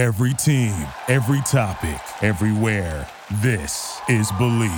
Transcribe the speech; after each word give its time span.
Every 0.00 0.32
team, 0.32 0.72
every 1.08 1.42
topic, 1.42 2.00
everywhere. 2.22 3.06
This 3.42 4.00
is 4.08 4.32
Believe. 4.38 4.70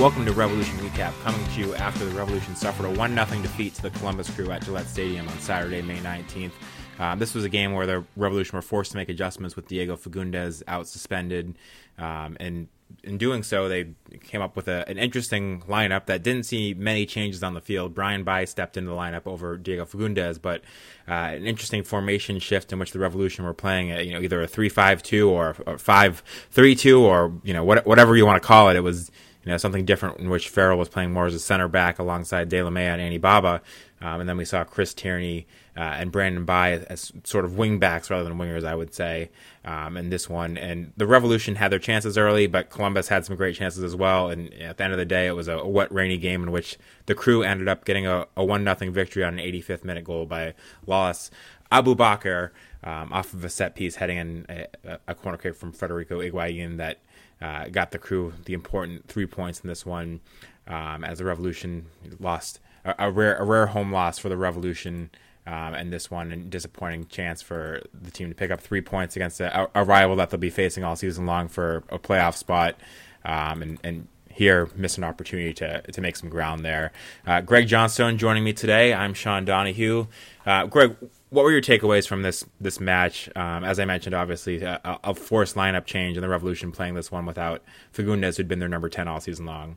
Welcome 0.00 0.24
to 0.24 0.32
Revolution 0.32 0.76
Recap, 0.78 1.12
coming 1.22 1.46
to 1.46 1.60
you 1.60 1.76
after 1.76 2.04
the 2.04 2.10
Revolution 2.16 2.56
suffered 2.56 2.86
a 2.86 2.90
1 2.90 3.14
0 3.14 3.42
defeat 3.42 3.76
to 3.76 3.82
the 3.82 3.90
Columbus 3.90 4.28
Crew 4.34 4.50
at 4.50 4.64
Gillette 4.64 4.88
Stadium 4.88 5.28
on 5.28 5.38
Saturday, 5.38 5.82
May 5.82 5.98
19th. 5.98 6.50
Um, 6.98 7.18
this 7.18 7.34
was 7.34 7.44
a 7.44 7.48
game 7.48 7.72
where 7.72 7.86
the 7.86 8.04
Revolution 8.16 8.56
were 8.56 8.62
forced 8.62 8.92
to 8.92 8.96
make 8.96 9.08
adjustments 9.08 9.56
with 9.56 9.68
Diego 9.68 9.96
Fagundez 9.96 10.62
out 10.68 10.86
suspended. 10.86 11.54
Um, 11.98 12.36
and 12.40 12.68
in 13.02 13.18
doing 13.18 13.42
so, 13.42 13.68
they 13.68 13.88
came 14.22 14.40
up 14.40 14.56
with 14.56 14.68
a, 14.68 14.88
an 14.88 14.98
interesting 14.98 15.62
lineup 15.62 16.06
that 16.06 16.22
didn't 16.22 16.44
see 16.44 16.74
many 16.74 17.06
changes 17.06 17.42
on 17.42 17.54
the 17.54 17.60
field. 17.60 17.94
Brian 17.94 18.24
Bye 18.24 18.44
stepped 18.44 18.76
into 18.76 18.90
the 18.90 18.96
lineup 18.96 19.26
over 19.26 19.56
Diego 19.56 19.84
Fagundez, 19.84 20.40
but 20.40 20.62
uh, 21.08 21.12
an 21.12 21.44
interesting 21.44 21.82
formation 21.82 22.38
shift 22.38 22.72
in 22.72 22.78
which 22.78 22.92
the 22.92 22.98
Revolution 22.98 23.44
were 23.44 23.54
playing, 23.54 23.90
a, 23.90 24.02
you 24.02 24.12
know, 24.12 24.20
either 24.20 24.42
a 24.42 24.46
three-five-two 24.46 25.28
or, 25.28 25.56
or 25.66 25.78
five-three-two 25.78 27.02
or 27.02 27.32
you 27.42 27.52
know 27.52 27.64
what, 27.64 27.86
whatever 27.86 28.16
you 28.16 28.26
want 28.26 28.40
to 28.40 28.46
call 28.46 28.68
it. 28.68 28.76
It 28.76 28.80
was 28.80 29.10
you 29.44 29.50
know 29.50 29.56
something 29.56 29.84
different 29.84 30.20
in 30.20 30.30
which 30.30 30.48
Farrell 30.48 30.78
was 30.78 30.88
playing 30.88 31.12
more 31.12 31.26
as 31.26 31.34
a 31.34 31.40
center 31.40 31.68
back 31.68 31.98
alongside 31.98 32.48
Delamea 32.48 32.96
and 32.98 33.02
Anibaba, 33.02 33.60
um, 34.00 34.20
and 34.20 34.28
then 34.28 34.36
we 34.36 34.44
saw 34.44 34.64
Chris 34.64 34.94
Tierney 34.94 35.46
uh, 35.76 35.80
and 35.80 36.12
Brandon 36.12 36.44
Bye 36.44 36.84
as 36.88 37.12
sort 37.24 37.44
of 37.44 37.58
wing 37.58 37.78
backs 37.78 38.10
rather 38.10 38.24
than 38.24 38.38
wingers, 38.38 38.64
I 38.64 38.74
would 38.74 38.94
say, 38.94 39.30
um, 39.64 39.96
in 39.96 40.10
this 40.10 40.28
one. 40.28 40.56
And 40.56 40.92
the 40.96 41.06
Revolution 41.06 41.56
had 41.56 41.72
their 41.72 41.78
chances 41.78 42.16
early, 42.16 42.46
but 42.46 42.70
Columbus 42.70 43.08
had 43.08 43.24
some 43.24 43.34
great 43.36 43.56
chances 43.56 43.82
as 43.82 43.96
well. 43.96 44.30
And 44.30 44.52
at 44.54 44.76
the 44.76 44.84
end 44.84 44.92
of 44.92 44.98
the 44.98 45.04
day, 45.04 45.26
it 45.26 45.32
was 45.32 45.48
a 45.48 45.66
wet, 45.66 45.92
rainy 45.92 46.18
game 46.18 46.42
in 46.42 46.52
which 46.52 46.78
the 47.06 47.14
crew 47.14 47.42
ended 47.42 47.68
up 47.68 47.84
getting 47.84 48.06
a, 48.06 48.26
a 48.36 48.44
1 48.44 48.64
0 48.64 48.92
victory 48.92 49.24
on 49.24 49.38
an 49.38 49.44
85th 49.44 49.84
minute 49.84 50.04
goal 50.04 50.26
by 50.26 50.54
Lalas 50.86 51.30
Abubakar 51.72 52.50
um, 52.84 53.12
off 53.12 53.32
of 53.32 53.44
a 53.44 53.48
set 53.48 53.74
piece 53.74 53.96
heading 53.96 54.18
in 54.18 54.46
a, 54.84 54.98
a 55.08 55.14
corner 55.14 55.38
kick 55.38 55.56
from 55.56 55.72
Federico 55.72 56.20
Higuain 56.20 56.76
that 56.76 56.98
uh, 57.40 57.68
got 57.68 57.90
the 57.90 57.98
crew 57.98 58.32
the 58.44 58.54
important 58.54 59.08
three 59.08 59.26
points 59.26 59.60
in 59.60 59.68
this 59.68 59.84
one 59.84 60.20
um, 60.68 61.02
as 61.02 61.18
the 61.18 61.24
Revolution 61.24 61.86
lost 62.20 62.60
a, 62.84 62.94
a, 62.98 63.10
rare, 63.10 63.36
a 63.36 63.44
rare 63.44 63.66
home 63.66 63.92
loss 63.92 64.18
for 64.18 64.28
the 64.28 64.36
Revolution 64.36 65.10
um, 65.46 65.74
and 65.74 65.92
this 65.92 66.10
one, 66.10 66.32
a 66.32 66.36
disappointing 66.36 67.06
chance 67.08 67.42
for 67.42 67.82
the 67.92 68.10
team 68.10 68.28
to 68.28 68.34
pick 68.34 68.50
up 68.50 68.60
three 68.60 68.80
points 68.80 69.16
against 69.16 69.40
a, 69.40 69.68
a 69.74 69.84
rival 69.84 70.16
that 70.16 70.30
they'll 70.30 70.40
be 70.40 70.50
facing 70.50 70.84
all 70.84 70.96
season 70.96 71.26
long 71.26 71.48
for 71.48 71.84
a 71.90 71.98
playoff 71.98 72.36
spot. 72.36 72.76
Um, 73.24 73.62
and, 73.62 73.78
and 73.84 74.08
here 74.34 74.68
miss 74.74 74.98
an 74.98 75.04
opportunity 75.04 75.54
to 75.54 75.80
to 75.82 76.00
make 76.00 76.16
some 76.16 76.28
ground 76.28 76.64
there. 76.64 76.92
Uh, 77.26 77.40
Greg 77.40 77.68
Johnstone 77.68 78.18
joining 78.18 78.42
me 78.42 78.52
today. 78.52 78.92
I'm 78.92 79.14
Sean 79.14 79.44
Donahue. 79.44 80.06
Uh, 80.44 80.66
Greg, 80.66 80.96
what 81.30 81.44
were 81.44 81.52
your 81.52 81.60
takeaways 81.60 82.06
from 82.06 82.22
this 82.22 82.44
this 82.60 82.80
match? 82.80 83.28
Um, 83.36 83.64
as 83.64 83.78
I 83.78 83.84
mentioned, 83.84 84.14
obviously 84.14 84.62
a, 84.62 84.80
a, 85.04 85.14
forced 85.14 85.56
lineup 85.56 85.84
change 85.84 86.16
and 86.16 86.24
the 86.24 86.28
Revolution 86.28 86.72
playing 86.72 86.94
this 86.94 87.12
one 87.12 87.26
without 87.26 87.62
Fagundez, 87.92 88.36
who'd 88.36 88.48
been 88.48 88.58
their 88.58 88.68
number 88.68 88.88
ten 88.88 89.08
all 89.08 89.20
season 89.20 89.46
long. 89.46 89.76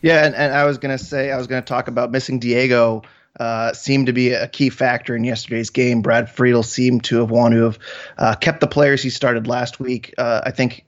Yeah, 0.00 0.24
and, 0.24 0.34
and 0.34 0.52
I 0.52 0.64
was 0.64 0.78
gonna 0.78 0.98
say 0.98 1.32
I 1.32 1.36
was 1.36 1.46
gonna 1.46 1.62
talk 1.62 1.88
about 1.88 2.10
missing 2.10 2.38
Diego 2.38 3.02
uh, 3.38 3.72
seemed 3.72 4.06
to 4.06 4.12
be 4.12 4.32
a 4.32 4.48
key 4.48 4.70
factor 4.70 5.14
in 5.14 5.24
yesterday's 5.24 5.70
game. 5.70 6.02
Brad 6.02 6.30
Friedel 6.30 6.62
seemed 6.62 7.04
to 7.04 7.18
have 7.18 7.30
wanted 7.30 7.56
to 7.56 7.64
have 7.64 7.78
uh, 8.18 8.34
kept 8.34 8.60
the 8.60 8.66
players 8.66 9.02
he 9.02 9.10
started 9.10 9.46
last 9.46 9.78
week. 9.80 10.14
Uh, 10.16 10.40
I 10.44 10.50
think 10.50 10.86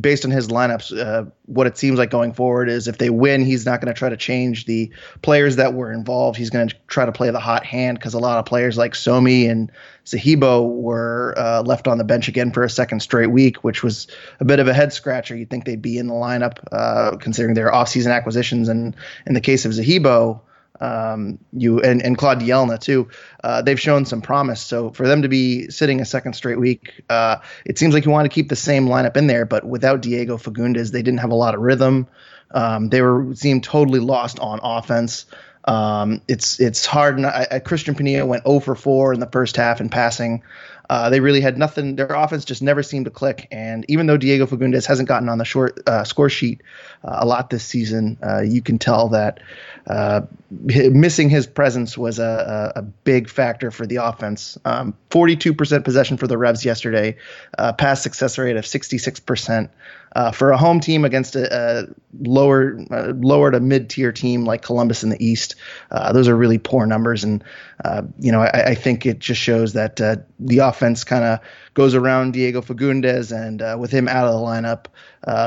based 0.00 0.24
on 0.24 0.30
his 0.30 0.48
lineups, 0.48 0.96
uh, 0.98 1.30
what 1.46 1.68
it 1.68 1.78
seems 1.78 1.98
like 1.98 2.10
going 2.10 2.32
forward 2.32 2.68
is 2.68 2.88
if 2.88 2.98
they 2.98 3.10
win, 3.10 3.44
he's 3.44 3.64
not 3.64 3.80
going 3.80 3.92
to 3.92 3.96
try 3.96 4.08
to 4.08 4.16
change 4.16 4.66
the 4.66 4.90
players 5.22 5.56
that 5.56 5.74
were 5.74 5.92
involved. 5.92 6.36
He's 6.36 6.50
going 6.50 6.68
to 6.68 6.74
try 6.88 7.06
to 7.06 7.12
play 7.12 7.30
the 7.30 7.38
hot 7.38 7.64
hand 7.64 7.98
because 7.98 8.14
a 8.14 8.18
lot 8.18 8.38
of 8.38 8.44
players 8.44 8.76
like 8.76 8.94
Somi 8.94 9.48
and 9.48 9.70
Zahibo 10.04 10.68
were 10.68 11.34
uh, 11.36 11.62
left 11.62 11.86
on 11.86 11.98
the 11.98 12.04
bench 12.04 12.26
again 12.26 12.50
for 12.50 12.64
a 12.64 12.70
second 12.70 13.00
straight 13.00 13.28
week, 13.28 13.62
which 13.62 13.84
was 13.84 14.08
a 14.40 14.44
bit 14.44 14.58
of 14.58 14.66
a 14.66 14.74
head 14.74 14.92
scratcher. 14.92 15.36
You'd 15.36 15.50
think 15.50 15.64
they'd 15.64 15.80
be 15.80 15.98
in 15.98 16.08
the 16.08 16.14
lineup 16.14 17.20
considering 17.20 17.54
their 17.54 17.70
offseason 17.70 18.12
acquisitions. 18.12 18.68
And 18.68 18.96
in 19.26 19.34
the 19.34 19.40
case 19.40 19.64
of 19.64 19.72
Zahibo, 19.72 20.40
um, 20.80 21.38
you 21.52 21.80
and, 21.80 22.02
and 22.02 22.18
Claude 22.18 22.40
Dielna 22.40 22.78
too. 22.78 23.08
Uh, 23.42 23.62
they've 23.62 23.80
shown 23.80 24.04
some 24.04 24.20
promise. 24.20 24.60
So 24.60 24.90
for 24.90 25.06
them 25.06 25.22
to 25.22 25.28
be 25.28 25.68
sitting 25.70 26.00
a 26.00 26.04
second 26.04 26.34
straight 26.34 26.58
week, 26.58 27.02
uh, 27.08 27.36
it 27.64 27.78
seems 27.78 27.94
like 27.94 28.04
you 28.04 28.10
want 28.10 28.24
to 28.24 28.34
keep 28.34 28.48
the 28.48 28.56
same 28.56 28.86
lineup 28.86 29.16
in 29.16 29.26
there. 29.26 29.44
But 29.44 29.64
without 29.64 30.02
Diego 30.02 30.36
Fagundez, 30.36 30.90
they 30.90 31.02
didn't 31.02 31.20
have 31.20 31.30
a 31.30 31.36
lot 31.36 31.54
of 31.54 31.60
rhythm. 31.60 32.08
Um, 32.50 32.88
they 32.88 33.02
were 33.02 33.34
seemed 33.34 33.64
totally 33.64 34.00
lost 34.00 34.38
on 34.38 34.60
offense. 34.62 35.26
Um, 35.66 36.20
it's 36.28 36.60
it's 36.60 36.84
hard. 36.84 37.24
I, 37.24 37.46
I, 37.50 37.58
Cristian 37.58 37.94
Penilla 37.94 38.26
went 38.26 38.44
0 38.44 38.60
for 38.60 38.74
4 38.74 39.14
in 39.14 39.20
the 39.20 39.26
first 39.26 39.56
half 39.56 39.80
in 39.80 39.88
passing. 39.88 40.42
Uh, 40.90 41.10
they 41.10 41.20
really 41.20 41.40
had 41.40 41.56
nothing. 41.56 41.96
Their 41.96 42.06
offense 42.06 42.44
just 42.44 42.62
never 42.62 42.82
seemed 42.82 43.06
to 43.06 43.10
click. 43.10 43.48
And 43.50 43.84
even 43.88 44.06
though 44.06 44.16
Diego 44.16 44.46
Fagundez 44.46 44.86
hasn't 44.86 45.08
gotten 45.08 45.28
on 45.28 45.38
the 45.38 45.44
short 45.44 45.80
uh, 45.86 46.04
score 46.04 46.28
sheet 46.28 46.62
uh, 47.04 47.18
a 47.20 47.26
lot 47.26 47.50
this 47.50 47.64
season, 47.64 48.18
uh, 48.22 48.42
you 48.42 48.60
can 48.60 48.78
tell 48.78 49.08
that 49.10 49.40
uh, 49.86 50.22
missing 50.50 51.28
his 51.28 51.46
presence 51.46 51.98
was 51.98 52.18
a, 52.18 52.72
a, 52.76 52.82
big 52.82 53.28
factor 53.28 53.70
for 53.70 53.86
the 53.86 53.96
offense. 53.96 54.56
Um, 54.64 54.94
42% 55.10 55.84
possession 55.84 56.16
for 56.16 56.26
the 56.26 56.38
Revs 56.38 56.64
yesterday, 56.64 57.16
uh, 57.58 57.74
pass 57.74 58.02
success 58.02 58.38
rate 58.38 58.56
of 58.56 58.64
66%. 58.64 59.68
Uh, 60.14 60.30
for 60.30 60.50
a 60.50 60.56
home 60.56 60.80
team 60.80 61.04
against 61.04 61.34
a, 61.34 61.52
a 61.52 61.86
lower, 62.22 62.78
uh, 62.90 63.12
lower 63.16 63.50
to 63.50 63.60
mid-tier 63.60 64.12
team 64.12 64.44
like 64.44 64.62
Columbus 64.62 65.02
in 65.02 65.10
the 65.10 65.24
East, 65.24 65.56
uh, 65.90 66.12
those 66.12 66.28
are 66.28 66.36
really 66.36 66.58
poor 66.58 66.86
numbers. 66.86 67.24
And 67.24 67.42
uh, 67.84 68.02
you 68.18 68.30
know, 68.30 68.40
I, 68.40 68.70
I, 68.70 68.74
think 68.74 69.06
it 69.06 69.18
just 69.18 69.40
shows 69.40 69.72
that 69.72 69.96
the 69.96 70.58
offense 70.58 71.04
kind 71.04 71.24
of 71.24 71.40
goes 71.74 71.94
around 71.94 72.32
Diego 72.32 72.60
Fagundez, 72.60 73.32
and 73.32 73.80
with 73.80 73.90
him 73.90 74.08
out 74.08 74.26
of 74.26 74.34
the 74.34 74.46
lineup, 74.46 74.86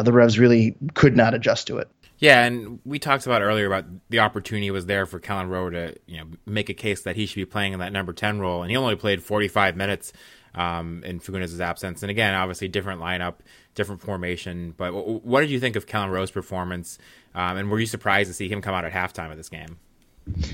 the 0.04 0.12
Revs 0.12 0.38
really 0.38 0.76
could 0.94 1.16
not 1.16 1.34
adjust 1.34 1.68
to 1.68 1.78
it. 1.78 1.90
Yeah, 2.20 2.44
and 2.44 2.80
we 2.84 2.98
talked 2.98 3.28
about 3.28 3.44
earlier 3.44 3.68
about 3.68 3.86
the 4.10 4.20
opportunity 4.20 4.72
was 4.72 4.88
there 4.88 5.06
for 5.06 5.20
Kelyn 5.20 5.50
Rowe 5.50 5.70
to 5.70 5.96
you 6.08 6.18
know 6.18 6.26
make 6.46 6.70
a 6.70 6.74
case 6.74 7.04
that 7.04 7.16
he 7.16 7.26
should 7.26 7.36
be 7.36 7.46
playing 7.46 7.74
in 7.74 7.80
that 7.80 7.94
number 7.94 8.12
ten 8.12 8.40
role, 8.40 8.64
and 8.64 8.72
he 8.72 8.78
only 8.78 8.96
played 8.96 9.22
forty 9.22 9.48
five 9.48 9.76
minutes 9.76 10.14
um, 10.56 11.04
in 11.04 11.20
Fagundez's 11.20 11.62
absence. 11.62 12.02
And 12.02 12.10
again, 12.10 12.34
obviously 12.34 12.68
different 12.68 13.02
lineup, 13.02 13.36
different 13.78 14.02
formation. 14.02 14.74
But 14.76 14.92
what 14.94 15.40
did 15.40 15.50
you 15.50 15.60
think 15.60 15.78
of 15.78 15.86
Kelyn 15.86 16.12
Rowe's 16.12 16.32
performance? 16.32 16.98
Um, 17.34 17.56
and 17.56 17.72
were 17.72 17.80
you 17.80 17.86
surprised 17.86 18.28
to 18.30 18.34
see 18.34 18.50
him 18.50 18.62
come 18.62 18.76
out 18.76 18.84
at 18.84 18.92
halftime 18.92 19.32
of 19.32 19.38
this 19.38 19.48
game? 19.48 19.78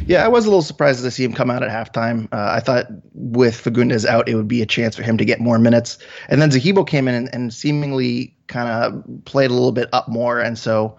Yeah, 0.06 0.23
I 0.23 0.28
was 0.28 0.45
a 0.45 0.50
little 0.50 0.61
surprised 0.61 1.01
to 1.01 1.09
see 1.09 1.23
him 1.23 1.33
come 1.33 1.50
out 1.50 1.63
at 1.63 1.69
halftime. 1.69 2.25
Uh, 2.31 2.51
I 2.51 2.59
thought 2.59 2.85
with 3.13 3.56
Fagundez 3.56 4.06
out, 4.06 4.29
it 4.29 4.35
would 4.35 4.47
be 4.47 4.62
a 4.62 4.67
chance 4.67 4.95
for 4.95 5.01
him 5.01 5.17
to 5.17 5.25
get 5.25 5.39
more 5.39 5.57
minutes. 5.57 5.97
And 6.29 6.39
then 6.39 6.51
Zahibo 6.51 6.85
came 6.88 7.07
in 7.07 7.16
and, 7.16 7.29
and 7.33 7.53
seemingly 7.53 8.35
kind 8.47 8.69
of 8.69 9.25
played 9.25 9.50
a 9.50 9.53
little 9.53 9.72
bit 9.72 9.89
up 9.91 10.07
more. 10.07 10.39
And 10.39 10.59
so 10.59 10.97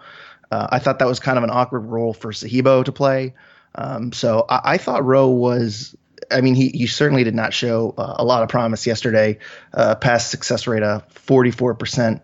uh, 0.51 0.67
I 0.71 0.79
thought 0.79 0.99
that 0.99 1.07
was 1.07 1.19
kind 1.19 1.37
of 1.37 1.43
an 1.43 1.51
awkward 1.51 1.85
role 1.85 2.13
for 2.13 2.31
Zahibo 2.31 2.83
to 2.83 2.91
play. 2.91 3.33
Um, 3.75 4.11
so 4.11 4.45
I, 4.49 4.61
I, 4.73 4.77
thought 4.77 5.05
Rowe 5.05 5.29
was. 5.29 5.95
I 6.31 6.41
mean, 6.41 6.55
he, 6.55 6.69
he 6.69 6.87
certainly 6.87 7.23
did 7.23 7.35
not 7.35 7.53
show 7.53 7.93
uh, 7.97 8.15
a 8.17 8.25
lot 8.25 8.43
of 8.43 8.49
promise 8.49 8.87
yesterday. 8.87 9.39
Uh, 9.73 9.95
pass 9.95 10.27
success 10.27 10.67
rate 10.67 10.83
of 10.83 11.07
44% 11.13 12.21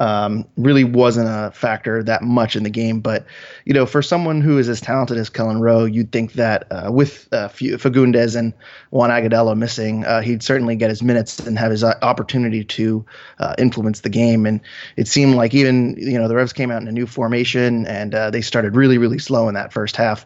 um, 0.00 0.46
really 0.56 0.84
wasn't 0.84 1.28
a 1.28 1.50
factor 1.52 2.02
that 2.02 2.22
much 2.22 2.56
in 2.56 2.62
the 2.62 2.70
game. 2.70 3.00
But 3.00 3.26
you 3.64 3.74
know, 3.74 3.86
for 3.86 4.02
someone 4.02 4.40
who 4.40 4.58
is 4.58 4.68
as 4.68 4.80
talented 4.80 5.18
as 5.18 5.30
Kelyn 5.30 5.60
Rowe, 5.60 5.84
you'd 5.84 6.12
think 6.12 6.34
that 6.34 6.66
uh, 6.70 6.90
with 6.92 7.28
uh, 7.32 7.48
Fagundez 7.48 8.36
and 8.36 8.52
Juan 8.90 9.10
Agudelo 9.10 9.56
missing, 9.56 10.04
uh, 10.04 10.22
he'd 10.22 10.42
certainly 10.42 10.76
get 10.76 10.90
his 10.90 11.02
minutes 11.02 11.38
and 11.40 11.58
have 11.58 11.70
his 11.70 11.84
uh, 11.84 11.98
opportunity 12.02 12.64
to 12.64 13.04
uh, 13.38 13.54
influence 13.58 14.00
the 14.00 14.10
game. 14.10 14.46
And 14.46 14.60
it 14.96 15.08
seemed 15.08 15.34
like 15.34 15.54
even 15.54 15.96
you 15.98 16.18
know 16.18 16.28
the 16.28 16.36
Revs 16.36 16.52
came 16.52 16.70
out 16.70 16.82
in 16.82 16.88
a 16.88 16.92
new 16.92 17.06
formation 17.06 17.86
and 17.86 18.14
uh, 18.14 18.30
they 18.30 18.40
started 18.40 18.76
really 18.76 18.98
really 18.98 19.18
slow 19.18 19.48
in 19.48 19.54
that 19.54 19.72
first 19.72 19.96
half. 19.96 20.24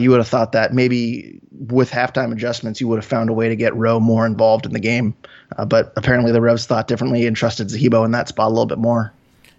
you 0.00 0.10
would 0.10 0.18
have 0.18 0.28
thought 0.28 0.52
that 0.52 0.72
maybe 0.72 1.40
with 1.58 1.90
halftime 1.90 2.32
adjustments, 2.32 2.80
you 2.80 2.88
would 2.88 2.98
have 2.98 3.04
found 3.04 3.30
a 3.30 3.32
way 3.32 3.48
to 3.48 3.56
get 3.56 3.74
Rowe 3.74 4.00
more 4.00 4.26
involved 4.26 4.66
in 4.66 4.72
the 4.72 4.80
game. 4.80 5.14
But 5.66 5.92
apparently 5.96 6.32
the 6.32 6.40
Revs 6.40 6.66
thought 6.66 6.88
differently 6.88 7.26
and 7.26 7.36
trusted 7.36 7.68
Zahibo 7.68 8.04
in 8.04 8.10
that 8.12 8.28
spot 8.28 8.46
a 8.46 8.50
little 8.50 8.66
bit 8.66 8.78
more. 8.78 9.12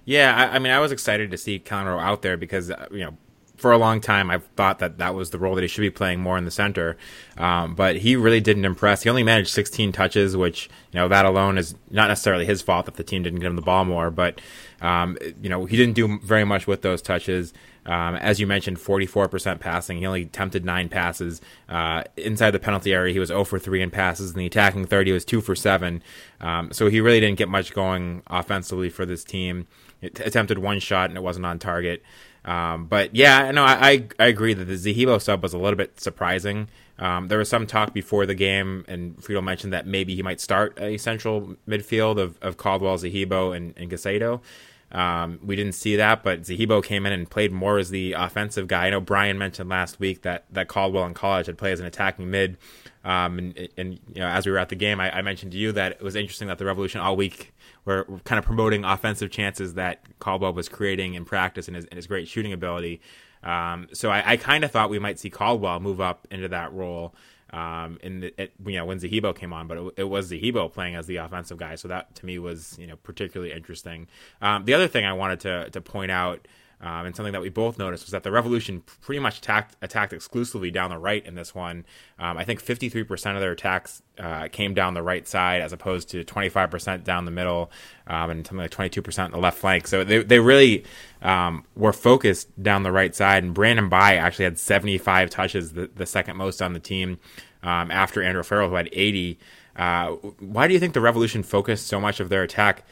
Yeah, 0.06 0.36
I, 0.36 0.56
I, 0.56 0.60
mean, 0.60 0.72
I 0.72 0.80
was 0.80 0.92
excited 0.92 1.32
to 1.32 1.38
see 1.38 1.62
Rowe 1.70 2.00
out 2.00 2.22
there 2.22 2.38
because 2.38 2.72
uh, 2.72 2.88
you 2.92 3.00
know 3.00 3.18
for 3.58 3.72
a 3.72 3.78
long 3.78 4.00
time, 4.00 4.30
I've 4.30 4.46
thought 4.56 4.80
that 4.80 5.00
that 5.00 5.16
was 5.16 5.32
the 5.32 5.40
role 5.40 5.56
that 5.56 5.64
he 5.64 5.68
should 5.68 5.82
be 5.82 5.90
playing 5.90 6.20
more 6.20 6.38
in 6.38 6.46
the 6.46 6.52
center. 6.52 6.96
Um, 7.38 7.74
but 7.74 7.98
he 7.98 8.16
really 8.16 8.40
didn't 8.40 8.66
impress. 8.66 9.04
He 9.04 9.10
only 9.10 9.24
managed 9.24 9.50
16 9.50 9.92
touches, 9.92 10.38
which, 10.38 10.70
you 10.92 11.00
know, 11.00 11.08
that 11.08 11.26
alone 11.26 11.58
is 11.58 11.76
not 11.90 12.08
necessarily 12.08 12.46
his 12.46 12.62
fault 12.62 12.86
that 12.86 12.96
the 12.96 13.04
team 13.04 13.24
didn't 13.24 13.40
get 13.40 13.48
him 13.48 13.56
the 13.56 13.64
ball 13.64 13.84
more. 13.84 14.12
But, 14.12 14.40
um, 14.80 15.18
you 15.42 15.50
know, 15.50 15.66
he 15.66 15.76
didn't 15.76 15.96
do 15.96 16.20
very 16.20 16.46
much 16.46 16.68
with 16.68 16.84
those 16.84 17.02
touches. 17.02 17.52
Um, 17.88 18.16
as 18.16 18.40
you 18.40 18.46
mentioned, 18.46 18.78
44% 18.78 19.60
passing. 19.60 19.98
He 19.98 20.06
only 20.06 20.24
attempted 20.24 20.64
nine 20.66 20.90
passes. 20.90 21.42
Uh, 21.68 22.04
inside 22.18 22.52
the 22.52 22.60
penalty 22.60 22.94
area, 22.94 23.14
he 23.14 23.20
was 23.20 23.30
0 23.30 23.46
for 23.46 23.58
3 23.58 23.82
in 23.82 23.90
passes. 23.90 24.32
In 24.32 24.38
the 24.38 24.46
attacking 24.46 24.86
30, 24.86 25.10
he 25.10 25.14
was 25.14 25.26
2 25.26 25.42
for 25.42 25.56
7. 25.56 26.04
Um, 26.42 26.72
so 26.74 26.90
he 26.90 27.02
really 27.02 27.22
didn't 27.22 27.38
get 27.38 27.50
much 27.50 27.74
going 27.74 28.22
offensively 28.28 28.90
for 28.90 29.06
this 29.06 29.24
team. 29.24 29.68
It 30.02 30.20
attempted 30.20 30.60
one 30.60 30.80
shot 30.80 31.10
and 31.10 31.18
it 31.18 31.24
wasn't 31.24 31.46
on 31.46 31.60
target. 31.60 32.04
Um, 32.48 32.86
but 32.86 33.14
yeah, 33.14 33.52
no, 33.52 33.64
I, 33.64 33.90
I, 33.90 34.08
I 34.20 34.26
agree 34.28 34.54
that 34.54 34.66
the 34.66 34.74
Zahibo 34.74 35.22
sub 35.22 35.44
was 35.44 35.54
a 35.54 35.58
little 35.58 35.76
bit 35.76 36.00
surprising. 36.00 36.70
Um, 36.98 37.28
there 37.28 37.38
was 37.38 37.50
some 37.50 37.68
talk 37.68 37.94
before 37.94 38.26
the 38.26 38.34
game, 38.34 38.86
and 38.88 39.22
Friedel 39.22 39.42
mentioned 39.44 39.74
that 39.74 39.86
maybe 39.86 40.16
he 40.16 40.24
might 40.24 40.40
start 40.40 40.80
a 40.80 40.98
central 40.98 41.56
midfield 41.68 42.20
of, 42.20 42.40
of 42.42 42.58
Caldwell, 42.58 42.98
Zahibo, 42.98 43.56
and, 43.56 43.74
and. 43.78 44.42
Um, 44.90 45.40
we 45.44 45.58
didn't 45.58 45.74
see 45.74 45.98
that, 45.98 46.24
but 46.24 46.44
Zahibo 46.44 46.82
came 46.84 47.06
in 47.06 47.12
and 47.12 47.30
played 47.30 47.52
more 47.52 47.78
as 47.78 47.90
the 47.90 48.14
offensive 48.14 48.68
guy. 48.68 48.88
I 48.88 48.90
know 48.90 49.02
Brian 49.02 49.38
mentioned 49.38 49.70
last 49.70 50.00
week 50.00 50.22
that, 50.22 50.46
that 50.52 50.70
Caldwell 50.70 51.06
in 51.06 51.14
college 51.14 51.48
had 51.48 51.58
played 51.58 51.74
as 51.74 51.82
an 51.82 51.86
attacking 51.86 52.32
mid. 52.32 52.58
Um, 53.04 53.38
and, 53.38 53.70
and, 53.78 53.94
you 54.14 54.22
know, 54.22 54.28
as 54.28 54.46
we 54.46 54.52
were 54.54 54.58
at 54.58 54.70
the 54.70 54.76
game, 54.76 55.00
I, 55.00 55.18
I, 55.18 55.22
mentioned 55.22 55.52
to 55.54 55.58
you 55.58 55.72
that 55.74 55.94
it 55.94 56.02
was 56.02 56.16
interesting 56.16 56.48
that 56.50 56.58
the 56.58 56.66
Revolution 56.66 57.00
all 57.00 57.16
week 57.16 57.54
were 57.88 58.20
kind 58.26 58.38
of 58.38 58.46
promoting 58.46 58.84
offensive 58.84 59.32
chances 59.32 59.74
that 59.76 60.02
Caldwell 60.20 60.54
was 60.54 60.70
creating 60.70 61.14
in 61.16 61.26
practice 61.26 61.68
and 61.68 61.76
his, 61.76 61.86
and 61.86 61.96
his 61.96 62.06
great 62.06 62.28
shooting 62.28 62.54
ability. 62.54 63.02
Um, 63.44 63.88
so 63.94 64.10
I, 64.10 64.34
I 64.34 64.38
kind 64.38 64.64
of 64.64 64.72
thought 64.72 64.90
we 64.90 65.00
might 65.00 65.20
see 65.20 65.30
Caldwell 65.30 65.80
move 65.80 66.02
up 66.02 66.28
into 66.30 66.50
that 66.50 66.74
role 66.74 67.16
um, 67.52 67.98
in 68.04 68.20
the, 68.20 68.42
it, 68.42 68.54
you 68.66 68.76
know 68.76 68.86
when 68.86 69.00
Zahibo 69.00 69.36
came 69.36 69.54
on, 69.54 69.68
but 69.68 69.78
it, 69.78 69.94
it, 69.98 70.04
was 70.04 70.30
Zahibo 70.32 70.72
playing 70.72 70.96
as 70.96 71.08
the 71.08 71.18
offensive 71.18 71.58
guy, 71.58 71.76
so 71.76 71.88
that 71.88 72.14
to 72.16 72.26
me 72.26 72.40
was 72.40 72.78
you 72.78 72.88
know 72.88 72.98
particularly 72.98 73.54
interesting. 73.54 74.08
Um, 74.42 74.66
the 74.66 74.74
other 74.74 74.88
thing 74.88 75.06
I 75.06 75.14
wanted 75.14 75.40
to 75.42 75.70
to 75.70 75.82
point 75.82 76.12
out. 76.12 76.48
Um, 76.80 77.08
and 77.08 77.16
something 77.16 77.34
that 77.34 77.42
we 77.42 77.50
both 77.50 77.80
noticed 77.80 78.06
was 78.06 78.12
that 78.12 78.22
the 78.22 78.32
Revolution 78.32 78.84
pretty 79.02 79.20
much 79.20 79.40
attacked, 79.40 79.76
attacked 79.82 80.14
exclusively 80.14 80.70
down 80.70 80.92
the 80.92 80.98
right 81.00 81.26
in 81.26 81.34
this 81.34 81.56
one. 81.56 81.86
Um, 82.20 82.38
I 82.38 82.44
think 82.44 82.64
53% 82.64 83.34
of 83.34 83.42
their 83.42 83.52
attacks 83.52 84.04
uh, 84.20 84.48
came 84.50 84.76
down 84.76 84.94
the 84.94 85.02
right 85.02 85.28
side 85.28 85.62
as 85.62 85.74
opposed 85.74 86.10
to 86.10 86.24
25% 86.24 87.04
down 87.04 87.26
the 87.26 87.32
middle 87.32 87.72
um, 88.06 88.30
and 88.30 88.46
something 88.46 88.62
like 88.62 88.70
22% 88.70 89.26
on 89.26 89.32
the 89.32 89.40
left 89.40 89.58
flank. 89.58 89.88
So 89.88 90.04
they, 90.04 90.22
they 90.22 90.40
really 90.40 90.86
um, 91.24 91.66
were 91.76 91.94
focused 91.94 92.62
down 92.62 92.84
the 92.84 92.92
right 92.92 93.16
side. 93.16 93.44
And 93.44 93.56
Brandon 93.56 93.90
Bye 93.90 94.16
actually 94.16 94.46
had 94.46 94.60
75 94.60 95.32
touches, 95.32 95.74
the, 95.74 95.90
the 95.96 96.06
second 96.06 96.38
most 96.38 96.62
on 96.62 96.74
the 96.74 96.80
team 96.80 97.18
um, 97.64 97.90
after 97.90 98.22
Andrew 98.22 98.44
Farrell, 98.44 98.70
who 98.70 98.76
had 98.76 98.90
80. 98.92 99.40
Uh, 99.76 100.10
why 100.40 100.68
do 100.68 100.76
you 100.76 100.80
think 100.80 100.94
the 100.94 101.02
Revolution 101.02 101.42
focused 101.42 101.88
so 101.88 102.00
much 102.00 102.20
of 102.20 102.30
their 102.30 102.44
attack 102.44 102.84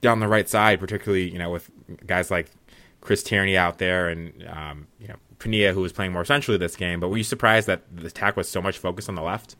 down 0.00 0.20
the 0.20 0.28
right 0.28 0.48
side, 0.48 0.80
particularly 0.80 1.30
you 1.30 1.38
know 1.38 1.50
with 1.50 1.70
guys 2.06 2.30
like 2.30 2.50
Chris 3.00 3.22
Tierney 3.22 3.56
out 3.56 3.78
there 3.78 4.08
and 4.08 4.46
um, 4.48 4.86
you 4.98 5.08
know 5.08 5.16
Penilla, 5.38 5.72
who 5.72 5.80
was 5.80 5.92
playing 5.92 6.12
more 6.12 6.24
centrally 6.24 6.58
this 6.58 6.76
game? 6.76 7.00
But 7.00 7.08
were 7.08 7.16
you 7.16 7.24
surprised 7.24 7.66
that 7.66 7.82
the 7.94 8.06
attack 8.06 8.36
was 8.36 8.48
so 8.48 8.60
much 8.60 8.78
focused 8.78 9.08
on 9.08 9.14
the 9.14 9.22
left? 9.22 9.56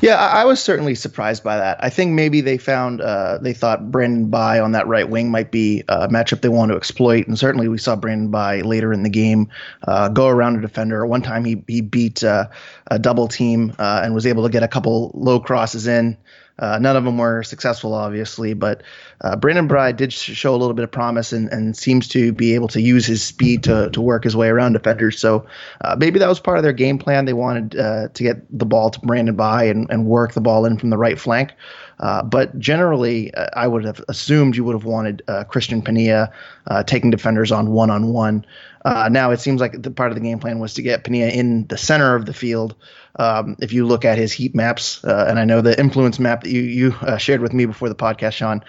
Yeah, 0.00 0.16
I 0.16 0.44
was 0.44 0.62
certainly 0.62 0.94
surprised 0.94 1.42
by 1.42 1.56
that. 1.58 1.82
I 1.82 1.90
think 1.90 2.12
maybe 2.12 2.40
they 2.40 2.56
found 2.56 3.00
uh, 3.00 3.38
they 3.38 3.52
thought 3.52 3.90
Brandon 3.90 4.30
Bye 4.30 4.60
on 4.60 4.72
that 4.72 4.86
right 4.86 5.08
wing 5.08 5.30
might 5.30 5.50
be 5.50 5.82
a 5.88 6.08
matchup 6.08 6.40
they 6.40 6.48
want 6.48 6.70
to 6.70 6.76
exploit, 6.76 7.26
and 7.26 7.38
certainly 7.38 7.68
we 7.68 7.76
saw 7.76 7.96
Brandon 7.96 8.30
Bye 8.30 8.60
later 8.60 8.92
in 8.92 9.02
the 9.02 9.10
game 9.10 9.48
uh, 9.86 10.08
go 10.08 10.28
around 10.28 10.56
a 10.56 10.60
defender. 10.60 11.04
One 11.04 11.20
time 11.20 11.44
he 11.44 11.62
he 11.66 11.80
beat 11.80 12.22
uh, 12.22 12.46
a 12.86 12.98
double 12.98 13.28
team 13.28 13.74
uh, 13.78 14.00
and 14.04 14.14
was 14.14 14.26
able 14.26 14.44
to 14.44 14.50
get 14.50 14.62
a 14.62 14.68
couple 14.68 15.10
low 15.14 15.40
crosses 15.40 15.86
in. 15.86 16.16
Uh, 16.60 16.78
none 16.78 16.94
of 16.94 17.04
them 17.04 17.16
were 17.16 17.42
successful, 17.42 17.94
obviously, 17.94 18.52
but 18.52 18.82
uh, 19.22 19.34
Brandon 19.34 19.66
Bye 19.66 19.92
did 19.92 20.12
show 20.12 20.54
a 20.54 20.58
little 20.58 20.74
bit 20.74 20.84
of 20.84 20.92
promise 20.92 21.32
and, 21.32 21.48
and 21.48 21.74
seems 21.76 22.08
to 22.08 22.32
be 22.32 22.54
able 22.54 22.68
to 22.68 22.80
use 22.80 23.06
his 23.06 23.22
speed 23.22 23.64
to, 23.64 23.88
to 23.90 24.00
work 24.00 24.24
his 24.24 24.36
way 24.36 24.48
around 24.48 24.74
defenders. 24.74 25.18
So 25.18 25.46
uh, 25.80 25.96
maybe 25.98 26.18
that 26.18 26.28
was 26.28 26.38
part 26.38 26.58
of 26.58 26.62
their 26.62 26.74
game 26.74 26.98
plan. 26.98 27.24
They 27.24 27.32
wanted 27.32 27.78
uh, 27.78 28.08
to 28.08 28.22
get 28.22 28.58
the 28.58 28.66
ball 28.66 28.90
to 28.90 29.00
Brandon 29.00 29.36
Bye 29.36 29.64
and, 29.64 29.90
and 29.90 30.04
work 30.04 30.34
the 30.34 30.42
ball 30.42 30.66
in 30.66 30.78
from 30.78 30.90
the 30.90 30.98
right 30.98 31.18
flank. 31.18 31.52
Uh, 32.00 32.22
but 32.22 32.58
generally, 32.58 33.32
uh, 33.34 33.46
I 33.54 33.68
would 33.68 33.84
have 33.84 34.02
assumed 34.08 34.56
you 34.56 34.64
would 34.64 34.74
have 34.74 34.84
wanted 34.84 35.22
uh, 35.28 35.44
Cristian 35.44 35.82
Penilla 35.82 36.32
uh, 36.66 36.82
taking 36.82 37.10
defenders 37.10 37.52
on 37.52 37.70
one 37.70 37.90
on 37.90 38.12
one. 38.12 38.44
Now 38.84 39.30
it 39.30 39.40
seems 39.40 39.60
like 39.60 39.82
the 39.82 39.90
part 39.90 40.10
of 40.10 40.14
the 40.14 40.22
game 40.22 40.38
plan 40.38 40.58
was 40.58 40.72
to 40.74 40.82
get 40.82 41.04
Penilla 41.04 41.30
in 41.30 41.66
the 41.66 41.76
center 41.76 42.14
of 42.14 42.24
the 42.24 42.32
field. 42.32 42.74
Um, 43.16 43.56
if 43.60 43.72
you 43.72 43.86
look 43.86 44.04
at 44.06 44.16
his 44.16 44.32
heat 44.32 44.54
maps, 44.54 45.04
uh, 45.04 45.26
and 45.28 45.38
I 45.38 45.44
know 45.44 45.60
the 45.60 45.78
influence 45.78 46.18
map 46.18 46.44
that 46.44 46.50
you 46.50 46.62
you 46.62 46.94
shared 47.18 47.42
with 47.42 47.52
me 47.52 47.66
before 47.66 47.90
the 47.90 47.94
podcast, 47.94 48.32
Sean, 48.32 48.64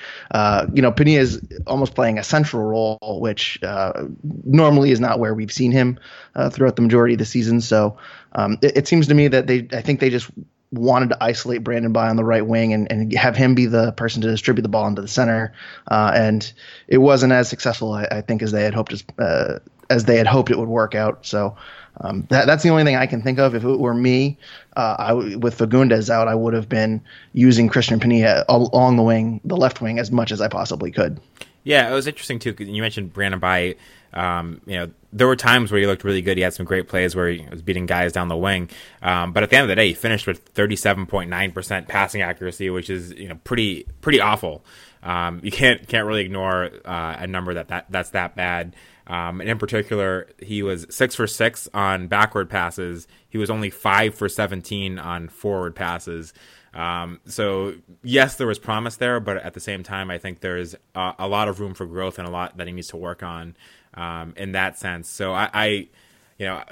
you 0.74 0.82
know 0.82 0.92
Penilla 0.92 1.20
is 1.20 1.42
almost 1.68 1.96
playing 1.96 2.20
a 2.20 2.24
central 2.24 2.64
role, 2.64 2.98
which 3.22 3.60
normally 4.44 4.92
is 4.92 5.00
not 5.00 5.20
where 5.20 5.34
we've 5.34 5.54
seen 5.54 5.72
him 5.72 5.98
throughout 6.52 6.76
the 6.76 6.82
majority 6.82 7.14
of 7.14 7.20
the 7.20 7.26
season. 7.26 7.62
So 7.62 7.98
um, 8.34 8.58
it, 8.62 8.76
it 8.76 8.88
seems 8.90 9.08
to 9.08 9.14
me 9.14 9.30
that 9.30 9.48
they, 9.48 9.68
I 9.72 9.82
think 9.82 10.02
they 10.02 10.10
just 10.10 10.30
wanted 10.72 11.10
to 11.10 11.24
isolate 11.24 11.64
Brandon 11.64 11.92
Bye 11.92 12.10
on 12.10 12.16
the 12.16 12.24
right 12.24 12.46
wing 12.46 12.74
and, 12.74 12.90
and 12.92 13.14
have 13.14 13.36
him 13.36 13.56
be 13.56 13.66
the 13.66 13.92
person 13.94 14.22
to 14.22 14.30
distribute 14.30 14.64
the 14.64 14.70
ball 14.70 14.88
into 14.88 15.02
the 15.02 15.08
center. 15.08 15.54
Uh, 15.90 16.12
and 16.16 16.52
it 16.88 17.00
wasn't 17.00 17.34
as 17.34 17.50
successful, 17.50 17.94
I, 17.94 18.08
I 18.12 18.22
think, 18.22 18.42
as 18.42 18.52
they 18.52 18.64
had 18.64 18.74
hoped 18.74 18.94
as, 18.94 19.04
uh, 19.20 19.60
as 19.90 20.06
they 20.06 20.18
had 20.18 20.28
hoped 20.28 20.50
it 20.50 20.58
would 20.58 20.70
work 20.70 20.96
out. 20.96 21.26
So 21.26 21.56
um, 22.00 22.26
that, 22.30 22.46
that's 22.46 22.64
the 22.64 22.70
only 22.70 22.86
thing 22.86 22.96
I 22.96 23.06
can 23.06 23.22
think 23.22 23.38
of. 23.38 23.54
If 23.54 23.64
it 23.66 23.80
were 23.80 23.94
me, 23.94 24.38
uh, 24.78 24.96
I, 24.98 25.14
with 25.14 25.58
Fagundez 25.58 26.10
out, 26.10 26.28
I 26.28 26.36
would 26.36 26.54
have 26.54 26.70
been 26.70 27.02
using 27.34 27.70
Cristian 27.70 28.00
Penilla 28.00 28.46
along 28.48 28.96
the 28.96 29.04
wing, 29.04 29.42
the 29.44 29.58
left 29.58 29.82
wing, 29.82 30.00
as 30.00 30.12
much 30.12 30.32
as 30.32 30.40
I 30.40 30.48
possibly 30.48 30.92
could. 30.92 31.20
Yeah, 31.64 31.92
it 31.92 31.94
was 31.94 32.08
interesting 32.08 32.40
too. 32.40 32.54
Cause 32.54 32.68
you 32.68 32.82
mentioned 32.82 33.14
Brandon 33.14 33.40
Bye. 33.40 33.76
Um, 34.14 34.62
you 34.66 34.78
know, 34.78 34.92
there 35.14 35.28
were 35.28 35.36
times 35.36 35.72
where 35.72 35.80
he 35.80 35.88
looked 35.88 36.04
really 36.04 36.22
good. 36.22 36.38
He 36.38 36.44
had 36.44 36.54
some 36.54 36.66
great 36.66 36.88
plays 36.88 37.16
where 37.16 37.30
he 37.30 37.46
was 37.50 37.62
beating 37.62 37.86
guys 37.86 38.14
down 38.14 38.28
the 38.28 38.38
wing. 38.38 38.70
Um, 39.02 39.34
but 39.34 39.44
at 39.44 39.50
the 39.50 39.58
end 39.58 39.64
of 39.64 39.70
the 39.70 39.76
day, 39.76 39.90
he 39.90 39.94
finished 39.94 40.28
with 40.28 40.54
37.9% 40.54 41.88
passing 41.88 42.22
accuracy, 42.22 42.70
which 42.70 42.90
is 42.90 43.12
you 43.14 43.28
know 43.28 43.40
pretty 43.44 43.86
pretty 44.02 44.20
awful. 44.20 44.64
Um, 45.04 45.42
you 45.44 45.52
can't 45.52 45.88
can't 45.88 46.06
really 46.06 46.22
ignore 46.22 46.70
uh, 46.86 47.16
a 47.20 47.28
number 47.28 47.54
that, 47.56 47.70
that 47.70 47.86
that's 47.90 48.12
that 48.12 48.36
bad. 48.36 48.76
Um, 49.08 49.42
and 49.42 49.50
in 49.50 49.58
particular, 49.58 50.28
he 50.40 50.64
was 50.64 50.86
six 50.90 51.16
for 51.16 51.28
six 51.28 51.68
on 51.74 52.08
backward 52.08 52.50
passes. 52.50 53.08
He 53.28 53.38
was 53.38 53.50
only 53.50 53.70
five 53.70 54.16
for 54.16 54.30
17 54.30 55.00
on 55.00 55.28
forward 55.28 55.76
passes. 55.76 56.34
Um, 56.74 57.20
so 57.26 57.74
yes, 58.04 58.36
there 58.36 58.48
was 58.48 58.60
promise 58.60 58.96
there, 58.96 59.20
but 59.20 59.38
at 59.38 59.54
the 59.54 59.60
same 59.60 59.84
time, 59.84 60.10
I 60.10 60.18
think 60.18 60.40
there's 60.40 60.76
a, 60.96 61.14
a, 61.20 61.28
lot 61.28 61.50
of 61.50 61.60
room 61.60 61.74
for 61.74 61.86
growth 61.86 62.18
and 62.18 62.26
a 62.26 62.32
lot 62.32 62.56
that 62.58 62.68
he 62.68 62.72
needs 62.72 62.88
to 62.90 62.98
work 62.98 63.24
on 63.24 63.56
um, 63.94 64.34
in 64.38 64.54
that 64.54 64.78
sense. 64.78 65.10
So 65.10 65.34
I, 65.34 65.50
I 65.54 65.66
you 66.38 66.46
know, 66.46 66.64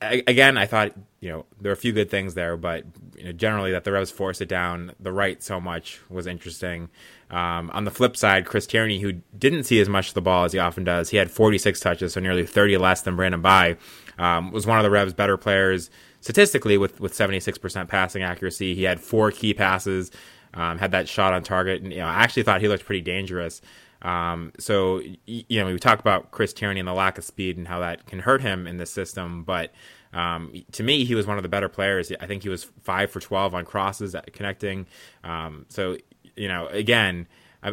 I, 0.00 0.22
again, 0.26 0.56
I 0.56 0.66
thought 0.66 0.92
you 1.20 1.30
know 1.30 1.46
there 1.60 1.70
were 1.70 1.74
a 1.74 1.76
few 1.76 1.92
good 1.92 2.10
things 2.10 2.34
there, 2.34 2.56
but 2.56 2.84
you 3.16 3.24
know, 3.24 3.32
generally 3.32 3.72
that 3.72 3.84
the 3.84 3.92
Revs 3.92 4.10
forced 4.10 4.40
it 4.40 4.48
down 4.48 4.92
the 5.00 5.12
right 5.12 5.42
so 5.42 5.60
much 5.60 6.00
was 6.08 6.26
interesting. 6.26 6.88
Um, 7.30 7.70
on 7.72 7.84
the 7.84 7.90
flip 7.90 8.16
side, 8.16 8.44
Chris 8.44 8.66
Tierney, 8.66 9.00
who 9.00 9.12
didn't 9.36 9.64
see 9.64 9.80
as 9.80 9.88
much 9.88 10.08
of 10.08 10.14
the 10.14 10.20
ball 10.20 10.44
as 10.44 10.52
he 10.52 10.58
often 10.58 10.84
does, 10.84 11.08
he 11.10 11.16
had 11.16 11.30
46 11.30 11.80
touches, 11.80 12.12
so 12.12 12.20
nearly 12.20 12.44
30 12.44 12.76
less 12.76 13.00
than 13.00 13.16
Brandon 13.16 13.40
Bye, 13.40 13.76
um, 14.18 14.52
was 14.52 14.66
one 14.66 14.78
of 14.78 14.84
the 14.84 14.90
Revs' 14.90 15.14
better 15.14 15.36
players 15.36 15.90
statistically 16.20 16.78
with 16.78 17.00
with 17.00 17.12
76% 17.12 17.88
passing 17.88 18.22
accuracy. 18.22 18.74
He 18.74 18.84
had 18.84 19.00
four 19.00 19.30
key 19.30 19.54
passes, 19.54 20.10
um, 20.54 20.78
had 20.78 20.92
that 20.92 21.08
shot 21.08 21.32
on 21.32 21.42
target, 21.42 21.82
and 21.82 21.92
you 21.92 21.98
know 21.98 22.06
I 22.06 22.22
actually 22.22 22.44
thought 22.44 22.60
he 22.60 22.68
looked 22.68 22.86
pretty 22.86 23.02
dangerous. 23.02 23.60
Um, 24.02 24.52
so 24.58 25.00
you 25.26 25.60
know 25.60 25.66
we 25.66 25.78
talk 25.78 26.00
about 26.00 26.30
Chris 26.32 26.52
Tierney 26.52 26.80
and 26.80 26.88
the 26.88 26.92
lack 26.92 27.18
of 27.18 27.24
speed 27.24 27.56
and 27.56 27.68
how 27.68 27.80
that 27.80 28.06
can 28.06 28.18
hurt 28.18 28.42
him 28.42 28.66
in 28.66 28.76
this 28.76 28.90
system, 28.90 29.44
but 29.44 29.72
um, 30.12 30.52
to 30.72 30.82
me 30.82 31.04
he 31.04 31.14
was 31.14 31.26
one 31.26 31.36
of 31.36 31.42
the 31.42 31.48
better 31.48 31.68
players. 31.68 32.12
I 32.20 32.26
think 32.26 32.42
he 32.42 32.48
was 32.48 32.64
five 32.82 33.10
for 33.10 33.20
12 33.20 33.54
on 33.54 33.64
crosses 33.64 34.14
connecting. 34.32 34.86
Um, 35.24 35.66
so 35.68 35.96
you 36.36 36.48
know 36.48 36.66
again. 36.68 37.26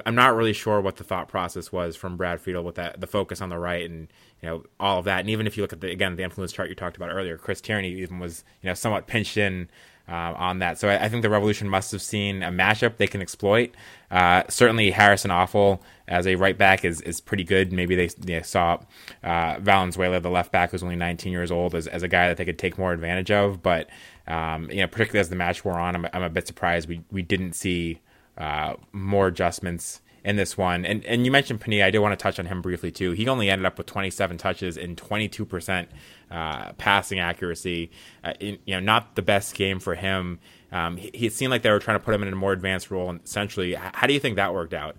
I'm 0.05 0.13
not 0.13 0.35
really 0.35 0.53
sure 0.53 0.79
what 0.81 0.97
the 0.97 1.03
thought 1.03 1.29
process 1.29 1.71
was 1.71 1.95
from 1.95 2.15
Brad 2.15 2.39
Friedel 2.39 2.63
with 2.63 2.75
that 2.75 3.01
the 3.01 3.07
focus 3.07 3.41
on 3.41 3.49
the 3.49 3.57
right 3.57 3.89
and 3.89 4.07
you 4.39 4.47
know 4.47 4.63
all 4.79 4.99
of 4.99 5.05
that. 5.05 5.21
And 5.21 5.31
even 5.31 5.47
if 5.47 5.57
you 5.57 5.63
look 5.63 5.73
at 5.73 5.81
the 5.81 5.89
again 5.89 6.15
the 6.15 6.21
influence 6.21 6.51
chart 6.51 6.69
you 6.69 6.75
talked 6.75 6.95
about 6.95 7.09
earlier, 7.09 7.39
Chris 7.39 7.59
Tierney 7.59 7.89
even 7.93 8.19
was 8.19 8.43
you 8.61 8.67
know 8.67 8.75
somewhat 8.75 9.07
pinched 9.07 9.35
in. 9.35 9.67
Uh, 10.09 10.33
on 10.37 10.57
that, 10.57 10.79
so 10.79 10.89
I, 10.89 11.05
I, 11.05 11.09
think 11.09 11.21
the 11.21 11.29
Revolution 11.29 11.69
must 11.69 11.91
have 11.91 12.01
seen 12.01 12.41
a 12.41 12.49
matchup 12.49 12.97
they 12.97 13.05
can 13.05 13.21
exploit. 13.21 13.75
Uh, 14.09 14.41
certainly, 14.49 14.89
Harrison 14.89 15.29
Afful 15.29 15.81
as 16.07 16.25
a 16.25 16.33
right 16.33 16.57
back 16.57 16.83
is, 16.83 16.99
is 17.01 17.21
pretty 17.21 17.43
good. 17.43 17.71
Maybe 17.71 17.93
they, 17.95 18.07
they 18.07 18.41
saw 18.41 18.79
uh, 19.23 19.57
Valenzuela, 19.59 20.19
the 20.19 20.31
left 20.31 20.51
back, 20.51 20.71
who's 20.71 20.81
only 20.81 20.95
19 20.95 21.31
years 21.31 21.51
old, 21.51 21.75
as, 21.75 21.85
as 21.85 22.01
a 22.01 22.07
guy 22.07 22.27
that 22.27 22.37
they 22.37 22.45
could 22.45 22.57
take 22.57 22.79
more 22.79 22.91
advantage 22.91 23.29
of. 23.29 23.61
But 23.61 23.87
um, 24.27 24.71
you 24.71 24.77
know, 24.77 24.87
particularly 24.87 25.19
as 25.19 25.29
the 25.29 25.35
match 25.35 25.63
wore 25.63 25.77
on, 25.77 25.95
I'm, 25.95 26.07
I'm 26.11 26.23
a 26.23 26.29
bit 26.29 26.47
surprised 26.47 26.89
we 26.89 27.01
we 27.11 27.21
didn't 27.21 27.53
see 27.53 28.01
uh, 28.37 28.75
more 28.91 29.27
adjustments 29.27 30.01
in 30.23 30.35
this 30.35 30.57
one. 30.57 30.85
And 30.85 31.05
and 31.05 31.25
you 31.25 31.31
mentioned 31.31 31.61
Penilla. 31.61 31.85
I 31.85 31.91
did 31.91 31.99
want 31.99 32.17
to 32.17 32.21
touch 32.21 32.39
on 32.39 32.45
him 32.45 32.61
briefly 32.61 32.91
too. 32.91 33.11
He 33.11 33.27
only 33.27 33.49
ended 33.49 33.65
up 33.65 33.77
with 33.77 33.87
27 33.87 34.37
touches 34.37 34.77
and 34.77 34.97
22 34.97 35.45
percent 35.45 35.89
uh, 36.31 36.73
passing 36.73 37.19
accuracy. 37.19 37.91
Uh, 38.23 38.33
in, 38.39 38.57
you 38.65 38.75
know, 38.75 38.79
not 38.79 39.15
the 39.15 39.21
best 39.21 39.55
game 39.55 39.79
for 39.79 39.95
him. 39.95 40.39
Um, 40.71 40.97
he, 40.97 41.09
it 41.27 41.33
seemed 41.33 41.51
like 41.51 41.61
they 41.61 41.71
were 41.71 41.79
trying 41.79 41.99
to 41.99 42.03
put 42.03 42.13
him 42.13 42.23
in 42.23 42.31
a 42.31 42.35
more 42.35 42.53
advanced 42.53 42.91
role. 42.91 43.09
And 43.09 43.21
essentially, 43.23 43.73
how 43.73 44.07
do 44.07 44.13
you 44.13 44.19
think 44.19 44.35
that 44.35 44.53
worked 44.53 44.73
out? 44.73 44.95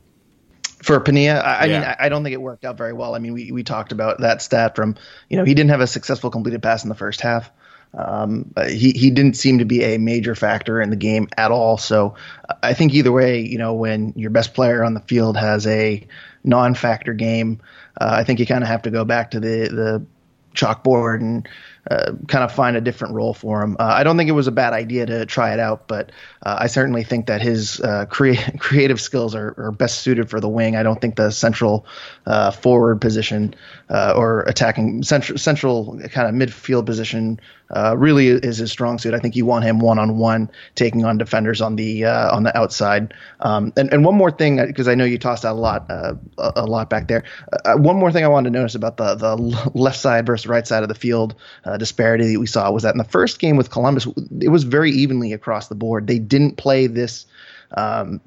For 0.82 0.98
Penilla, 0.98 1.44
I, 1.44 1.66
yeah. 1.66 1.80
mean, 1.80 1.94
I 1.98 2.08
don't 2.08 2.24
think 2.24 2.32
it 2.32 2.40
worked 2.40 2.64
out 2.64 2.78
very 2.78 2.94
well. 2.94 3.14
I 3.14 3.18
mean, 3.18 3.34
we, 3.34 3.52
we 3.52 3.62
talked 3.62 3.92
about 3.92 4.20
that 4.20 4.40
stat 4.40 4.76
from, 4.76 4.96
you 5.28 5.36
know, 5.36 5.44
he 5.44 5.52
didn't 5.52 5.70
have 5.70 5.82
a 5.82 5.86
successful 5.86 6.30
completed 6.30 6.62
pass 6.62 6.84
in 6.84 6.88
the 6.88 6.94
first 6.94 7.20
half. 7.20 7.50
Um, 7.92 8.52
he 8.68 8.92
he 8.92 9.10
didn't 9.10 9.36
seem 9.36 9.58
to 9.58 9.64
be 9.64 9.82
a 9.82 9.98
major 9.98 10.34
factor 10.34 10.80
in 10.80 10.90
the 10.90 10.96
game 10.96 11.28
at 11.36 11.50
all. 11.50 11.76
So 11.76 12.14
I 12.62 12.72
think 12.72 12.94
either 12.94 13.10
way, 13.10 13.40
you 13.40 13.58
know, 13.58 13.74
when 13.74 14.12
your 14.16 14.30
best 14.30 14.54
player 14.54 14.84
on 14.84 14.94
the 14.94 15.00
field 15.00 15.36
has 15.36 15.66
a 15.66 16.06
non-factor 16.44 17.14
game, 17.14 17.60
uh, 18.00 18.10
I 18.12 18.24
think 18.24 18.38
you 18.38 18.46
kind 18.46 18.62
of 18.62 18.68
have 18.68 18.82
to 18.82 18.90
go 18.90 19.04
back 19.04 19.32
to 19.32 19.40
the 19.40 19.68
the 19.68 20.06
chalkboard 20.54 21.20
and 21.20 21.48
uh, 21.90 22.12
kind 22.28 22.44
of 22.44 22.52
find 22.52 22.76
a 22.76 22.80
different 22.80 23.14
role 23.14 23.32
for 23.32 23.62
him. 23.62 23.76
Uh, 23.78 23.94
I 23.96 24.04
don't 24.04 24.16
think 24.16 24.28
it 24.28 24.34
was 24.34 24.46
a 24.46 24.52
bad 24.52 24.72
idea 24.72 25.06
to 25.06 25.26
try 25.26 25.52
it 25.52 25.60
out, 25.60 25.88
but 25.88 26.12
uh, 26.42 26.56
I 26.60 26.66
certainly 26.66 27.04
think 27.04 27.26
that 27.26 27.40
his 27.40 27.80
uh, 27.80 28.06
crea- 28.06 28.36
creative 28.58 29.00
skills 29.00 29.34
are, 29.34 29.54
are, 29.56 29.72
best 29.72 30.00
suited 30.00 30.28
for 30.28 30.40
the 30.40 30.48
wing. 30.48 30.76
I 30.76 30.82
don't 30.82 31.00
think 31.00 31.16
the 31.16 31.30
central 31.30 31.86
uh, 32.26 32.50
forward 32.50 33.00
position 33.00 33.54
uh, 33.90 34.14
or 34.16 34.42
attacking 34.42 35.02
central, 35.02 35.36
central 35.36 36.00
kind 36.10 36.28
of 36.28 36.34
midfield 36.34 36.86
position 36.86 37.38
really 37.96 38.28
is 38.28 38.58
his 38.58 38.70
strong 38.70 38.98
suit. 38.98 39.14
I 39.14 39.18
think 39.18 39.36
you 39.36 39.44
want 39.44 39.64
him 39.64 39.80
one 39.80 39.98
on 39.98 40.16
one, 40.16 40.50
taking 40.74 41.04
on 41.04 41.18
defenders 41.18 41.60
on 41.60 41.76
the 41.76 42.04
on 42.04 42.44
the 42.44 42.56
outside. 42.56 43.12
Um, 43.40 43.72
and, 43.76 43.92
and 43.92 44.04
one 44.04 44.14
more 44.14 44.30
thing, 44.30 44.64
because 44.64 44.88
I 44.88 44.94
know 44.94 45.04
you 45.04 45.18
tossed 45.18 45.44
out 45.44 45.56
a 45.56 45.58
lot 45.58 45.86
a, 45.90 46.16
a, 46.38 46.66
lot 46.66 46.88
back 46.90 47.08
there. 47.08 47.24
one 47.76 47.96
more 47.96 48.12
thing 48.12 48.24
I 48.24 48.28
wanted 48.28 48.52
to 48.52 48.58
notice 48.58 48.74
about 48.74 48.96
the 48.96 49.14
the 49.14 49.36
left 49.74 49.98
side 49.98 50.26
versus 50.26 50.46
right 50.46 50.66
side 50.66 50.82
of 50.82 50.88
the 50.88 50.94
field 50.94 51.34
uh, 51.64 51.76
disparity 51.76 52.32
that 52.32 52.40
we 52.40 52.46
saw 52.46 52.70
was 52.70 52.82
that 52.82 52.94
in 52.94 52.98
the 52.98 53.04
first 53.04 53.38
game 53.38 53.56
with 53.56 53.70
Columbus, 53.70 54.06
it 54.40 54.48
was 54.48 54.64
very 54.64 54.90
evenly 54.90 55.32
across 55.32 55.68
the 55.68 55.74
board. 55.74 56.06
They 56.06 56.18
didn't 56.18 56.56
play 56.56 56.86
this 56.86 57.26
um, 57.76 58.20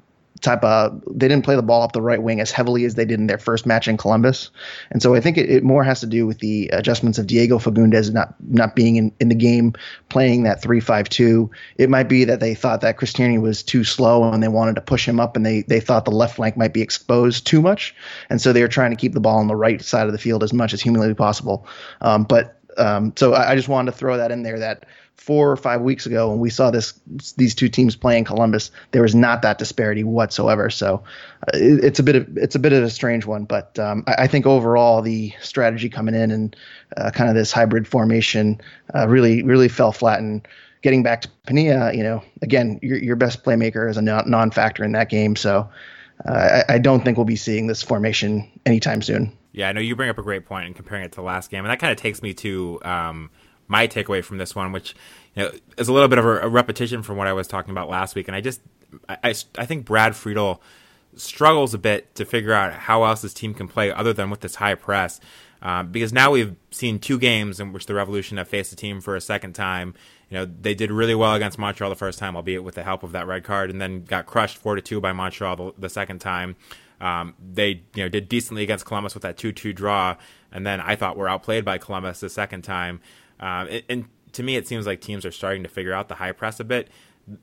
type 0.44 0.62
of 0.62 1.02
they 1.10 1.26
didn't 1.26 1.44
play 1.44 1.56
the 1.56 1.62
ball 1.62 1.82
up 1.82 1.92
the 1.92 2.02
right 2.02 2.22
wing 2.22 2.40
as 2.40 2.50
heavily 2.50 2.84
as 2.84 2.94
they 2.94 3.04
did 3.04 3.18
in 3.18 3.26
their 3.26 3.38
first 3.38 3.66
match 3.66 3.88
in 3.88 3.96
Columbus. 3.96 4.50
And 4.90 5.02
so 5.02 5.14
I 5.14 5.20
think 5.20 5.38
it, 5.38 5.50
it 5.50 5.64
more 5.64 5.82
has 5.82 6.00
to 6.00 6.06
do 6.06 6.26
with 6.26 6.38
the 6.38 6.68
adjustments 6.68 7.18
of 7.18 7.26
Diego 7.26 7.58
Fagundez 7.58 8.12
not 8.12 8.34
not 8.48 8.76
being 8.76 8.96
in, 8.96 9.12
in 9.20 9.28
the 9.28 9.34
game, 9.34 9.72
playing 10.10 10.44
that 10.44 10.62
three 10.62 10.80
five 10.80 11.08
two. 11.08 11.50
It 11.78 11.90
might 11.90 12.08
be 12.08 12.24
that 12.24 12.40
they 12.40 12.54
thought 12.54 12.82
that 12.82 12.98
Chris 12.98 13.12
Tierney 13.12 13.38
was 13.38 13.62
too 13.62 13.82
slow 13.82 14.30
and 14.30 14.42
they 14.42 14.48
wanted 14.48 14.74
to 14.76 14.80
push 14.80 15.08
him 15.08 15.18
up 15.18 15.36
and 15.36 15.44
they 15.44 15.62
they 15.62 15.80
thought 15.80 16.04
the 16.04 16.10
left 16.10 16.36
flank 16.36 16.56
might 16.56 16.74
be 16.74 16.82
exposed 16.82 17.46
too 17.46 17.62
much. 17.62 17.94
And 18.30 18.40
so 18.40 18.52
they 18.52 18.62
were 18.62 18.68
trying 18.68 18.90
to 18.90 18.96
keep 18.96 19.14
the 19.14 19.20
ball 19.20 19.38
on 19.38 19.48
the 19.48 19.56
right 19.56 19.82
side 19.82 20.06
of 20.06 20.12
the 20.12 20.18
field 20.18 20.42
as 20.42 20.52
much 20.52 20.72
as 20.72 20.82
humanly 20.82 21.14
possible. 21.14 21.66
Um, 22.00 22.24
but 22.24 22.60
um, 22.76 23.12
so 23.16 23.34
I, 23.34 23.52
I, 23.52 23.54
just 23.56 23.68
wanted 23.68 23.92
to 23.92 23.96
throw 23.96 24.16
that 24.16 24.32
in 24.32 24.42
there 24.42 24.58
that 24.58 24.86
four 25.16 25.50
or 25.50 25.56
five 25.56 25.80
weeks 25.80 26.04
ago 26.04 26.28
when 26.28 26.38
we 26.38 26.50
saw 26.50 26.70
this 26.70 26.92
these 27.36 27.54
two 27.54 27.68
teams 27.68 27.96
playing 27.96 28.24
Columbus, 28.24 28.70
there 28.90 29.02
was 29.02 29.14
not 29.14 29.42
that 29.42 29.58
disparity 29.58 30.04
whatsoever. 30.04 30.68
So 30.68 31.02
uh, 31.48 31.56
it, 31.56 31.84
it's 31.84 31.98
a 31.98 32.02
bit 32.02 32.16
of 32.16 32.36
it's 32.36 32.54
a 32.54 32.58
bit 32.58 32.72
of 32.72 32.82
a 32.82 32.90
strange 32.90 33.24
one, 33.24 33.44
but 33.44 33.78
um, 33.78 34.04
I, 34.06 34.24
I, 34.24 34.26
think 34.26 34.46
overall 34.46 35.00
the 35.00 35.32
strategy 35.40 35.88
coming 35.88 36.14
in 36.14 36.30
and 36.30 36.56
uh, 36.96 37.10
kind 37.10 37.30
of 37.30 37.36
this 37.36 37.52
hybrid 37.52 37.88
formation 37.88 38.60
uh, 38.94 39.08
really 39.08 39.42
really 39.42 39.68
fell 39.68 39.92
flat 39.92 40.20
and. 40.20 40.46
Getting 40.82 41.02
back 41.02 41.22
to 41.22 41.30
Penilla, 41.46 41.96
you 41.96 42.02
know, 42.02 42.22
again, 42.42 42.78
your, 42.82 42.98
your 42.98 43.16
best 43.16 43.42
playmaker 43.42 43.88
is 43.88 43.96
a 43.96 44.02
non 44.02 44.50
factor 44.50 44.84
in 44.84 44.92
that 44.92 45.08
game. 45.08 45.34
So 45.34 45.66
uh, 46.28 46.62
I, 46.68 46.74
I 46.74 46.78
don't 46.78 47.02
think 47.02 47.16
we'll 47.16 47.24
be 47.24 47.36
seeing 47.36 47.68
this 47.68 47.82
formation 47.82 48.50
anytime 48.66 49.00
soon. 49.00 49.32
Yeah, 49.52 49.68
I 49.68 49.72
know 49.72 49.80
you 49.80 49.96
bring 49.96 50.10
up 50.10 50.18
a 50.18 50.22
great 50.22 50.44
point 50.44 50.66
in 50.66 50.74
comparing 50.74 51.04
it 51.04 51.12
to 51.12 51.16
the 51.16 51.22
last 51.22 51.50
game, 51.50 51.64
and 51.64 51.70
that 51.70 51.78
kind 51.78 51.90
of 51.90 51.96
takes 51.96 52.20
me 52.20 52.34
to 52.34 52.80
um, 52.84 53.30
my 53.68 53.86
takeaway 53.86 54.22
from 54.22 54.38
this 54.38 54.54
one, 54.54 54.72
which 54.72 54.94
you 55.34 55.42
know, 55.42 55.52
is 55.78 55.88
a 55.88 55.92
little 55.92 56.08
bit 56.08 56.18
of 56.18 56.24
a, 56.24 56.48
repetition 56.48 57.02
from 57.02 57.16
what 57.16 57.26
I 57.26 57.32
was 57.32 57.46
talking 57.46 57.70
about 57.70 57.88
last 57.88 58.14
week. 58.14 58.28
And 58.28 58.36
I 58.36 58.40
just, 58.40 58.60
I, 59.08 59.16
I, 59.24 59.34
I 59.58 59.66
think 59.66 59.84
Brad 59.84 60.14
Friedel 60.14 60.62
struggles 61.16 61.74
a 61.74 61.78
bit 61.78 62.14
to 62.16 62.24
figure 62.24 62.52
out 62.52 62.72
how 62.72 63.04
else 63.04 63.22
his 63.22 63.34
team 63.34 63.54
can 63.54 63.68
play 63.68 63.90
other 63.92 64.12
than 64.12 64.30
with 64.30 64.40
this 64.40 64.56
high 64.56 64.74
press. 64.74 65.20
Um, 65.62 65.90
because 65.90 66.12
now 66.12 66.32
we've 66.32 66.56
seen 66.70 66.98
two 66.98 67.18
games 67.18 67.58
in 67.58 67.72
which 67.72 67.86
the 67.86 67.94
Revolution 67.94 68.36
have 68.36 68.48
faced 68.48 68.70
the 68.70 68.76
team 68.76 69.00
for 69.00 69.16
a 69.16 69.20
second 69.20 69.54
time. 69.54 69.94
You 70.28 70.38
know, 70.38 70.44
they 70.44 70.74
did 70.74 70.90
really 70.90 71.14
well 71.14 71.34
against 71.34 71.58
Montreal 71.58 71.88
the 71.88 71.96
first 71.96 72.18
time, 72.18 72.36
albeit 72.36 72.62
with 72.62 72.74
the 72.74 72.82
help 72.82 73.02
of 73.02 73.12
that 73.12 73.26
red 73.26 73.44
card, 73.44 73.70
and 73.70 73.80
then 73.80 74.04
got 74.04 74.26
crushed 74.26 74.58
four 74.58 74.74
to 74.74 74.82
two 74.82 75.00
by 75.00 75.12
Montreal 75.12 75.56
the, 75.56 75.72
the 75.78 75.88
second 75.88 76.20
time. 76.20 76.56
Um, 77.00 77.34
they 77.40 77.82
you 77.94 78.02
know 78.02 78.08
did 78.08 78.28
decently 78.28 78.62
against 78.62 78.84
Columbus 78.86 79.14
with 79.14 79.22
that 79.22 79.36
two-two 79.36 79.72
draw, 79.72 80.16
and 80.52 80.66
then 80.66 80.80
I 80.80 80.96
thought 80.96 81.16
we 81.16 81.22
were 81.22 81.28
outplayed 81.28 81.64
by 81.64 81.78
Columbus 81.78 82.20
the 82.20 82.28
second 82.28 82.62
time. 82.62 83.00
Um, 83.40 83.68
and, 83.70 83.82
and 83.88 84.04
to 84.32 84.42
me, 84.42 84.56
it 84.56 84.66
seems 84.66 84.86
like 84.86 85.00
teams 85.00 85.24
are 85.24 85.32
starting 85.32 85.62
to 85.62 85.68
figure 85.68 85.92
out 85.92 86.08
the 86.08 86.16
high 86.16 86.32
press 86.32 86.60
a 86.60 86.64
bit 86.64 86.88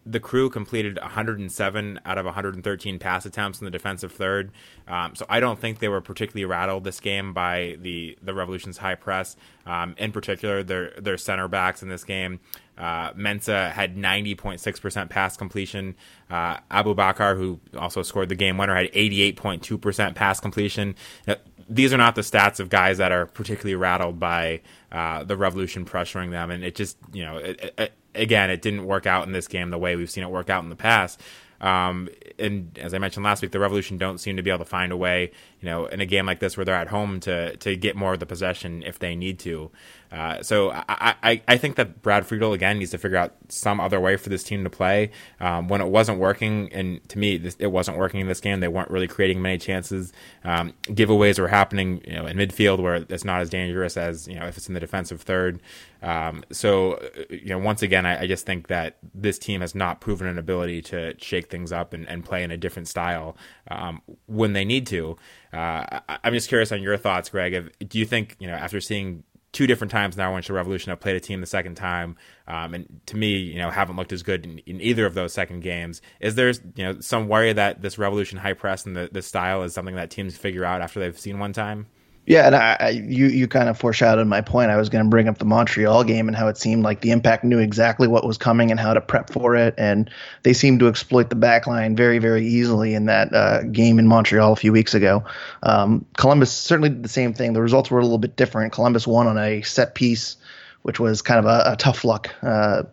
the 0.06 0.20
crew 0.20 0.50
completed 0.50 1.00
107 1.02 2.00
out 2.06 2.18
of 2.18 2.26
113 2.26 3.00
pass 3.00 3.26
attempts 3.26 3.60
in 3.60 3.66
the 3.66 3.72
defensive 3.72 4.12
third. 4.12 4.52
Um, 4.88 5.16
so 5.16 5.26
I 5.28 5.40
don't 5.40 5.60
think 5.60 5.80
they 5.80 5.88
were 5.88 6.02
particularly 6.02 6.46
rattled 6.46 6.84
this 6.84 7.00
game 7.00 7.34
by 7.34 7.78
the 7.80 8.18
the 8.22 8.34
Revolution's 8.34 8.78
high 8.78 8.96
press. 8.96 9.36
Um, 9.66 9.96
in 9.98 10.12
particular, 10.12 10.64
their 10.64 10.92
their 11.00 11.18
center 11.18 11.48
backs 11.48 11.82
in 11.82 11.90
this 11.90 12.04
game. 12.04 12.40
Uh, 12.78 13.14
Mensah 13.14 13.72
had 13.72 13.96
90.6% 13.96 15.10
pass 15.10 15.38
completion. 15.38 15.96
Uh, 16.32 16.58
Abubakar, 16.72 17.38
who 17.38 17.60
also 17.78 18.02
scored 18.02 18.30
the 18.30 18.36
game 18.36 18.58
winner, 18.58 18.74
had 18.74 18.92
88.2% 18.92 20.16
pass 20.16 20.40
completion. 20.40 20.96
Now, 21.28 21.36
these 21.70 21.94
are 21.94 21.98
not 21.98 22.16
the 22.16 22.22
stats 22.22 22.60
of 22.60 22.70
guys 22.70 22.98
that 22.98 23.12
are 23.12 23.26
particularly 23.26 23.76
rattled 23.76 24.20
by 24.20 24.62
uh, 24.92 25.24
the 25.24 25.38
Revolution 25.38 25.86
pressuring 25.86 26.32
them, 26.32 26.52
and 26.52 26.64
it 26.64 26.76
just 26.76 26.98
you 27.14 27.24
know 27.24 27.38
it, 27.38 27.74
it, 27.78 27.94
again, 28.16 28.50
it 28.50 28.62
didn't 28.62 28.86
work 28.86 29.06
out 29.06 29.26
in 29.26 29.34
this 29.34 29.48
game 29.48 29.70
the 29.70 29.78
way 29.78 29.96
we've 29.96 30.10
seen 30.10 30.24
it 30.24 30.30
work 30.30 30.50
out 30.50 30.64
in 30.64 30.70
the 30.70 30.76
past. 30.76 31.20
Um, 31.62 32.10
and 32.40 32.78
as 32.82 32.94
I 32.94 32.98
mentioned 32.98 33.24
last 33.24 33.42
week, 33.44 33.52
the 33.52 33.60
Revolution 33.60 33.98
don't 33.98 34.18
seem 34.18 34.36
to 34.38 34.44
be 34.44 34.50
able 34.50 34.60
to 34.60 34.66
find 34.66 34.92
a 34.92 34.98
way, 34.98 35.32
you 35.62 35.70
know, 35.70 35.86
in 35.86 36.02
a 36.02 36.08
game 36.08 36.26
like 36.26 36.40
this 36.40 36.58
where 36.58 36.66
they're 36.66 36.76
at 36.76 36.88
home 36.88 37.20
to 37.22 37.56
to 37.58 37.76
get 37.76 37.96
more 37.96 38.14
of 38.14 38.20
the 38.20 38.26
possession 38.26 38.84
if 38.84 38.98
they 38.98 39.16
need 39.16 39.38
to. 39.40 39.70
Uh, 40.12 40.44
so 40.44 40.72
I, 40.72 41.16
I, 41.24 41.42
I 41.48 41.58
think 41.58 41.78
that 41.78 42.02
Brad 42.02 42.26
Friedel 42.26 42.54
again 42.54 42.80
needs 42.80 42.92
to 42.92 42.98
figure 42.98 43.18
out 43.18 43.34
some 43.48 43.80
other 43.80 44.00
way 44.00 44.18
for 44.18 44.30
this 44.30 44.44
team 44.44 44.64
to 44.66 44.70
play. 44.70 45.12
Um, 45.40 45.70
when 45.70 45.80
it 45.80 45.88
wasn't 45.88 46.20
working, 46.20 46.70
and 46.74 47.08
to 47.10 47.18
me 47.18 47.38
this, 47.38 47.56
it 47.60 47.68
wasn't 47.68 47.98
working 47.98 48.20
in 48.20 48.28
this 48.28 48.42
game, 48.42 48.60
they 48.60 48.68
weren't 48.68 48.92
really 48.92 49.08
creating 49.08 49.42
many 49.42 49.58
chances. 49.58 50.12
Um, 50.44 50.74
giveaways 50.84 51.40
were 51.40 51.48
happening, 51.48 52.04
you 52.06 52.14
know, 52.14 52.26
in 52.26 52.38
midfield 52.38 52.80
where 52.80 52.96
it's 52.96 53.24
not 53.24 53.42
as 53.42 53.50
dangerous 53.50 53.96
as 53.96 54.28
you 54.28 54.36
know 54.36 54.46
if 54.46 54.58
it's 54.58 54.68
in 54.68 54.74
the 54.74 54.80
defensive 54.80 55.22
third. 55.22 55.62
Um, 56.02 56.44
so 56.52 57.00
you 57.30 57.50
know, 57.50 57.60
once 57.60 57.82
again, 57.82 58.06
I, 58.06 58.24
I, 58.24 58.28
just 58.28 58.46
think 58.46 58.68
that 58.68 58.98
this 59.14 59.38
team 59.38 59.62
has 59.62 59.76
not 59.76 60.02
proven 60.02 60.26
an 60.26 60.40
ability 60.40 60.82
to 60.84 61.14
shake 61.20 61.52
things 61.52 61.72
up 61.72 61.94
and, 61.94 62.10
and 62.10 62.26
play 62.26 62.44
in 62.44 62.50
a 62.50 62.58
different 62.58 62.88
style 62.88 63.38
um, 63.70 64.02
when 64.26 64.54
they 64.54 64.66
need 64.66 64.88
to. 64.88 65.16
Uh, 65.54 66.02
I, 66.10 66.18
am 66.24 66.34
just 66.34 66.50
curious 66.50 66.72
on 66.72 66.82
your 66.82 66.98
thoughts, 66.98 67.30
Greg. 67.30 67.54
If, 67.54 67.88
do 67.88 68.00
you 68.00 68.06
think 68.06 68.36
you 68.40 68.48
know 68.48 68.54
after 68.54 68.82
seeing 68.82 69.24
two 69.52 69.68
different 69.68 69.92
times 69.92 70.16
now 70.16 70.34
when 70.34 70.42
the 70.46 70.54
Revolution 70.54 70.92
have 70.92 71.00
played 71.00 71.16
a 71.16 71.20
team 71.20 71.42
the 71.42 71.48
second 71.48 71.76
time, 71.76 72.16
um, 72.48 72.74
and 72.74 73.02
to 73.08 73.18
me, 73.18 73.38
you 73.38 73.58
know, 73.58 73.70
haven't 73.70 73.96
looked 73.96 74.14
as 74.14 74.24
good 74.24 74.46
in, 74.46 74.60
in, 74.60 74.82
either 74.82 75.06
of 75.06 75.14
those 75.14 75.34
second 75.34 75.62
games. 75.62 76.02
Is 76.20 76.36
there, 76.36 76.50
you 76.50 76.84
know, 76.84 77.00
some 77.02 77.28
worry 77.28 77.54
that 77.54 77.82
this 77.82 77.98
Revolution 77.98 78.38
high 78.38 78.54
press 78.54 78.86
and 78.86 78.96
the, 78.96 79.10
the 79.12 79.22
style 79.22 79.64
is 79.64 79.74
something 79.74 79.96
that 79.96 80.10
teams 80.10 80.38
figure 80.38 80.64
out 80.64 80.82
after 80.82 81.00
they've 81.00 81.20
seen 81.20 81.40
one 81.40 81.54
time? 81.54 81.88
Yeah, 82.28 82.46
and 82.46 82.56
I, 82.56 82.78
I, 82.80 82.90
you 82.90 83.28
you 83.28 83.48
kind 83.48 83.68
of 83.68 83.80
foreshadowed 83.80 84.28
my 84.28 84.42
point. 84.42 84.70
I 84.70 84.78
was 84.78 84.90
going 84.90 85.04
to 85.04 85.10
bring 85.10 85.28
up 85.28 85.40
the 85.40 85.46
Montreal 85.46 86.04
game 86.04 86.28
and 86.28 86.38
how 86.38 86.48
it 86.48 86.58
seemed 86.58 86.84
like 86.84 87.02
the 87.02 87.10
Impact 87.10 87.44
knew 87.44 87.58
exactly 87.58 88.08
what 88.08 88.26
was 88.26 88.38
coming 88.38 88.70
and 88.70 88.80
how 88.80 88.94
to 88.94 89.02
prep 89.02 89.32
for 89.32 89.56
it, 89.56 89.74
and 89.78 90.10
they 90.44 90.54
seemed 90.54 90.80
to 90.82 90.88
exploit 90.88 91.30
the 91.30 91.36
back 91.36 91.66
line 91.66 91.96
very 91.96 92.20
very 92.20 92.46
easily 92.46 92.94
in 92.94 93.06
that 93.08 93.34
uh, 93.34 93.64
game 93.64 93.98
in 93.98 94.08
Montreal 94.08 94.54
a 94.54 94.56
few 94.56 94.72
weeks 94.72 94.94
ago. 94.94 95.24
Um, 95.64 96.06
Columbus 96.16 96.52
certainly 96.52 96.90
did 96.90 97.04
the 97.04 97.10
same 97.10 97.34
thing. 97.34 97.54
The 97.54 97.62
results 97.62 97.90
were 97.90 98.00
a 98.00 98.04
little 98.04 98.20
bit 98.20 98.36
different. 98.36 98.72
Columbus 98.72 99.08
won 99.08 99.26
on 99.26 99.40
a 99.40 99.64
set 99.64 99.96
piece, 99.96 100.38
which 100.84 101.00
was 101.00 101.24
kind 101.24 101.40
of 101.40 101.46
a, 101.46 101.74
a 101.74 101.76
tough 101.76 102.04
luck. 102.04 102.34
Uh, 102.44 102.84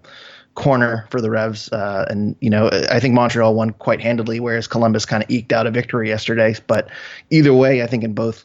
corner 0.55 1.07
for 1.11 1.21
the 1.21 1.31
Revs. 1.31 1.71
Uh, 1.71 2.05
and, 2.11 2.35
you 2.41 2.51
know, 2.51 2.69
I 2.91 2.99
think 2.99 3.15
Montreal 3.15 3.55
won 3.55 3.71
quite 3.71 4.01
handedly, 4.01 4.41
whereas 4.41 4.67
Columbus 4.67 5.07
kind 5.07 5.23
of 5.23 5.31
eked 5.31 5.53
out 5.53 5.69
a 5.69 5.71
victory 5.71 6.09
yesterday. 6.09 6.57
But 6.67 6.89
either 7.31 7.55
way, 7.55 7.81
I 7.81 7.87
think 7.87 8.03
in 8.03 8.13
both 8.13 8.45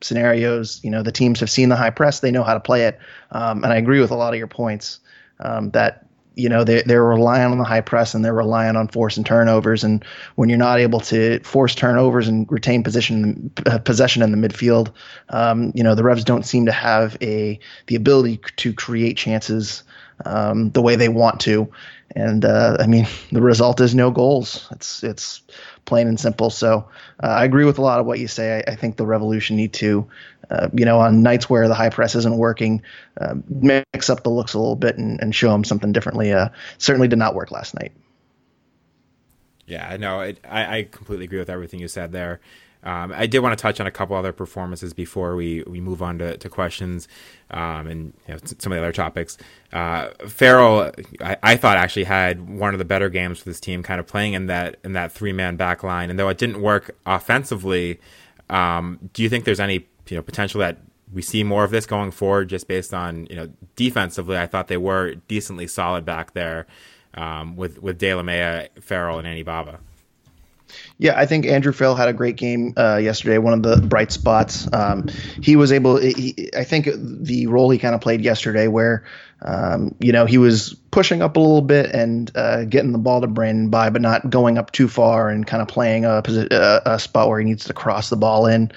scenarios. 0.00 0.80
You 0.82 0.90
know, 0.90 1.02
the 1.02 1.12
teams 1.12 1.40
have 1.40 1.50
seen 1.50 1.68
the 1.68 1.76
high 1.76 1.90
press; 1.90 2.20
they 2.20 2.30
know 2.30 2.42
how 2.42 2.54
to 2.54 2.60
play 2.60 2.84
it. 2.84 2.98
Um, 3.32 3.64
and 3.64 3.72
I 3.72 3.76
agree 3.76 4.00
with 4.00 4.10
a 4.10 4.16
lot 4.16 4.32
of 4.32 4.38
your 4.38 4.46
points 4.46 5.00
um, 5.40 5.70
that 5.70 6.06
you 6.36 6.48
know 6.48 6.64
they 6.64 6.82
they're 6.82 7.04
relying 7.04 7.50
on 7.50 7.58
the 7.58 7.64
high 7.64 7.80
press 7.80 8.14
and 8.14 8.24
they're 8.24 8.34
relying 8.34 8.76
on 8.76 8.88
forcing 8.88 9.24
turnovers. 9.24 9.84
And 9.84 10.04
when 10.36 10.48
you're 10.48 10.58
not 10.58 10.80
able 10.80 11.00
to 11.00 11.40
force 11.40 11.74
turnovers 11.74 12.28
and 12.28 12.50
retain 12.50 12.82
position 12.82 13.50
uh, 13.66 13.78
possession 13.78 14.22
in 14.22 14.32
the 14.32 14.48
midfield, 14.48 14.92
um, 15.30 15.72
you 15.74 15.82
know 15.82 15.94
the 15.94 16.04
Revs 16.04 16.24
don't 16.24 16.46
seem 16.46 16.66
to 16.66 16.72
have 16.72 17.16
a 17.20 17.58
the 17.86 17.96
ability 17.96 18.40
to 18.56 18.72
create 18.72 19.16
chances. 19.16 19.82
Um, 20.24 20.70
the 20.70 20.82
way 20.82 20.96
they 20.96 21.08
want 21.08 21.40
to. 21.40 21.70
And 22.14 22.44
uh, 22.44 22.76
I 22.80 22.86
mean, 22.86 23.06
the 23.32 23.42
result 23.42 23.80
is 23.80 23.94
no 23.94 24.10
goals. 24.10 24.66
It's 24.72 25.02
it's 25.02 25.42
plain 25.84 26.06
and 26.06 26.18
simple. 26.18 26.50
So 26.50 26.88
uh, 27.22 27.26
I 27.26 27.44
agree 27.44 27.64
with 27.64 27.78
a 27.78 27.82
lot 27.82 28.00
of 28.00 28.06
what 28.06 28.18
you 28.18 28.28
say. 28.28 28.58
I, 28.58 28.72
I 28.72 28.76
think 28.76 28.96
the 28.96 29.06
Revolution 29.06 29.56
need 29.56 29.72
to, 29.74 30.08
uh, 30.50 30.68
you 30.72 30.84
know, 30.84 31.00
on 31.00 31.22
nights 31.22 31.48
where 31.48 31.68
the 31.68 31.74
high 31.74 31.90
press 31.90 32.14
isn't 32.14 32.36
working, 32.36 32.82
uh, 33.20 33.34
mix 33.48 34.10
up 34.10 34.22
the 34.22 34.30
looks 34.30 34.54
a 34.54 34.58
little 34.58 34.76
bit 34.76 34.98
and, 34.98 35.20
and 35.20 35.34
show 35.34 35.50
them 35.50 35.64
something 35.64 35.92
differently. 35.92 36.32
Uh, 36.32 36.48
certainly 36.78 37.08
did 37.08 37.18
not 37.18 37.34
work 37.34 37.50
last 37.50 37.74
night. 37.74 37.92
Yeah, 39.66 39.96
no, 39.98 40.20
I, 40.20 40.36
I 40.44 40.88
completely 40.90 41.26
agree 41.26 41.38
with 41.38 41.48
everything 41.48 41.78
you 41.78 41.86
said 41.86 42.10
there. 42.10 42.40
Um, 42.82 43.12
I 43.14 43.26
did 43.26 43.40
want 43.40 43.56
to 43.56 43.60
touch 43.60 43.78
on 43.78 43.86
a 43.86 43.90
couple 43.90 44.16
other 44.16 44.32
performances 44.32 44.94
before 44.94 45.36
we, 45.36 45.62
we 45.66 45.80
move 45.80 46.00
on 46.00 46.18
to, 46.18 46.36
to 46.38 46.48
questions 46.48 47.08
um, 47.50 47.86
and 47.86 48.14
you 48.26 48.34
know, 48.34 48.40
some 48.58 48.72
of 48.72 48.76
the 48.76 48.82
other 48.82 48.92
topics. 48.92 49.36
Uh, 49.72 50.08
Farrell, 50.26 50.90
I, 51.20 51.36
I, 51.42 51.56
thought 51.56 51.76
actually 51.76 52.04
had 52.04 52.48
one 52.48 52.74
of 52.74 52.78
the 52.78 52.84
better 52.84 53.10
games 53.10 53.40
for 53.40 53.44
this 53.44 53.60
team, 53.60 53.82
kind 53.82 54.00
of 54.00 54.06
playing 54.06 54.32
in 54.32 54.46
that 54.46 54.76
in 54.82 54.94
that 54.94 55.12
three 55.12 55.32
man 55.32 55.56
back 55.56 55.82
line. 55.82 56.10
And 56.10 56.18
though 56.18 56.28
it 56.28 56.38
didn't 56.38 56.62
work 56.62 56.96
offensively, 57.04 58.00
um, 58.48 59.10
do 59.12 59.22
you 59.22 59.28
think 59.28 59.44
there's 59.44 59.60
any 59.60 59.86
you 60.08 60.16
know 60.16 60.22
potential 60.22 60.60
that 60.60 60.78
we 61.12 61.22
see 61.22 61.44
more 61.44 61.64
of 61.64 61.70
this 61.70 61.86
going 61.86 62.12
forward, 62.12 62.48
just 62.48 62.66
based 62.66 62.94
on 62.94 63.26
you 63.26 63.36
know 63.36 63.50
defensively? 63.76 64.38
I 64.38 64.46
thought 64.46 64.68
they 64.68 64.76
were 64.76 65.14
decently 65.28 65.66
solid 65.66 66.04
back 66.04 66.32
there 66.32 66.66
um, 67.14 67.56
with 67.56 67.80
with 67.82 68.00
Delamea, 68.00 68.68
Farrell, 68.80 69.18
and 69.18 69.26
Anibaba. 69.26 69.80
Yeah, 71.00 71.18
I 71.18 71.24
think 71.24 71.46
Andrew 71.46 71.72
Farrell 71.72 71.94
had 71.94 72.10
a 72.10 72.12
great 72.12 72.36
game 72.36 72.74
uh, 72.76 72.98
yesterday. 72.98 73.38
One 73.38 73.54
of 73.54 73.62
the 73.62 73.80
bright 73.80 74.12
spots. 74.12 74.68
Um, 74.70 75.08
he 75.40 75.56
was 75.56 75.72
able. 75.72 75.96
He, 75.96 76.50
I 76.54 76.62
think 76.62 76.90
the 76.94 77.46
role 77.46 77.70
he 77.70 77.78
kind 77.78 77.94
of 77.94 78.02
played 78.02 78.20
yesterday, 78.20 78.68
where 78.68 79.02
um, 79.40 79.94
you 79.98 80.12
know 80.12 80.26
he 80.26 80.36
was 80.36 80.74
pushing 80.90 81.22
up 81.22 81.36
a 81.36 81.40
little 81.40 81.62
bit 81.62 81.86
and 81.94 82.30
uh, 82.34 82.64
getting 82.64 82.92
the 82.92 82.98
ball 82.98 83.22
to 83.22 83.26
Brandon 83.26 83.70
Bye, 83.70 83.88
but 83.88 84.02
not 84.02 84.28
going 84.28 84.58
up 84.58 84.72
too 84.72 84.88
far 84.88 85.30
and 85.30 85.46
kind 85.46 85.62
of 85.62 85.68
playing 85.68 86.04
a, 86.04 86.22
a, 86.28 86.82
a 86.84 86.98
spot 86.98 87.28
where 87.28 87.38
he 87.38 87.46
needs 87.46 87.64
to 87.64 87.72
cross 87.72 88.10
the 88.10 88.16
ball 88.16 88.44
in. 88.46 88.70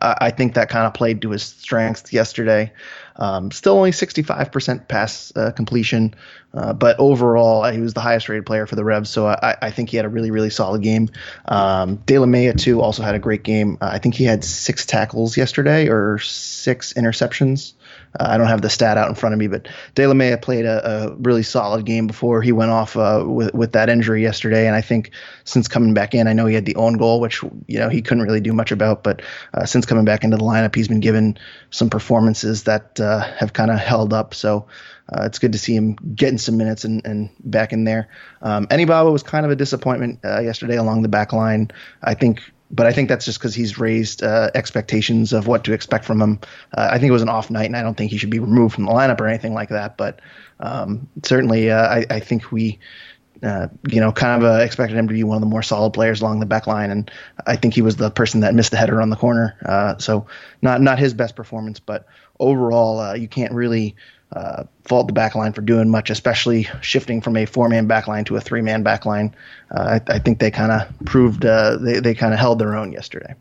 I 0.00 0.30
think 0.30 0.54
that 0.54 0.68
kind 0.68 0.86
of 0.86 0.94
played 0.94 1.22
to 1.22 1.30
his 1.30 1.42
strengths 1.42 2.12
yesterday. 2.12 2.72
Um, 3.16 3.50
still 3.50 3.74
only 3.74 3.92
65% 3.92 4.88
pass 4.88 5.32
uh, 5.34 5.50
completion, 5.52 6.14
uh, 6.52 6.72
but 6.72 6.98
overall, 6.98 7.64
he 7.64 7.80
was 7.80 7.94
the 7.94 8.00
highest 8.00 8.28
rated 8.28 8.44
player 8.44 8.66
for 8.66 8.76
the 8.76 8.84
Revs. 8.84 9.08
So 9.08 9.26
I, 9.26 9.56
I 9.62 9.70
think 9.70 9.90
he 9.90 9.96
had 9.96 10.06
a 10.06 10.08
really, 10.08 10.30
really 10.30 10.50
solid 10.50 10.82
game. 10.82 11.08
Um, 11.46 11.98
Delamea, 11.98 12.58
too, 12.58 12.82
also 12.82 13.02
had 13.02 13.14
a 13.14 13.18
great 13.18 13.42
game. 13.42 13.78
Uh, 13.80 13.90
I 13.92 13.98
think 13.98 14.14
he 14.14 14.24
had 14.24 14.44
six 14.44 14.84
tackles 14.84 15.36
yesterday 15.36 15.88
or 15.88 16.18
six 16.18 16.92
interceptions. 16.92 17.72
Uh, 18.18 18.26
I 18.30 18.38
don't 18.38 18.46
have 18.46 18.62
the 18.62 18.70
stat 18.70 18.96
out 18.96 19.08
in 19.08 19.14
front 19.14 19.32
of 19.32 19.38
me, 19.38 19.46
but 19.46 19.68
Delamea 19.94 20.40
played 20.40 20.64
a, 20.64 20.86
a 20.86 21.14
really 21.16 21.42
solid 21.42 21.84
game 21.84 22.06
before 22.06 22.42
he 22.42 22.52
went 22.52 22.70
off 22.70 22.96
uh, 22.96 23.24
with 23.26 23.54
with 23.54 23.72
that 23.72 23.88
injury 23.88 24.22
yesterday. 24.22 24.66
And 24.66 24.76
I 24.76 24.80
think 24.80 25.10
since 25.44 25.68
coming 25.68 25.94
back 25.94 26.14
in, 26.14 26.26
I 26.26 26.32
know 26.32 26.46
he 26.46 26.54
had 26.54 26.64
the 26.64 26.76
own 26.76 26.94
goal, 26.94 27.20
which 27.20 27.42
you 27.66 27.78
know 27.78 27.88
he 27.88 28.02
couldn't 28.02 28.24
really 28.24 28.40
do 28.40 28.52
much 28.52 28.72
about, 28.72 29.02
but 29.02 29.22
uh, 29.54 29.64
since 29.66 29.86
coming 29.86 30.04
back 30.04 30.24
into 30.24 30.36
the 30.36 30.44
lineup, 30.44 30.74
he's 30.74 30.88
been 30.88 31.00
given 31.00 31.38
some 31.70 31.90
performances 31.90 32.64
that 32.64 32.98
uh, 33.00 33.20
have 33.34 33.52
kind 33.52 33.70
of 33.70 33.78
held 33.78 34.12
up. 34.12 34.34
So. 34.34 34.66
Uh, 35.08 35.22
it's 35.22 35.38
good 35.38 35.52
to 35.52 35.58
see 35.58 35.72
him 35.72 35.94
getting 36.16 36.36
some 36.36 36.56
minutes 36.56 36.84
and, 36.84 37.00
and 37.06 37.30
back 37.44 37.72
in 37.72 37.84
there. 37.84 38.08
Um, 38.42 38.66
was 38.68 39.22
kind 39.22 39.46
of 39.46 39.52
a 39.52 39.54
disappointment 39.54 40.18
uh, 40.24 40.40
yesterday 40.40 40.76
along 40.76 41.02
the 41.02 41.08
back 41.08 41.32
line. 41.32 41.70
I 42.02 42.14
think 42.14 42.42
but 42.70 42.86
I 42.86 42.92
think 42.92 43.08
that's 43.08 43.24
just 43.24 43.38
because 43.38 43.54
he's 43.54 43.78
raised 43.78 44.22
uh, 44.22 44.50
expectations 44.54 45.32
of 45.32 45.46
what 45.46 45.64
to 45.64 45.72
expect 45.72 46.04
from 46.04 46.20
him. 46.20 46.40
Uh, 46.76 46.88
I 46.90 46.98
think 46.98 47.08
it 47.08 47.12
was 47.12 47.22
an 47.22 47.28
off 47.28 47.50
night, 47.50 47.66
and 47.66 47.76
I 47.76 47.82
don't 47.82 47.96
think 47.96 48.10
he 48.10 48.18
should 48.18 48.30
be 48.30 48.38
removed 48.38 48.74
from 48.74 48.86
the 48.86 48.92
lineup 48.92 49.20
or 49.20 49.28
anything 49.28 49.54
like 49.54 49.68
that. 49.68 49.96
But 49.96 50.20
um, 50.60 51.08
certainly, 51.22 51.70
uh, 51.70 51.86
I, 51.86 52.06
I, 52.10 52.20
think 52.20 52.50
we, 52.50 52.78
uh, 53.42 53.68
you 53.88 54.00
know, 54.00 54.10
kind 54.10 54.42
of 54.42 54.50
uh, 54.50 54.62
expected 54.62 54.96
him 54.96 55.06
to 55.06 55.14
be 55.14 55.22
one 55.22 55.36
of 55.36 55.42
the 55.42 55.46
more 55.46 55.62
solid 55.62 55.92
players 55.92 56.20
along 56.20 56.40
the 56.40 56.46
back 56.46 56.66
line, 56.66 56.90
and 56.90 57.10
I 57.46 57.56
think 57.56 57.74
he 57.74 57.82
was 57.82 57.96
the 57.96 58.10
person 58.10 58.40
that 58.40 58.54
missed 58.54 58.72
the 58.72 58.78
header 58.78 59.00
on 59.00 59.10
the 59.10 59.16
corner. 59.16 59.56
Uh, 59.64 59.98
so 59.98 60.26
not 60.60 60.80
not 60.80 60.98
his 60.98 61.14
best 61.14 61.36
performance, 61.36 61.78
but 61.78 62.06
overall, 62.40 63.16
you 63.16 63.28
can't 63.28 63.52
really 63.52 63.94
uh, 64.32 64.64
fault 64.84 65.06
the 65.06 65.12
backline 65.12 65.54
for 65.54 65.60
doing 65.60 65.88
much, 65.88 66.10
especially 66.10 66.68
shifting 66.80 67.20
from 67.20 67.36
a 67.36 67.46
four 67.46 67.68
man 67.68 67.88
backline 67.88 68.26
to 68.26 68.36
a 68.36 68.40
three 68.40 68.62
man 68.62 68.82
backline. 68.82 69.32
Uh, 69.70 70.00
I, 70.08 70.14
I, 70.14 70.18
think 70.18 70.40
they 70.40 70.50
kind 70.50 70.72
of 70.72 70.88
proved 71.06 71.44
uh, 71.44 71.76
they 71.76 72.00
they 72.00 72.14
kind 72.14 72.34
of 72.34 72.40
held 72.40 72.58
their 72.58 72.74
own 72.74 72.92
yesterday. 72.92 73.34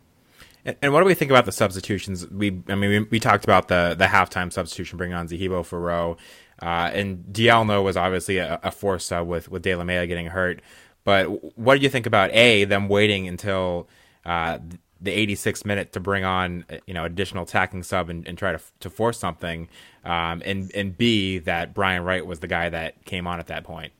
And, 0.63 0.75
and, 0.82 0.94
what 0.94 1.01
do 1.01 1.06
we 1.06 1.13
think 1.13 1.32
about 1.32 1.46
the 1.46 1.51
substitutions? 1.51 2.27
We 2.30 2.62
I 2.70 2.75
mean 2.75 2.89
we, 2.89 3.00
we 3.12 3.20
talked 3.20 3.44
about 3.44 3.68
the 3.68 3.96
the 3.98 4.06
halftime 4.06 4.54
substitution 4.54 4.98
bringing 4.98 5.15
on 5.15 5.27
Zahibo 5.27 5.65
for 5.65 5.80
Rowe, 5.80 6.18
uh, 6.62 6.92
and 6.94 7.25
Dielna 7.32 7.84
was 7.84 7.98
obviously 7.98 8.38
a, 8.38 8.60
a 8.63 8.72
force 8.72 9.06
sub 9.06 9.27
with 9.27 9.50
with 9.50 9.63
Delamea 9.63 10.08
getting 10.08 10.27
hurt. 10.27 10.62
But 11.04 11.58
what 11.58 11.77
do 11.77 11.84
you 11.84 11.89
think 11.89 12.06
about 12.06 12.32
a 12.34 12.65
them 12.65 12.89
waiting 12.89 13.27
until 13.27 13.88
uh, 14.25 14.60
the 15.00 15.12
86th 15.12 15.65
minute 15.65 15.94
to 15.94 16.00
bring 16.00 16.24
on 16.24 16.65
you 16.88 16.94
know 16.94 17.06
additional 17.06 17.44
attacking 17.44 17.84
sub 17.84 18.10
and, 18.10 18.27
and 18.27 18.38
try 18.38 18.51
to 18.51 18.60
to 18.80 18.89
force 18.89 19.18
something, 19.18 19.70
um, 20.05 20.41
and 20.46 20.72
and 20.75 20.98
B 20.98 21.39
that 21.39 21.74
Brian 21.74 22.03
Wright 22.03 22.25
was 22.25 22.39
the 22.39 22.48
guy 22.48 22.70
that 22.70 23.03
came 23.05 23.27
on 23.27 23.39
at 23.39 23.48
that 23.48 23.63
point. 23.63 23.94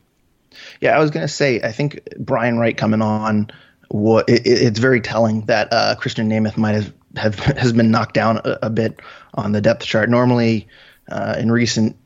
Yeah, 0.80 0.96
I 0.96 1.00
was 1.00 1.12
gonna 1.12 1.28
say 1.28 1.62
I 1.62 1.72
think 1.72 2.00
Brian 2.18 2.58
Wright 2.58 2.76
coming 2.76 3.02
on, 3.02 3.52
what 3.90 4.30
it, 4.30 4.44
it's 4.46 4.80
very 4.80 5.02
telling 5.02 5.42
that 5.46 5.70
uh, 5.72 5.96
Krisztian 6.00 6.28
Nemeth 6.28 6.58
might 6.58 6.76
have, 6.76 6.94
have 7.16 7.36
has 7.40 7.74
been 7.74 7.92
knocked 7.92 8.14
down 8.14 8.38
a, 8.38 8.60
a 8.64 8.70
bit 8.70 9.00
on 9.34 9.52
the 9.52 9.62
depth 9.62 9.86
chart. 9.86 10.10
Normally, 10.10 10.68
uh, 11.10 11.36
in 11.38 11.52
recent 11.52 11.98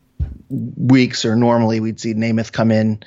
weeks 0.49 1.25
or 1.25 1.35
normally 1.35 1.79
we'd 1.79 1.99
see 1.99 2.13
Nemeth 2.13 2.51
come 2.51 2.71
in 2.71 3.03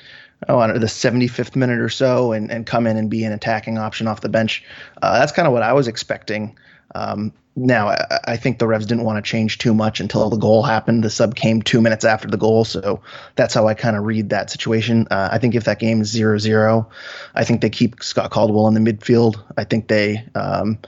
oh, 0.49 0.59
I 0.59 0.67
don't 0.67 0.75
know, 0.75 0.79
the 0.79 0.87
75th 0.87 1.55
minute 1.55 1.79
or 1.79 1.89
so 1.89 2.31
and, 2.31 2.51
and 2.51 2.65
come 2.65 2.87
in 2.87 2.97
and 2.97 3.09
be 3.09 3.23
an 3.23 3.31
attacking 3.31 3.77
option 3.77 4.07
off 4.07 4.21
the 4.21 4.29
bench. 4.29 4.63
Uh, 5.01 5.19
that's 5.19 5.31
kind 5.31 5.47
of 5.47 5.53
what 5.53 5.63
I 5.63 5.73
was 5.73 5.87
expecting. 5.87 6.57
Um, 6.95 7.33
now, 7.55 7.89
I, 8.25 8.37
think 8.37 8.57
the 8.57 8.65
Revs 8.65 8.87
didn't 8.87 9.03
want 9.03 9.23
to 9.23 9.29
change 9.29 9.59
too 9.59 9.75
much 9.75 9.99
until 9.99 10.29
the 10.29 10.37
goal 10.37 10.63
happened. 10.63 11.03
The 11.03 11.09
sub 11.11 11.35
came 11.35 11.61
two 11.61 11.81
minutes 11.81 12.03
after 12.03 12.27
the 12.27 12.37
goal, 12.37 12.65
so 12.65 13.01
that's 13.35 13.53
how 13.53 13.67
I 13.67 13.75
kind 13.75 13.95
of 13.95 14.05
read 14.05 14.29
that 14.29 14.49
situation. 14.49 15.07
Uh, 15.11 15.29
I 15.31 15.37
think 15.37 15.53
if 15.53 15.65
that 15.65 15.77
game 15.77 16.01
is 16.01 16.09
0 16.09 16.39
0, 16.39 16.89
I 17.35 17.43
think 17.43 17.61
they 17.61 17.69
keep 17.69 18.01
Scott 18.01 18.31
Caldwell 18.31 18.67
in 18.67 18.73
the 18.73 18.79
midfield. 18.93 19.43
I 19.55 19.65
think 19.65 19.87
they. 19.87 20.25
Um, 20.33 20.79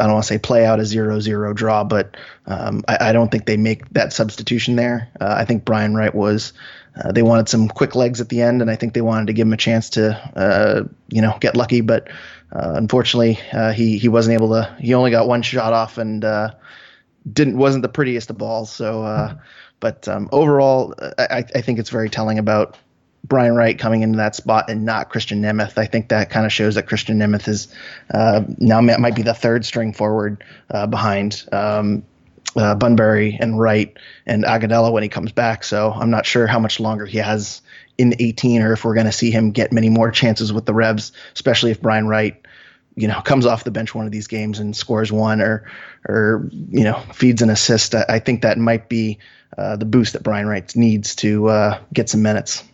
I 0.00 0.04
don't 0.04 0.14
want 0.14 0.24
to 0.24 0.28
say 0.28 0.38
play 0.38 0.64
out 0.64 0.80
a 0.80 0.86
zero-zero 0.86 1.52
draw, 1.52 1.84
but 1.84 2.16
um, 2.46 2.82
I, 2.88 3.10
I, 3.10 3.12
don't 3.12 3.30
think 3.30 3.44
they 3.44 3.58
make 3.58 3.88
that 3.90 4.12
substitution 4.12 4.74
there. 4.74 5.10
Uh, 5.20 5.34
I 5.38 5.44
think 5.44 5.66
Brian 5.66 5.94
Wright 5.94 6.14
was 6.14 6.54
uh, 6.96 7.12
they 7.12 7.22
wanted 7.22 7.48
some 7.48 7.68
quick 7.68 7.94
legs 7.94 8.20
at 8.20 8.28
the 8.28 8.42
end, 8.42 8.60
and 8.60 8.70
I 8.70 8.76
think 8.76 8.94
they 8.94 9.00
wanted 9.00 9.28
to 9.28 9.32
give 9.32 9.46
him 9.46 9.52
a 9.52 9.58
chance 9.58 9.90
to, 9.90 10.12
uh, 10.36 10.84
you 11.08 11.22
know, 11.22 11.36
get 11.40 11.56
lucky. 11.56 11.80
But 11.80 12.08
uh, 12.52 12.74
unfortunately, 12.74 13.38
uh, 13.52 13.72
he 13.72 13.96
he 13.98 14.08
wasn't 14.08 14.34
able 14.34 14.50
to. 14.50 14.76
He 14.78 14.94
only 14.94 15.10
got 15.10 15.26
one 15.26 15.42
shot 15.42 15.72
off, 15.72 15.96
and 15.96 16.24
uh, 16.24 16.50
didn't 17.30 17.56
wasn't 17.56 17.82
the 17.82 17.88
prettiest 17.88 18.30
of 18.30 18.38
balls. 18.38 18.70
So, 18.70 19.02
uh, 19.04 19.36
but 19.80 20.06
um, 20.06 20.28
overall, 20.32 20.94
I, 21.18 21.44
I 21.54 21.60
think 21.62 21.78
it's 21.78 21.90
very 21.90 22.10
telling 22.10 22.38
about 22.38 22.76
Brian 23.24 23.54
Wright 23.54 23.78
coming 23.78 24.02
into 24.02 24.18
that 24.18 24.34
spot 24.34 24.68
and 24.68 24.84
not 24.84 25.10
Krisztian 25.10 25.40
Nemeth. 25.40 25.78
I 25.78 25.86
think 25.86 26.08
that 26.08 26.28
kind 26.28 26.44
of 26.44 26.52
shows 26.52 26.74
that 26.74 26.86
Krisztian 26.86 27.16
Nemeth 27.16 27.48
is 27.48 27.68
uh, 28.12 28.42
now 28.58 28.80
might 28.80 29.14
be 29.14 29.22
the 29.22 29.34
third 29.34 29.64
string 29.64 29.94
forward 29.94 30.44
uh, 30.70 30.86
behind 30.86 31.44
um, 31.52 32.02
Bunbury 32.54 33.38
and 33.40 33.58
Wright 33.58 33.96
and 34.26 34.44
Agudelo 34.44 34.92
when 34.92 35.02
he 35.02 35.08
comes 35.08 35.32
back. 35.32 35.64
So 35.64 35.90
I'm 35.90 36.10
not 36.10 36.26
sure 36.26 36.46
how 36.46 36.58
much 36.58 36.80
longer 36.80 37.06
he 37.06 37.18
has 37.18 37.62
in 37.98 38.14
18 38.18 38.62
or 38.62 38.72
if 38.72 38.84
we're 38.84 38.94
going 38.94 39.06
to 39.06 39.12
see 39.12 39.30
him 39.30 39.52
get 39.52 39.72
many 39.72 39.88
more 39.88 40.10
chances 40.10 40.52
with 40.52 40.66
the 40.66 40.74
Revs, 40.74 41.12
especially 41.34 41.70
if 41.70 41.80
Brian 41.80 42.08
Wright, 42.08 42.41
you 42.94 43.08
know, 43.08 43.20
comes 43.20 43.46
off 43.46 43.64
the 43.64 43.70
bench 43.70 43.94
one 43.94 44.06
of 44.06 44.12
these 44.12 44.26
games 44.26 44.58
and 44.58 44.76
scores 44.76 45.10
one 45.10 45.40
or, 45.40 45.64
or 46.06 46.48
you 46.50 46.84
know, 46.84 46.98
feeds 47.14 47.42
an 47.42 47.50
assist. 47.50 47.94
I, 47.94 48.04
I 48.08 48.18
think 48.18 48.42
that 48.42 48.58
might 48.58 48.88
be 48.88 49.18
uh, 49.56 49.76
the 49.76 49.84
boost 49.84 50.12
that 50.14 50.22
Brian 50.22 50.46
Wright 50.46 50.74
needs 50.76 51.16
to 51.16 51.48
uh, 51.48 51.80
get 51.92 52.08
some 52.08 52.22
minutes. 52.22 52.64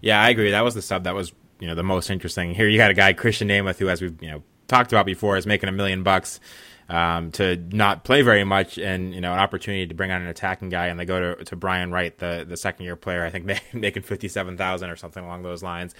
Yeah, 0.00 0.20
I 0.20 0.30
agree. 0.30 0.50
That 0.50 0.64
was 0.64 0.74
the 0.74 0.82
sub 0.82 1.04
that 1.04 1.14
was 1.14 1.32
you 1.58 1.66
know 1.66 1.74
the 1.74 1.82
most 1.82 2.10
interesting. 2.10 2.54
Here 2.54 2.68
you 2.68 2.78
got 2.78 2.90
a 2.90 2.94
guy 2.94 3.14
Krisztian 3.14 3.48
Nemeth 3.48 3.78
who, 3.78 3.88
as 3.88 4.00
we've 4.00 4.20
you 4.22 4.30
know 4.30 4.42
talked 4.68 4.92
about 4.92 5.06
before, 5.06 5.36
is 5.36 5.46
making 5.46 5.68
a 5.68 5.72
million 5.72 6.02
bucks 6.02 6.40
um, 6.88 7.30
to 7.32 7.56
not 7.70 8.04
play 8.04 8.22
very 8.22 8.44
much 8.44 8.78
and 8.78 9.14
you 9.14 9.20
know 9.20 9.32
an 9.32 9.38
opportunity 9.38 9.86
to 9.86 9.94
bring 9.94 10.10
on 10.10 10.22
an 10.22 10.28
attacking 10.28 10.70
guy 10.70 10.86
and 10.86 10.98
they 10.98 11.04
go 11.04 11.34
to, 11.34 11.44
to 11.44 11.56
Brian 11.56 11.92
Wright 11.92 12.16
the 12.18 12.46
the 12.48 12.56
second 12.56 12.84
year 12.84 12.96
player. 12.96 13.24
I 13.24 13.30
think 13.30 13.44
making 13.72 14.02
fifty 14.04 14.28
seven 14.28 14.56
thousand 14.56 14.90
or 14.90 14.96
something 14.96 15.22
along 15.22 15.42
those 15.42 15.62
lines. 15.62 15.94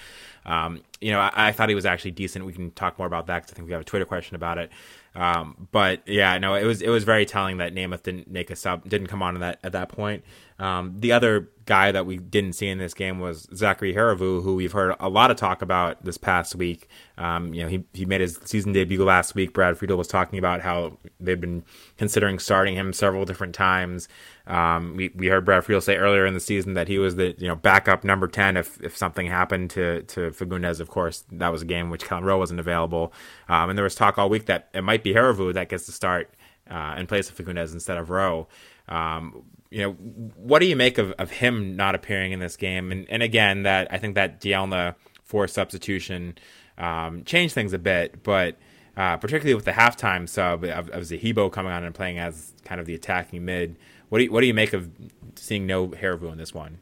Um, 0.47 0.81
you 1.01 1.13
know 1.13 1.21
I, 1.21 1.49
I, 1.49 1.53
thought 1.53 1.69
he 1.69 1.75
was 1.75 1.85
actually 1.85 2.13
decent. 2.13 2.47
We 2.47 2.55
can 2.55 2.71
talk 2.71 2.99
more 2.99 3.07
about 3.07 3.27
that 3.27 3.43
because 3.43 3.53
I 3.53 3.57
think 3.57 3.67
we 3.67 3.73
have 3.73 3.83
a 3.83 3.85
Twitter 3.85 4.07
question 4.07 4.35
about 4.35 4.57
it. 4.57 4.71
Um, 5.15 5.69
but 5.73 6.07
yeah 6.07 6.39
no 6.39 6.55
it 6.55 6.65
was 6.65 6.81
it 6.81 6.91
was 6.91 7.05
very 7.05 7.27
telling 7.27 7.59
that 7.59 7.75
Nemeth 7.75 8.03
didn't 8.03 8.31
make 8.31 8.51
a 8.51 8.57
sub 8.57 8.89
didn't 8.89 9.09
come 9.09 9.23
on 9.23 9.35
at 9.35 9.41
that 9.41 9.59
at 9.63 9.73
that 9.73 9.89
point 9.91 10.25
um, 10.59 10.95
the 10.99 11.13
other 11.13 11.51
guy 11.67 11.93
that 11.93 12.07
we 12.07 12.17
didn't 12.17 12.55
see 12.55 12.67
in 12.67 12.79
this 12.79 12.95
game 12.95 13.21
was 13.21 13.47
Zachary 13.55 13.95
Herivaux, 13.95 14.43
who 14.43 14.55
we've 14.55 14.73
heard 14.73 14.97
a 14.99 15.09
lot 15.09 15.31
of 15.31 15.37
talk 15.37 15.61
about 15.63 16.03
this 16.05 16.17
past 16.17 16.57
week. 16.57 16.89
Um, 17.19 17.53
you 17.55 17.63
know, 17.63 17.69
he, 17.69 17.85
he 17.93 18.07
made 18.07 18.23
his 18.23 18.41
season 18.45 18.73
debut 18.73 19.05
last 19.05 19.35
week. 19.35 19.53
Brad 19.53 19.77
Friedel 19.77 19.99
was 19.99 20.09
talking 20.09 20.39
about 20.39 20.61
how. 20.61 20.99
They've 21.21 21.41
been 21.41 21.65
considering 21.97 22.39
starting 22.39 22.75
him 22.75 22.93
several 22.93 23.25
different 23.25 23.55
times. 23.55 24.09
Um, 24.47 24.95
we, 24.97 25.11
we 25.15 25.27
heard 25.27 25.45
Brad 25.45 25.65
Friedel 25.65 25.81
say 25.81 25.97
earlier 25.97 26.27
in 26.27 26.35
the 26.35 26.41
season 26.41 26.75
that 26.75 26.89
he 26.89 26.99
was 26.99 27.17
the 27.17 27.35
you 27.39 27.47
know 27.47 27.57
backup 27.57 28.03
number 28.03 28.27
ten 28.27 28.57
if, 28.57 28.81
if 28.83 28.97
something 28.97 29.27
happened 29.27 29.71
to 29.71 30.03
to 30.03 30.31
Fagundez. 30.31 30.81
Of 30.81 30.89
course, 30.89 31.25
that 31.33 31.53
was 31.53 31.63
a 31.63 31.67
game 31.67 31.87
in 31.87 31.91
which 31.91 32.05
Kelyn 32.05 32.25
Rowe 32.25 32.39
wasn't 32.39 32.61
available, 32.61 33.13
um, 33.49 33.69
and 33.69 33.79
there 33.79 33.85
was 33.85 33.95
talk 33.95 34.17
all 34.17 34.29
week 34.29 34.47
that 34.47 34.69
it 34.75 34.83
might 34.83 35.05
be 35.05 35.13
Herivaux 35.13 35.53
that 35.55 35.69
gets 35.69 35.87
to 35.87 35.93
start 35.93 36.33
uh, 36.71 36.95
in 36.99 37.07
place 37.07 37.31
of 37.31 37.37
Fagundez 37.37 37.73
instead 37.73 37.99
of 37.99 38.11
Rowe. 38.11 38.49
Um, 38.89 39.45
you 39.71 39.83
know, 39.83 39.93
what 39.93 40.61
do 40.61 40.67
you 40.67 40.77
make 40.77 40.99
of, 40.99 41.13
of 41.13 41.31
him 41.31 41.77
not 41.77 41.95
appearing 41.95 42.33
in 42.33 42.41
this 42.41 42.57
game? 42.57 42.91
And, 42.91 43.07
and 43.11 43.23
again, 43.23 43.65
that 43.65 43.89
I 43.91 43.99
think 43.99 44.15
that 44.15 44.41
Dielna 44.41 44.95
for 45.25 45.47
substitution 45.47 46.39
um, 46.79 47.25
changed 47.25 47.55
things 47.55 47.73
a 47.73 47.79
bit, 47.79 48.23
but 48.23 48.57
uh, 48.97 49.17
particularly 49.19 49.55
with 49.55 49.65
the 49.65 49.73
halftime 49.73 50.29
sub 50.29 50.65
of, 50.65 50.89
of 50.89 51.03
Zahibo 51.05 51.53
coming 51.53 51.73
on 51.73 51.85
and 51.85 51.95
playing 51.95 52.19
as 52.19 52.53
kind 52.65 52.81
of 52.81 52.87
the 52.87 52.95
attacking 52.95 53.45
mid. 53.45 53.77
What 54.09 54.19
do 54.19 54.25
you, 54.25 54.33
what 54.33 54.41
do 54.41 54.47
you 54.47 54.55
make 54.55 54.73
of 54.73 54.91
seeing 55.37 55.67
no 55.67 55.89
Herivaux 55.89 56.33
in 56.33 56.39
this 56.39 56.55
one? 56.55 56.79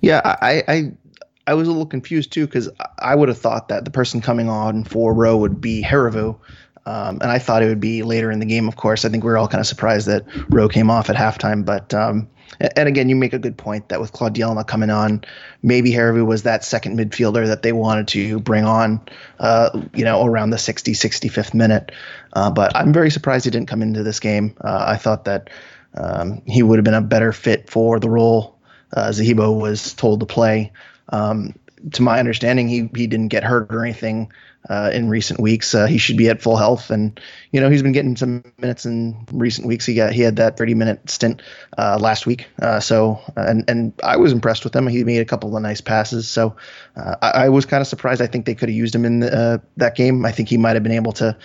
Yeah, 0.00 0.20
I, 0.24 0.62
I 0.66 0.92
I 1.46 1.54
was 1.54 1.68
a 1.68 1.70
little 1.70 1.86
confused 1.86 2.32
too 2.32 2.46
because 2.46 2.70
I 2.98 3.14
would 3.14 3.28
have 3.28 3.38
thought 3.38 3.68
that 3.68 3.84
the 3.84 3.90
person 3.90 4.20
coming 4.20 4.48
on 4.48 4.84
for 4.84 5.12
Rowe 5.12 5.36
would 5.36 5.60
be 5.60 5.82
Herivaux, 5.82 6.38
um, 6.86 7.18
and 7.20 7.30
I 7.30 7.38
thought 7.38 7.62
it 7.62 7.68
would 7.68 7.80
be 7.80 8.02
later 8.02 8.30
in 8.30 8.38
the 8.38 8.46
game. 8.46 8.68
Of 8.68 8.76
course, 8.76 9.04
I 9.04 9.08
think 9.08 9.24
we 9.24 9.30
were 9.30 9.38
all 9.38 9.48
kind 9.48 9.60
of 9.60 9.66
surprised 9.66 10.06
that 10.06 10.24
Rowe 10.48 10.68
came 10.68 10.90
off 10.90 11.10
at 11.10 11.16
halftime. 11.16 11.64
But 11.64 11.94
um, 11.94 12.28
and 12.60 12.88
again, 12.88 13.08
you 13.08 13.16
make 13.16 13.32
a 13.32 13.38
good 13.38 13.56
point 13.56 13.88
that 13.88 14.00
with 14.00 14.12
Claude 14.12 14.34
Dielna 14.34 14.66
coming 14.66 14.90
on, 14.90 15.24
maybe 15.62 15.90
Herivaux 15.90 16.26
was 16.26 16.42
that 16.42 16.64
second 16.64 16.98
midfielder 16.98 17.46
that 17.46 17.62
they 17.62 17.72
wanted 17.72 18.08
to 18.08 18.40
bring 18.40 18.64
on, 18.64 19.00
uh, 19.40 19.80
you 19.94 20.04
know, 20.04 20.24
around 20.24 20.50
the 20.50 20.58
60, 20.58 20.92
65th 20.92 21.54
minute. 21.54 21.90
Uh, 22.32 22.50
but 22.50 22.76
I'm 22.76 22.92
very 22.92 23.10
surprised 23.10 23.44
he 23.44 23.50
didn't 23.50 23.68
come 23.68 23.82
into 23.82 24.02
this 24.02 24.20
game. 24.20 24.56
Uh, 24.62 24.84
I 24.88 24.96
thought 24.96 25.24
that 25.24 25.50
um, 25.94 26.42
he 26.46 26.62
would 26.62 26.78
have 26.78 26.84
been 26.84 26.94
a 26.94 27.00
better 27.00 27.32
fit 27.32 27.70
for 27.70 27.98
the 27.98 28.10
role 28.10 28.54
uh, 28.94 29.08
Zahibo 29.08 29.58
was 29.58 29.92
told 29.94 30.20
to 30.20 30.26
play. 30.26 30.72
Um, 31.10 31.54
to 31.92 32.02
my 32.02 32.18
understanding, 32.18 32.68
he 32.68 32.88
he 32.96 33.06
didn't 33.06 33.28
get 33.28 33.44
hurt 33.44 33.66
or 33.70 33.84
anything 33.84 34.32
uh, 34.68 34.90
in 34.92 35.08
recent 35.08 35.40
weeks. 35.40 35.74
Uh, 35.74 35.86
he 35.86 35.98
should 35.98 36.16
be 36.16 36.28
at 36.28 36.42
full 36.42 36.56
health, 36.56 36.90
and 36.90 37.20
you 37.52 37.60
know 37.60 37.70
he's 37.70 37.82
been 37.82 37.92
getting 37.92 38.16
some 38.16 38.44
minutes 38.58 38.86
in 38.86 39.26
recent 39.32 39.66
weeks. 39.66 39.86
He 39.86 39.94
got 39.94 40.12
he 40.12 40.22
had 40.22 40.36
that 40.36 40.56
30 40.56 40.74
minute 40.74 41.10
stint 41.10 41.42
uh, 41.76 41.98
last 42.00 42.26
week. 42.26 42.46
Uh, 42.60 42.80
so 42.80 43.20
and 43.36 43.68
and 43.68 43.92
I 44.02 44.16
was 44.16 44.32
impressed 44.32 44.64
with 44.64 44.74
him. 44.74 44.86
He 44.86 45.04
made 45.04 45.20
a 45.20 45.24
couple 45.24 45.54
of 45.56 45.62
nice 45.62 45.80
passes. 45.80 46.28
So 46.28 46.56
uh, 46.96 47.16
I, 47.20 47.30
I, 47.30 47.48
was 47.48 47.66
kind 47.66 47.80
of 47.80 47.86
surprised. 47.86 48.22
I 48.22 48.26
think 48.26 48.46
they 48.46 48.54
could 48.54 48.68
have 48.68 48.76
used 48.76 48.94
him 48.94 49.04
in 49.04 49.20
the, 49.20 49.36
uh, 49.36 49.58
that 49.76 49.96
game. 49.96 50.24
I 50.24 50.32
think 50.32 50.48
he 50.48 50.56
might 50.56 50.74
have 50.74 50.82
been 50.82 50.92
able 50.92 51.12
to 51.12 51.36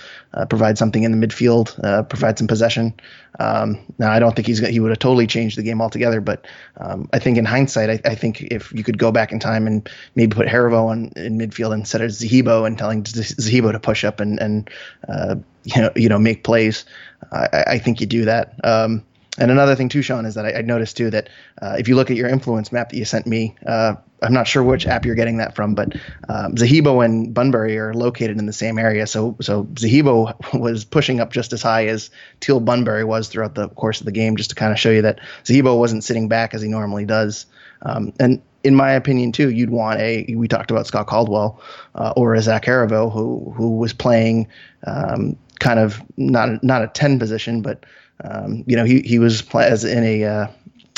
provide 0.50 0.78
something 0.78 1.04
in 1.04 1.18
the 1.18 1.28
midfield, 1.28 1.76
provide 2.10 2.38
some 2.38 2.48
possession. 2.48 2.94
Um, 3.40 3.80
now 4.00 4.12
I 4.12 4.20
don't 4.20 4.36
think 4.36 4.48
he's 4.48 4.60
he 4.60 4.80
would 4.80 4.90
have 4.90 5.00
totally 5.00 5.28
changed 5.28 5.58
the 5.58 5.64
game 5.64 5.82
altogether, 5.82 6.20
but 6.20 6.46
um, 6.78 7.10
I 7.14 7.20
think 7.20 7.38
in 7.38 7.46
hindsight, 7.46 7.90
I, 7.90 8.10
I, 8.10 8.16
think 8.16 8.42
if 8.42 8.72
you 8.74 8.84
could 8.84 8.98
go 8.98 9.12
back 9.12 9.32
in 9.32 9.40
time 9.40 9.66
and 9.66 9.88
maybe 10.16 10.36
put 10.36 10.48
Herivaux 10.48 10.88
on 10.88 11.12
in 11.16 11.38
midfield 11.38 11.74
instead 11.74 12.02
of 12.02 12.12
Zahibo 12.12 12.68
and 12.68 12.78
telling 12.78 13.04
Zahibo 13.04 13.72
to 13.72 13.80
push 13.80 14.04
up 14.04 14.20
and 14.20 14.40
and 14.40 14.70
uh, 15.08 15.36
you 15.64 15.82
know 15.82 15.92
you 15.96 16.10
know 16.10 16.20
make 16.20 16.44
plays. 16.44 16.86
I, 17.32 17.64
I 17.68 17.80
think 17.80 18.02
you 18.02 18.08
do 18.08 18.26
that. 18.26 18.56
Um, 18.64 19.04
and 19.38 19.52
another 19.52 19.76
thing 19.76 19.90
too, 19.90 20.02
Sean, 20.02 20.26
is 20.26 20.36
that 20.36 20.46
I, 20.46 20.60
I 20.60 20.62
noticed 20.62 20.98
too 20.98 21.10
that 21.12 21.30
uh, 21.62 21.76
if 21.78 21.88
you 21.88 21.96
look 21.96 22.10
at 22.10 22.18
your 22.18 22.28
influence 22.28 22.72
map 22.72 22.90
that 22.90 22.98
you 22.98 23.06
sent 23.06 23.28
me, 23.28 23.56
uh, 23.66 23.96
I'm 24.22 24.34
not 24.34 24.48
sure 24.48 24.64
which 24.64 24.86
app 24.88 25.06
you're 25.06 25.16
getting 25.16 25.38
that 25.38 25.56
from, 25.56 25.76
but 25.76 25.94
um, 26.28 26.56
Zahibo 26.56 27.04
and 27.06 27.34
Bunbury 27.34 27.78
are 27.78 27.94
located 27.94 28.38
in 28.38 28.48
the 28.48 28.54
same 28.54 28.78
area. 28.78 29.08
So 29.08 29.38
so 29.42 29.66
Zahibo 29.66 30.34
was 30.60 30.84
pushing 30.84 31.20
up 31.20 31.32
just 31.32 31.54
as 31.54 31.62
high 31.62 31.88
as 31.88 32.10
Teal 32.40 32.60
Bunbury 32.60 33.04
was 33.04 33.28
throughout 33.28 33.56
the 33.56 33.70
course 33.70 34.00
of 34.00 34.06
the 34.06 34.12
game, 34.12 34.36
just 34.36 34.50
to 34.50 34.56
kind 34.56 34.72
of 34.72 34.80
show 34.80 34.92
you 34.92 35.04
that 35.04 35.20
Zahibo 35.44 35.78
wasn't 35.78 36.04
sitting 36.04 36.28
back 36.28 36.54
as 36.54 36.62
he 36.62 36.68
normally 36.68 37.06
does. 37.06 37.46
Um, 37.84 38.14
and 38.20 38.42
in 38.64 38.76
my 38.76 38.92
opinion, 38.92 39.32
too, 39.32 39.50
you'd 39.52 39.70
want 39.70 40.02
a. 40.02 40.34
We 40.36 40.48
talked 40.48 40.72
about 40.72 40.88
Scott 40.88 41.08
Caldwell 41.08 41.62
uh, 41.96 42.14
or 42.18 42.36
a 42.36 42.42
Zach 42.42 42.66
Herivaux 42.66 43.12
who 43.12 43.54
who 43.56 43.78
was 43.78 43.94
playing 43.94 44.48
um, 44.86 45.38
kind 45.60 45.80
of 45.80 46.02
not 46.18 46.62
not 46.64 46.84
a 46.84 46.88
ten 46.88 47.20
position, 47.20 47.62
but 47.62 47.86
um, 48.24 48.64
you 48.68 48.76
know 48.76 48.86
he 48.86 49.02
he 49.02 49.20
was 49.20 49.44
as 49.54 49.84
in 49.84 50.04
a 50.04 50.24
uh, 50.24 50.48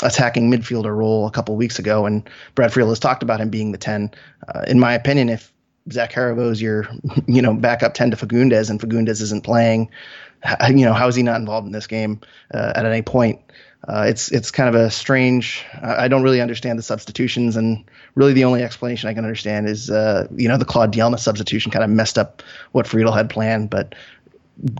attacking 0.02 0.50
midfielder 0.50 0.94
role 0.96 1.26
a 1.26 1.30
couple 1.30 1.56
weeks 1.56 1.78
ago, 1.78 2.06
and 2.06 2.28
Brad 2.54 2.72
Friedel 2.72 2.90
has 2.90 2.98
talked 2.98 3.22
about 3.22 3.40
him 3.40 3.50
being 3.50 3.72
the 3.72 3.78
ten. 3.78 4.10
Uh, 4.54 4.62
in 4.66 4.80
my 4.80 4.94
opinion, 4.94 5.28
if 5.28 5.52
Zach 5.90 6.12
Herivaux 6.12 6.50
is 6.50 6.62
your 6.62 6.88
you 7.26 7.42
know 7.42 7.54
backup 7.54 7.94
ten 7.94 8.10
to 8.10 8.16
Fagundez, 8.16 8.70
and 8.70 8.80
Fagundez 8.80 9.20
isn't 9.20 9.44
playing, 9.44 9.90
you 10.68 10.84
know 10.84 10.92
how 10.92 11.08
is 11.08 11.14
he 11.14 11.22
not 11.22 11.40
involved 11.40 11.66
in 11.66 11.72
this 11.72 11.86
game 11.86 12.20
uh, 12.54 12.72
at 12.74 12.84
any 12.84 13.02
point? 13.02 13.40
uh, 13.88 14.04
it's 14.06 14.30
it's 14.30 14.50
kind 14.50 14.68
of 14.68 14.80
a 14.80 14.90
strange. 14.90 15.64
I 15.82 16.06
don't 16.06 16.22
really 16.22 16.40
understand 16.40 16.78
the 16.78 16.84
substitutions, 16.84 17.56
and 17.56 17.84
really 18.14 18.32
the 18.32 18.44
only 18.44 18.62
explanation 18.62 19.08
I 19.08 19.14
can 19.14 19.24
understand 19.24 19.68
is 19.68 19.90
uh, 19.90 20.28
you 20.36 20.48
know 20.48 20.56
the 20.56 20.64
Claude 20.64 20.92
Dielna 20.92 21.18
substitution 21.18 21.72
kind 21.72 21.84
of 21.84 21.90
messed 21.90 22.16
up 22.16 22.42
what 22.72 22.86
Friedel 22.86 23.12
had 23.12 23.28
planned, 23.28 23.70
but 23.70 23.94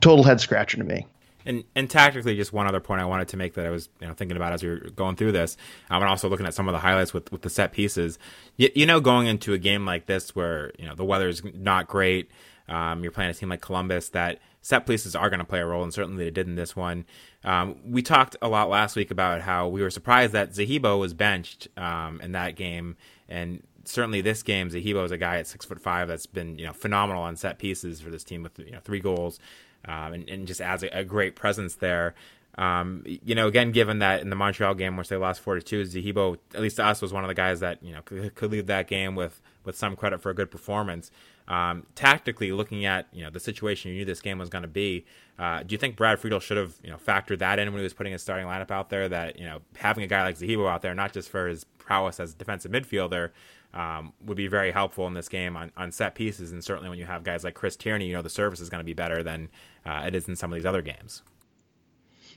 total 0.00 0.22
head 0.22 0.40
scratcher 0.40 0.76
to 0.76 0.85
me. 0.85 1.07
And 1.44 1.64
and 1.74 1.88
tactically, 1.88 2.37
just 2.37 2.52
one 2.52 2.66
other 2.66 2.81
point 2.81 3.00
I 3.00 3.05
wanted 3.05 3.28
to 3.28 3.37
make 3.37 3.55
that 3.55 3.66
I 3.66 3.70
was 3.70 3.88
you 4.00 4.07
know 4.07 4.14
thinking 4.14 4.37
about 4.37 4.52
as 4.52 4.62
we 4.62 4.70
were 4.70 4.90
going 4.94 5.16
through 5.16 5.33
this, 5.33 5.57
um, 5.90 6.02
and 6.02 6.09
also 6.09 6.28
looking 6.28 6.46
at 6.46 6.55
some 6.55 6.68
of 6.68 6.72
the 6.72 6.78
highlights 6.78 7.12
with 7.12 7.31
with 7.33 7.42
the 7.42 7.50
set 7.50 7.72
pieces. 7.72 8.18
You, 8.57 8.70
you 8.74 8.87
know, 8.87 9.00
going 9.00 9.26
into 9.26 9.52
a 9.52 9.59
game 9.59 9.85
like 9.85 10.07
this 10.07 10.35
where 10.35 10.72
you 10.78 10.87
know 10.87 10.94
the 10.94 11.05
weather's 11.05 11.42
not 11.55 11.88
great, 11.88 12.31
um, 12.68 13.02
you're 13.02 13.12
playing 13.12 13.31
a 13.31 13.35
team 13.35 13.48
like 13.48 13.61
Columbus 13.61 14.11
that 14.11 14.38
set 14.62 14.87
pieces 14.87 15.16
are 15.16 15.28
going 15.28 15.40
to 15.40 15.44
play 15.44 15.61
a 15.61 15.66
role, 15.66 15.83
and 15.83 15.92
certainly 15.92 16.24
they 16.24 16.31
did 16.31 16.46
in 16.46 16.55
this 16.55 16.74
one. 16.76 17.05
Um, 17.44 17.76
we 17.85 18.02
talked 18.02 18.37
a 18.40 18.48
lot 18.48 18.68
last 18.68 18.96
week 18.96 19.11
about 19.11 19.40
how 19.40 19.68
we 19.68 19.83
were 19.83 19.90
surprised 19.90 20.33
that 20.33 20.52
Zahibo 20.52 20.98
was 20.98 21.12
benched 21.12 21.68
um, 21.76 22.20
in 22.20 22.33
that 22.33 22.57
game, 22.57 22.96
and 23.28 23.62
certainly 23.84 24.20
this 24.20 24.42
game, 24.42 24.70
Zahibo 24.70 25.04
is 25.04 25.10
a 25.10 25.18
guy 25.18 25.38
at 25.38 25.46
six 25.46 25.64
foot 25.64 25.80
five 25.80 26.08
that's 26.08 26.26
been 26.26 26.58
you 26.58 26.66
know 26.66 26.72
phenomenal 26.72 27.22
on 27.22 27.36
set 27.36 27.58
pieces 27.58 28.00
for 28.00 28.10
this 28.10 28.24
team 28.24 28.42
with 28.42 28.58
you 28.58 28.72
know 28.72 28.80
three 28.80 29.00
goals, 29.00 29.38
um, 29.86 30.12
and, 30.12 30.28
and, 30.28 30.46
just 30.46 30.60
adds 30.60 30.82
a, 30.82 30.98
a 30.98 31.04
great 31.04 31.36
presence 31.36 31.76
there. 31.76 32.14
Um, 32.58 33.02
you 33.06 33.34
know, 33.34 33.46
again, 33.46 33.72
given 33.72 34.00
that 34.00 34.20
in 34.20 34.28
the 34.28 34.36
Montreal 34.36 34.74
game, 34.74 34.96
which 34.96 35.08
they 35.08 35.16
lost 35.16 35.40
four 35.40 35.54
to 35.54 35.62
two, 35.62 35.82
Zahibo, 35.82 36.38
at 36.54 36.60
least 36.60 36.76
to 36.76 36.84
us, 36.84 37.00
was 37.00 37.12
one 37.12 37.24
of 37.24 37.28
the 37.28 37.34
guys 37.34 37.60
that 37.60 37.82
you 37.82 37.92
know 37.92 38.02
could, 38.02 38.34
could 38.34 38.50
leave 38.50 38.66
that 38.66 38.88
game 38.88 39.14
with 39.14 39.40
with 39.64 39.76
some 39.76 39.96
credit 39.96 40.20
for 40.20 40.30
a 40.30 40.34
good 40.34 40.50
performance. 40.50 41.10
Um, 41.48 41.86
tactically, 41.94 42.52
looking 42.52 42.84
at 42.84 43.08
you 43.12 43.24
know 43.24 43.30
the 43.30 43.40
situation 43.40 43.90
you 43.90 43.98
knew 43.98 44.04
this 44.04 44.20
game 44.20 44.38
was 44.38 44.48
going 44.48 44.62
to 44.62 44.68
be, 44.68 45.06
uh, 45.38 45.62
do 45.62 45.72
you 45.72 45.78
think 45.78 45.96
Brad 45.96 46.18
Friedel 46.18 46.40
should 46.40 46.58
have 46.58 46.74
you 46.84 46.90
know 46.90 46.98
factored 46.98 47.38
that 47.38 47.58
in 47.58 47.68
when 47.72 47.78
he 47.78 47.84
was 47.84 47.94
putting 47.94 48.12
his 48.12 48.22
starting 48.22 48.46
lineup 48.46 48.70
out 48.70 48.90
there? 48.90 49.08
That 49.08 49.38
you 49.38 49.46
know 49.46 49.60
having 49.76 50.04
a 50.04 50.06
guy 50.06 50.22
like 50.22 50.38
Zahibo 50.38 50.70
out 50.70 50.82
there, 50.82 50.94
not 50.94 51.12
just 51.12 51.30
for 51.30 51.48
his 51.48 51.64
prowess 51.64 52.20
as 52.20 52.34
a 52.34 52.36
defensive 52.36 52.70
midfielder, 52.70 53.30
um, 53.74 54.12
would 54.24 54.37
be 54.37 54.48
very 54.48 54.70
helpful 54.70 55.06
in 55.06 55.14
this 55.14 55.28
game 55.28 55.56
on, 55.56 55.72
on 55.76 55.92
set 55.92 56.14
pieces, 56.14 56.52
and 56.52 56.62
certainly 56.62 56.90
when 56.90 56.98
you 56.98 57.06
have 57.06 57.24
guys 57.24 57.44
like 57.44 57.54
Chris 57.54 57.76
Tierney, 57.76 58.06
you 58.06 58.14
know 58.14 58.22
the 58.22 58.30
service 58.30 58.61
is 58.61 58.68
going 58.68 58.80
to 58.80 58.85
be 58.85 58.94
better 58.94 59.22
than 59.22 59.48
uh, 59.87 60.04
it 60.06 60.14
is 60.14 60.28
in 60.28 60.37
some 60.37 60.52
of 60.52 60.56
these 60.56 60.66
other 60.66 60.82
games. 60.82 61.22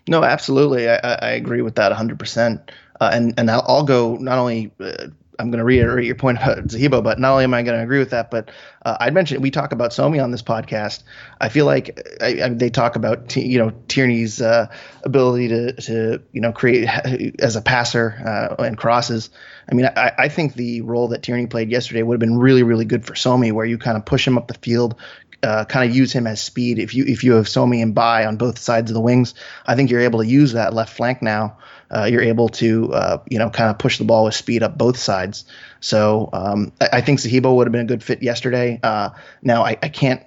No, 0.08 0.24
absolutely, 0.24 0.88
I, 0.88 0.98
I 0.98 1.30
agree 1.32 1.62
with 1.62 1.76
that 1.76 1.90
100. 1.90 2.14
Uh, 2.14 2.18
percent 2.18 2.72
And 3.02 3.34
and 3.38 3.50
I'll, 3.50 3.66
I'll, 3.68 3.84
go 3.84 4.16
not 4.18 4.38
only 4.38 4.72
uh, 4.80 5.08
I'm 5.40 5.50
going 5.52 5.60
to 5.60 5.66
reiterate 5.66 6.06
your 6.06 6.16
point 6.16 6.38
about 6.38 6.58
Zahibo, 6.68 7.04
but 7.04 7.20
not 7.20 7.32
only 7.32 7.44
am 7.44 7.54
I 7.54 7.64
going 7.64 7.78
to 7.78 7.84
agree 7.84 8.00
with 8.00 8.12
that, 8.12 8.32
but 8.32 8.52
uh, 8.86 8.98
I'd 9.00 9.14
mentioned 9.14 9.42
we 9.42 9.52
talk 9.52 9.72
about 9.72 9.92
Somi 9.92 10.24
on 10.24 10.32
this 10.32 10.42
podcast. 10.42 11.04
I 11.42 11.50
feel 11.50 11.66
like 11.66 12.00
I, 12.22 12.44
I, 12.44 12.50
they 12.50 12.70
talk 12.70 12.96
about 12.96 13.30
t- 13.30 13.46
you 13.46 13.60
know 13.60 13.72
Tierney's 13.88 14.42
uh, 14.42 14.68
ability 15.04 15.50
to 15.50 15.74
to 15.74 16.22
you 16.32 16.42
know 16.42 16.52
create 16.52 16.88
as 17.40 17.56
a 17.56 17.62
passer 17.62 18.56
uh, 18.60 18.64
and 18.64 18.78
crosses. 18.78 19.30
I 19.70 19.76
mean, 19.76 19.86
I, 19.86 20.12
I, 20.18 20.30
think 20.30 20.54
the 20.54 20.82
role 20.82 21.08
that 21.08 21.24
Tierney 21.24 21.48
played 21.48 21.70
yesterday 21.70 22.04
would 22.04 22.14
have 22.16 22.20
been 22.20 22.38
really 22.38 22.64
really 22.64 22.86
good 22.86 23.06
for 23.06 23.14
Somi, 23.14 23.52
where 23.52 23.66
you 23.66 23.78
kind 23.78 23.98
of 23.98 24.06
push 24.06 24.28
him 24.28 24.38
up 24.38 24.48
the 24.48 24.54
field, 24.56 24.96
uh, 25.44 25.66
kind 25.66 25.90
of 25.90 25.96
use 25.96 26.14
him 26.14 26.28
as 26.28 26.42
speed. 26.42 26.80
If 26.80 26.94
you 26.94 27.06
if 27.06 27.24
you 27.24 27.34
have 27.34 27.46
Somi 27.46 27.82
and 27.82 27.96
Bye 27.96 28.26
on 28.26 28.38
both 28.38 28.60
sides 28.60 28.92
of 28.92 28.96
the 28.96 29.02
wings, 29.02 29.34
I 29.66 29.76
think 29.76 29.90
you're 29.90 30.02
able 30.02 30.20
to 30.20 30.28
use 30.28 30.54
that 30.54 30.74
left 30.74 30.96
flank 30.96 31.22
now 31.22 31.58
uh, 31.92 32.06
you're 32.06 32.22
able 32.22 32.50
to 32.50 32.94
uh, 32.94 33.18
you 33.30 33.40
know 33.40 33.50
kind 33.50 33.70
of 33.70 33.78
push 33.78 33.98
the 33.98 34.04
ball 34.04 34.26
with 34.26 34.34
speed 34.34 34.64
up 34.64 34.78
both 34.78 34.98
sides. 34.98 35.46
So 35.80 36.30
um, 36.34 36.72
I, 36.82 36.90
I, 36.94 37.02
think 37.02 37.20
Zahibo 37.20 37.56
would 37.56 37.68
have 37.68 37.72
been 37.72 37.82
a 37.82 37.86
good 37.86 38.04
fit 38.04 38.24
yesterday. 38.24 38.80
Uh, 38.82 39.10
now 39.42 39.64
I, 39.64 39.78
I, 39.82 39.90
can't 39.90 40.24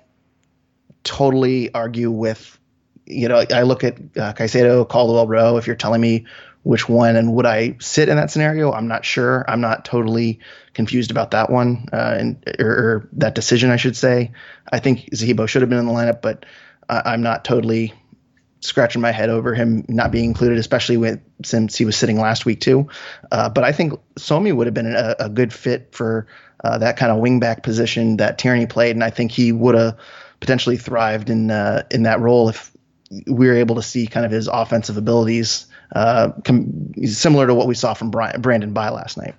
totally 1.03 1.73
argue 1.75 2.11
with 2.11 2.59
you 3.07 3.29
know 3.29 3.45
I 3.53 3.63
look 3.63 3.85
at 3.85 3.97
uh, 3.99 4.33
Caicedo, 4.35 4.89
Caldwell, 4.89 5.27
Rowe. 5.27 5.57
If 5.57 5.67
you're 5.67 5.77
telling 5.77 6.01
me 6.01 6.27
which 6.63 6.89
one 6.89 7.17
and 7.17 7.33
would 7.35 7.47
I 7.47 7.77
sit 7.81 8.09
in 8.09 8.17
that 8.17 8.31
scenario, 8.31 8.73
I'm 8.73 8.89
not 8.89 9.05
sure. 9.05 9.45
I'm 9.49 9.61
not 9.61 9.85
totally 9.85 10.41
confused 10.75 11.11
about 11.11 11.31
that 11.31 11.51
one 11.51 11.89
uh, 11.93 12.17
and 12.19 12.55
or, 12.59 12.71
or, 12.71 13.09
that 13.13 13.35
decision, 13.35 13.71
I 13.71 13.77
should 13.77 13.97
say. 13.97 14.33
I 14.71 14.79
think 14.79 15.11
Zahibo 15.11 15.49
should 15.49 15.63
have 15.63 15.71
been 15.71 15.79
in 15.79 15.87
the 15.87 15.93
lineup, 15.93 16.21
but 16.21 16.45
I'm 16.89 17.23
not 17.23 17.45
totally 17.45 17.93
scratching 18.61 19.01
my 19.01 19.13
head 19.13 19.31
over 19.31 19.55
him 19.55 19.85
not 19.89 20.11
being 20.11 20.25
included, 20.25 20.59
especially 20.59 20.97
with 20.97 21.21
since 21.45 21.77
he 21.77 21.85
was 21.85 21.97
sitting 21.97 22.19
last 22.19 22.45
week 22.45 22.61
too. 22.61 22.89
Uh, 23.31 23.49
but 23.49 23.65
I 23.65 23.73
think 23.73 23.95
Somi 24.17 24.55
would 24.55 24.67
have 24.67 24.75
been 24.75 24.95
a, 24.95 25.15
a 25.21 25.29
good 25.29 25.53
fit 25.53 25.95
for 25.95 26.27
uh, 26.65 26.79
that 26.79 26.97
kind 26.97 27.13
of 27.13 27.19
wingback 27.19 27.63
position 27.63 28.17
that 28.17 28.39
Tierney 28.39 28.67
played, 28.67 28.97
and 28.97 29.05
I 29.05 29.11
think 29.11 29.31
he 29.31 29.53
would 29.53 29.75
have 29.75 29.97
potentially 30.41 30.77
thrived 30.77 31.31
in 31.31 31.51
uh, 31.51 31.85
in 31.91 32.05
that 32.05 32.21
role 32.21 32.49
if 32.49 32.73
we 33.27 33.47
were 33.47 33.55
able 33.55 33.77
to 33.77 33.83
see 33.83 34.07
kind 34.07 34.27
of 34.27 34.33
his 34.33 34.49
offensive 34.49 34.97
abilities 34.97 35.67
uh, 35.95 36.33
com- 36.45 36.93
similar 37.05 37.47
to 37.47 37.55
what 37.55 37.67
we 37.67 37.75
saw 37.75 37.95
from 37.95 38.11
Brian, 38.11 38.41
Brandon 38.41 38.73
Bye 38.73 38.91
last 38.91 39.17
night. 39.17 39.35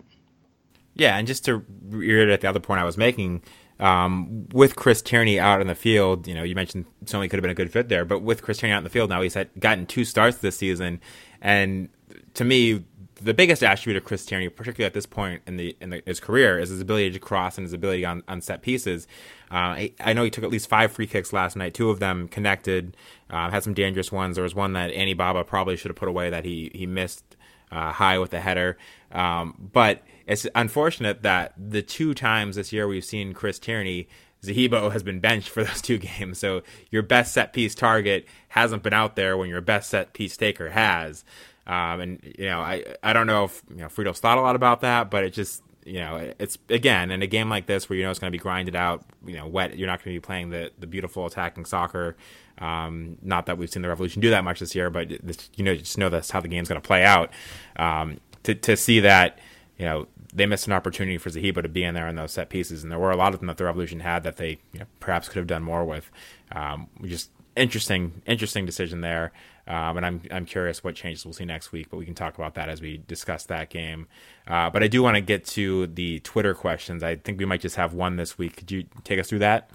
Yeah, 0.96 1.18
and 1.18 1.28
just 1.28 1.46
to 1.46 1.66
reiterate 1.88 2.42
the 2.42 2.50
other 2.50 2.60
point 2.60 2.82
I 2.82 2.84
was 2.84 2.98
making, 2.98 3.42
um, 3.80 4.48
with 4.52 4.76
Chris 4.76 5.02
Tierney 5.02 5.40
out 5.40 5.62
in 5.62 5.68
the 5.68 5.76
field, 5.76 6.28
you 6.28 6.36
know, 6.36 6.44
you 6.44 6.56
mentioned 6.56 6.86
Somi 7.06 7.30
could 7.30 7.38
have 7.38 7.42
been 7.42 7.52
a 7.52 7.56
good 7.56 7.72
fit 7.72 7.88
there, 7.88 8.04
but 8.04 8.22
with 8.22 8.42
Chris 8.42 8.58
Tierney 8.58 8.74
out 8.74 8.80
in 8.80 8.84
the 8.84 8.90
field 8.90 9.10
now, 9.10 9.22
he's 9.22 9.36
had, 9.36 9.50
gotten 9.60 9.86
two 9.86 10.04
starts 10.04 10.38
this 10.38 10.58
season, 10.58 11.00
and 11.42 11.90
to 12.34 12.44
me, 12.44 12.84
the 13.22 13.34
biggest 13.34 13.64
attribute 13.64 13.98
of 13.98 14.06
Chris 14.06 14.26
Tierney, 14.26 14.50
particularly 14.50 14.86
at 14.86 14.94
this 14.94 15.06
point 15.06 15.42
in 15.46 15.58
the 15.58 15.76
in 15.82 15.90
the, 15.90 16.02
his 16.06 16.20
career, 16.20 16.58
is 16.60 16.70
his 16.70 16.82
ability 16.82 17.12
to 17.12 17.20
cross 17.20 17.58
and 17.58 17.66
his 17.66 17.74
ability 17.74 18.06
on, 18.06 18.24
on 18.28 18.42
set 18.42 18.62
pieces. 18.62 19.08
Uh, 19.52 19.56
I, 19.56 19.94
I, 20.00 20.14
know 20.14 20.24
he 20.24 20.30
took 20.30 20.44
at 20.44 20.50
least 20.50 20.70
five 20.70 20.92
free 20.92 21.08
kicks 21.08 21.34
last 21.34 21.56
night. 21.56 21.74
Two 21.74 21.90
of 21.90 22.00
them 22.00 22.28
connected. 22.28 22.96
Uh, 23.30 23.50
had 23.50 23.64
some 23.64 23.74
dangerous 23.74 24.12
ones. 24.12 24.36
There 24.36 24.44
was 24.44 24.56
one 24.56 24.74
that 24.74 24.92
Anibaba 24.92 25.44
probably 25.46 25.76
should 25.76 25.90
have 25.90 25.96
put 25.96 26.10
away 26.10 26.30
that 26.30 26.46
he 26.46 26.72
he 26.74 26.88
missed 26.88 27.38
uh, 27.72 27.92
high 27.92 28.18
with 28.18 28.32
the 28.32 28.40
header. 28.40 28.78
Um, 29.12 29.70
but 29.72 30.04
it's 30.26 30.48
unfortunate 30.56 31.24
that 31.24 31.54
the 31.58 31.82
two 31.82 32.14
times 32.14 32.56
this 32.56 32.74
year 32.74 32.88
we've 32.88 33.06
seen 33.06 33.34
Chris 33.34 33.60
Tierney. 33.60 34.08
Zahibo 34.42 34.90
has 34.94 35.04
been 35.04 35.20
benched 35.20 35.50
for 35.50 35.64
those 35.66 35.82
two 35.82 35.98
games, 35.98 36.40
so 36.40 36.62
your 36.92 37.02
best 37.02 37.34
set 37.34 37.52
piece 37.52 37.76
target 37.76 38.26
hasn't 38.48 38.84
been 38.84 38.94
out 38.94 39.18
there 39.18 39.36
when 39.36 39.50
your 39.50 39.60
best 39.60 39.90
set 39.90 40.14
piece 40.14 40.38
taker 40.38 40.70
has. 40.70 41.26
Um, 41.68 42.00
and 42.00 42.34
you 42.38 42.46
know, 42.46 42.62
I 42.62 42.86
I 43.04 43.12
don't 43.12 43.28
know 43.28 43.44
if 43.44 43.62
you 43.70 43.78
know 43.78 43.88
Friedel's 43.88 44.22
thought 44.22 44.38
a 44.38 44.42
lot 44.42 44.56
about 44.56 44.80
that, 44.82 45.12
but 45.12 45.26
it 45.26 45.32
just 45.32 45.62
you 45.86 46.00
know, 46.00 46.34
it's 46.40 46.58
again 46.70 47.10
in 47.10 47.22
a 47.22 47.28
game 47.28 47.50
like 47.50 47.66
this 47.66 47.90
where 47.90 47.98
you 47.98 48.04
know 48.04 48.12
it's 48.12 48.20
going 48.20 48.32
to 48.32 48.38
be 48.38 48.42
grinded 48.42 48.76
out, 48.76 49.04
you 49.26 49.36
know, 49.36 49.48
wet. 49.48 49.78
You're 49.78 49.88
not 49.88 50.04
going 50.04 50.16
to 50.16 50.22
be 50.22 50.26
playing 50.26 50.50
the 50.50 50.72
the 50.78 50.88
beautiful 50.88 51.26
attacking 51.26 51.66
soccer. 51.66 52.16
Um, 52.60 53.18
not 53.22 53.46
that 53.46 53.58
we've 53.58 53.70
seen 53.70 53.82
the 53.82 53.90
Revolution 53.90 54.22
do 54.22 54.30
that 54.30 54.44
much 54.44 54.60
this 54.60 54.76
year, 54.76 54.90
but 54.90 55.10
this, 55.24 55.50
you 55.56 55.64
know, 55.64 55.76
just 55.76 55.98
know 55.98 56.10
that's 56.10 56.32
how 56.32 56.42
the 56.42 56.48
game's 56.48 56.68
going 56.68 56.82
to 56.82 56.86
play 56.86 57.04
out. 57.04 57.32
Um, 57.78 58.20
to 58.44 58.56
to 58.56 58.78
see 58.78 59.00
that, 59.00 59.40
you 59.78 59.86
know, 59.86 60.08
they 60.34 60.46
missed 60.46 60.68
an 60.68 60.74
opportunity 60.74 61.18
for 61.18 61.30
Zahibo 61.30 61.62
to 61.62 61.70
be 61.70 61.84
in 61.84 61.96
there 61.96 62.08
in 62.08 62.16
those 62.16 62.32
set 62.32 62.50
pieces, 62.50 62.84
and 62.84 62.92
there 62.92 63.00
were 63.00 63.12
a 63.12 63.18
lot 63.18 63.34
of 63.34 63.40
them 63.40 63.48
that 63.48 63.58
the 63.58 63.66
Revolution 63.66 64.02
had 64.02 64.24
that 64.24 64.38
they 64.38 64.60
you 64.74 64.80
know, 64.80 64.86
perhaps 65.00 65.28
could 65.28 65.38
have 65.38 65.48
done 65.48 65.64
more 65.64 65.86
with. 65.86 66.10
Um, 66.52 66.88
just 67.04 67.32
interesting, 67.56 68.22
interesting 68.26 68.66
decision 68.66 69.02
there. 69.02 69.32
Um, 69.68 69.98
and 69.98 70.06
I'm 70.06 70.22
I'm 70.32 70.46
curious 70.46 70.84
what 70.84 70.96
changes 70.96 71.26
we'll 71.26 71.34
see 71.34 71.46
next 71.46 71.72
week, 71.72 71.90
but 71.92 71.98
we 71.98 72.06
can 72.06 72.16
talk 72.16 72.36
about 72.36 72.56
that 72.56 72.70
as 72.70 72.82
we 72.82 73.04
discuss 73.08 73.46
that 73.46 73.70
game. 73.70 74.08
Uh, 74.48 74.70
but 74.70 74.82
I 74.82 74.88
do 74.88 75.04
want 75.04 75.16
to 75.16 75.22
get 75.22 75.46
to 75.48 75.88
the 75.88 76.20
Twitter 76.22 76.56
questions. 76.56 77.04
I 77.04 77.16
think 77.16 77.38
we 77.38 77.46
might 77.46 77.62
just 77.62 77.76
have 77.76 77.94
one 77.94 78.16
this 78.16 78.38
week. 78.38 78.58
Could 78.58 78.72
you 78.72 78.86
take 79.04 79.20
us 79.20 79.30
through 79.30 79.40
that? 79.40 79.70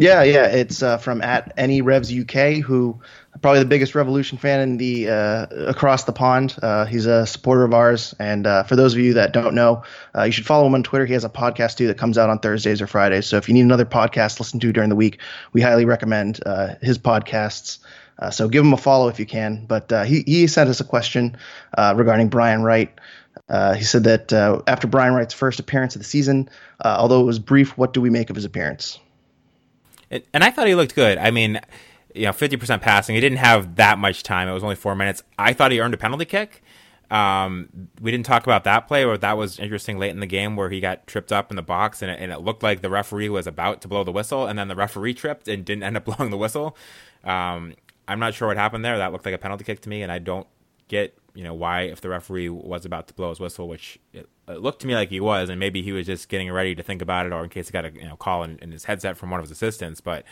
Yeah, 0.00 0.22
yeah, 0.22 0.46
it's 0.46 0.80
uh, 0.80 0.98
from 0.98 1.20
at 1.22 1.52
any 1.56 1.82
Revs 1.82 2.12
UK, 2.12 2.62
who 2.62 3.00
probably 3.42 3.58
the 3.58 3.66
biggest 3.66 3.96
Revolution 3.96 4.38
fan 4.38 4.60
in 4.60 4.76
the 4.76 5.08
uh, 5.08 5.46
across 5.66 6.04
the 6.04 6.12
pond. 6.12 6.54
Uh, 6.62 6.84
he's 6.84 7.06
a 7.06 7.26
supporter 7.26 7.64
of 7.64 7.74
ours, 7.74 8.14
and 8.20 8.46
uh, 8.46 8.62
for 8.62 8.76
those 8.76 8.94
of 8.94 9.00
you 9.00 9.14
that 9.14 9.32
don't 9.32 9.56
know, 9.56 9.82
uh, 10.16 10.22
you 10.22 10.30
should 10.30 10.46
follow 10.46 10.68
him 10.68 10.74
on 10.74 10.84
Twitter. 10.84 11.04
He 11.04 11.14
has 11.14 11.24
a 11.24 11.28
podcast 11.28 11.78
too 11.78 11.88
that 11.88 11.98
comes 11.98 12.16
out 12.16 12.30
on 12.30 12.38
Thursdays 12.38 12.80
or 12.80 12.86
Fridays. 12.86 13.26
So 13.26 13.38
if 13.38 13.48
you 13.48 13.54
need 13.54 13.62
another 13.62 13.84
podcast 13.84 14.36
to 14.36 14.42
listen 14.44 14.60
to 14.60 14.72
during 14.72 14.88
the 14.88 14.94
week, 14.94 15.18
we 15.52 15.62
highly 15.62 15.84
recommend 15.84 16.40
uh, 16.46 16.76
his 16.80 16.96
podcasts. 16.96 17.80
So 18.30 18.48
give 18.48 18.64
him 18.64 18.72
a 18.72 18.76
follow 18.76 19.08
if 19.08 19.18
you 19.18 19.26
can. 19.26 19.66
But 19.66 19.92
he, 20.06 20.22
he 20.26 20.46
sent 20.48 20.70
us 20.70 20.80
a 20.80 20.84
question 20.84 21.36
regarding 21.76 22.28
Brian 22.28 22.62
Wright. 22.62 22.90
Uh, 23.48 23.74
he 23.74 23.84
said 23.84 24.04
that 24.04 24.32
uh, 24.32 24.60
after 24.66 24.86
Brian 24.86 25.14
Wright's 25.14 25.34
first 25.34 25.58
appearance 25.60 25.94
of 25.94 26.02
the 26.02 26.08
season, 26.08 26.48
uh, 26.84 26.96
although 26.98 27.20
it 27.20 27.24
was 27.26 27.38
brief, 27.38 27.76
what 27.78 27.92
do 27.92 28.00
we 28.00 28.10
make 28.10 28.30
of 28.30 28.36
his 28.36 28.44
appearance? 28.44 28.98
And, 30.10 30.22
I 30.34 30.50
thought 30.50 30.66
he 30.66 30.74
looked 30.74 30.94
good. 30.94 31.18
I 31.18 31.30
mean, 31.30 31.60
you 32.14 32.24
know, 32.24 32.32
50% 32.32 32.80
passing. 32.80 33.14
He 33.14 33.20
didn't 33.20 33.38
have 33.38 33.76
that 33.76 33.98
much 33.98 34.22
time. 34.22 34.48
It 34.48 34.52
was 34.52 34.62
only 34.62 34.76
four 34.76 34.94
minutes. 34.94 35.22
I 35.38 35.52
thought 35.52 35.72
he 35.72 35.80
earned 35.80 35.94
a 35.94 35.98
penalty 35.98 36.24
kick. 36.24 36.62
Um, 37.10 37.68
we 38.00 38.10
didn't 38.10 38.26
talk 38.26 38.42
about 38.42 38.64
that 38.64 38.86
play, 38.86 39.04
but 39.04 39.22
that 39.22 39.36
was 39.36 39.58
interesting 39.58 39.98
late 39.98 40.10
in 40.10 40.20
the 40.20 40.26
game 40.26 40.56
where 40.56 40.68
he 40.68 40.80
got 40.80 41.06
tripped 41.06 41.32
up 41.32 41.50
in 41.50 41.56
the 41.56 41.62
box 41.62 42.02
and 42.02 42.10
it, 42.10 42.20
and 42.20 42.30
it 42.30 42.40
looked 42.40 42.62
like 42.62 42.82
the 42.82 42.90
referee 42.90 43.30
was 43.30 43.46
about 43.46 43.80
to 43.82 43.88
blow 43.88 44.04
the 44.04 44.12
whistle, 44.12 44.46
and 44.46 44.58
then 44.58 44.68
the 44.68 44.76
referee 44.76 45.14
tripped 45.14 45.48
and 45.48 45.64
didn't 45.64 45.84
end 45.84 45.96
up 45.96 46.04
blowing 46.16 46.30
the 46.30 46.36
whistle. 46.36 46.76
Um, 47.24 47.74
I'm 48.06 48.18
not 48.18 48.34
sure 48.34 48.48
what 48.48 48.56
happened 48.56 48.84
there. 48.84 48.98
That 48.98 49.12
looked 49.12 49.24
like 49.24 49.34
a 49.34 49.38
penalty 49.38 49.64
kick 49.64 49.80
to 49.82 49.88
me, 49.88 50.02
and 50.02 50.12
I 50.12 50.18
don't 50.18 50.46
get 50.88 51.16
you 51.34 51.44
know 51.44 51.54
why 51.54 51.82
if 51.82 52.00
the 52.00 52.08
referee 52.08 52.48
was 52.48 52.84
about 52.84 53.06
to 53.08 53.14
blow 53.14 53.30
his 53.30 53.40
whistle, 53.40 53.68
which 53.68 53.98
it, 54.12 54.28
it 54.48 54.60
looked 54.60 54.80
to 54.80 54.86
me 54.86 54.94
like 54.94 55.10
he 55.10 55.20
was, 55.20 55.48
and 55.48 55.60
maybe 55.60 55.82
he 55.82 55.92
was 55.92 56.06
just 56.06 56.28
getting 56.28 56.50
ready 56.50 56.74
to 56.74 56.82
think 56.82 57.02
about 57.02 57.26
it, 57.26 57.32
or 57.32 57.42
in 57.44 57.50
case 57.50 57.68
he 57.68 57.72
got 57.72 57.84
a 57.84 57.92
you 57.92 58.04
know 58.04 58.16
call 58.16 58.42
in, 58.42 58.58
in 58.58 58.72
his 58.72 58.84
headset 58.84 59.16
from 59.16 59.30
one 59.30 59.40
of 59.40 59.44
his 59.44 59.50
assistants. 59.50 60.00
But 60.00 60.24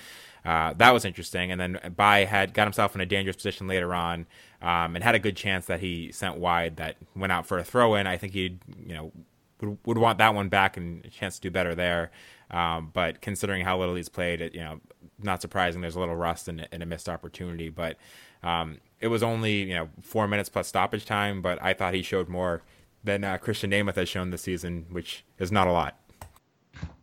uh, 0.45 0.75
that 0.75 0.93
was 0.93 1.05
interesting. 1.05 1.51
And 1.51 1.61
then 1.61 1.79
Bye 1.97 2.25
had 2.25 2.55
got 2.55 2.65
himself 2.65 2.95
in 2.95 3.01
a 3.01 3.07
dangerous 3.07 3.37
position 3.37 3.67
later 3.67 3.95
on, 3.95 4.27
um, 4.63 4.95
and 4.95 5.03
had 5.03 5.15
a 5.15 5.19
good 5.19 5.37
chance 5.37 5.67
that 5.67 5.81
he 5.81 6.13
sent 6.13 6.39
wide 6.39 6.77
that 6.77 6.97
went 7.15 7.33
out 7.33 7.47
for 7.47 7.59
a 7.59 7.65
throw 7.65 7.95
in. 7.95 8.07
I 8.07 8.17
think 8.17 8.33
he 8.33 8.59
you 8.87 8.95
know 8.95 9.13
would, 9.61 9.79
would 9.85 9.99
want 9.99 10.19
that 10.19 10.35
one 10.35 10.49
back 10.49 10.77
and 10.77 11.05
a 11.05 11.09
chance 11.09 11.37
to 11.37 11.41
do 11.43 11.51
better 11.51 11.75
there. 11.75 12.11
Um, 12.51 12.91
but 12.93 13.21
considering 13.21 13.65
how 13.65 13.79
little 13.79 13.97
he's 13.97 14.09
played, 14.09 14.41
it, 14.41 14.55
you 14.55 14.61
know, 14.61 14.81
not 15.19 15.43
surprising. 15.43 15.81
There's 15.81 15.97
a 15.97 16.01
little 16.01 16.17
rust 16.17 16.49
and, 16.49 16.69
and 16.71 16.83
a 16.83 16.87
missed 16.87 17.09
opportunity, 17.09 17.69
but 17.69 17.97
um, 18.43 18.79
it 19.01 19.09
was 19.09 19.23
only 19.23 19.63
you 19.63 19.75
know 19.75 19.89
four 20.01 20.29
minutes 20.29 20.49
plus 20.49 20.69
stoppage 20.69 21.05
time. 21.05 21.43
But 21.43 21.63
I 21.63 21.75
thought 21.75 21.95
he 21.95 22.03
showed 22.03 22.29
more 22.29 22.63
than 23.07 23.25
uh, 23.25 23.39
Krisztian 23.39 23.71
Nemeth 23.71 23.97
has 23.97 24.09
shown 24.09 24.31
this 24.31 24.43
season, 24.43 24.87
which 24.91 25.25
is 25.39 25.51
not 25.51 25.67
a 25.67 25.73
lot. 25.73 25.99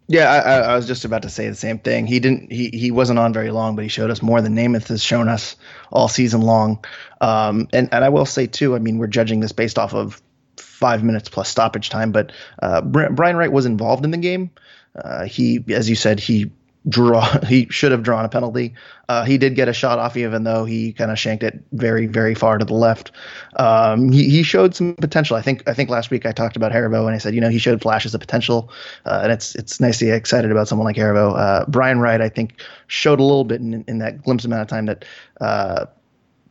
Yeah, 0.08 0.30
I, 0.30 0.60
I, 0.60 0.76
was 0.76 0.86
just 0.86 1.06
about 1.06 1.22
to 1.22 1.30
say 1.30 1.48
the 1.48 1.56
same 1.56 1.80
thing. 1.80 2.06
He 2.06 2.20
didn't. 2.20 2.52
He 2.52 2.70
he 2.70 2.92
wasn't 2.92 3.20
on 3.20 3.32
very 3.32 3.52
long, 3.52 3.76
but 3.76 3.84
he 3.84 3.88
showed 3.88 4.12
us 4.12 4.22
more 4.22 4.42
than 4.42 4.54
Nemeth 4.54 4.89
has 4.89 5.02
shown 5.02 5.30
us 5.30 5.56
all 5.92 6.10
season 6.10 6.42
long. 6.42 6.84
Um, 7.22 7.70
and 7.72 7.88
and 7.94 8.04
I 8.04 8.10
will 8.10 8.26
say 8.26 8.46
too. 8.46 8.76
I 8.76 8.80
mean, 8.80 8.98
we're 8.98 9.08
judging 9.08 9.39
this 9.39 9.54
based 9.54 9.80
off 9.80 9.94
of 9.94 10.22
five 10.58 11.04
minutes 11.04 11.30
plus 11.30 11.48
stoppage 11.48 11.89
time, 11.89 12.12
but 12.12 12.34
uh, 12.62 12.82
Brian 12.82 13.38
Wright 13.38 13.52
was 13.52 13.66
involved 13.66 14.04
in 14.04 14.12
the 14.12 14.18
game. 14.18 14.52
Uh, 14.94 15.24
he, 15.24 15.63
as 15.70 15.89
you 15.89 15.96
said, 15.96 16.20
he 16.20 16.52
draw 16.88 17.39
he 17.46 17.67
should 17.69 17.91
have 17.91 18.04
drawn 18.04 18.26
a 18.26 18.30
penalty. 18.30 18.74
Uh, 19.10 19.24
he 19.24 19.38
did 19.38 19.56
get 19.56 19.67
a 19.67 19.74
shot 19.74 20.00
off, 20.00 20.17
even 20.17 20.43
though 20.43 20.65
he 20.65 20.93
kind 20.93 21.12
of 21.12 21.19
shanked 21.19 21.43
it 21.43 21.63
very 21.72 22.08
very 22.08 22.36
far 22.36 22.58
to 22.58 22.65
the 22.65 22.74
left. 22.74 23.12
Um, 23.58 24.12
he, 24.12 24.30
he 24.30 24.43
showed 24.43 24.76
some 24.76 24.96
potential. 24.96 25.36
I 25.36 25.41
think 25.41 25.67
I 25.67 25.74
think 25.74 25.89
last 25.89 26.10
week 26.10 26.26
I 26.26 26.32
talked 26.32 26.56
about 26.56 26.72
Herivaux 26.72 27.06
and 27.06 27.15
I 27.15 27.17
said 27.17 27.36
you 27.36 27.41
know 27.41 27.50
he 27.50 27.60
showed 27.60 27.82
flashes 27.82 28.13
of 28.13 28.22
potential, 28.22 28.72
uh, 29.06 29.22
and 29.24 29.32
it's 29.32 29.56
it's 29.56 29.80
nice 29.80 30.00
to 30.00 30.06
get 30.06 30.15
excited 30.15 30.52
about 30.52 30.67
someone 30.67 30.86
like 30.86 30.98
Herivaux. 30.98 31.38
Uh, 31.38 31.65
Brian 31.67 32.00
Wright 32.00 32.22
I 32.22 32.30
think 32.30 32.62
showed 32.88 33.19
a 33.19 33.24
little 33.24 33.46
bit 33.46 33.62
in, 33.62 33.84
in 33.88 34.00
that 34.00 34.22
glimpse 34.24 34.46
amount 34.46 34.62
of 34.62 34.67
time 34.67 34.86
that 34.86 35.06
uh, 35.41 35.86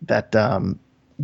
that 0.03 0.35
um, 0.37 0.79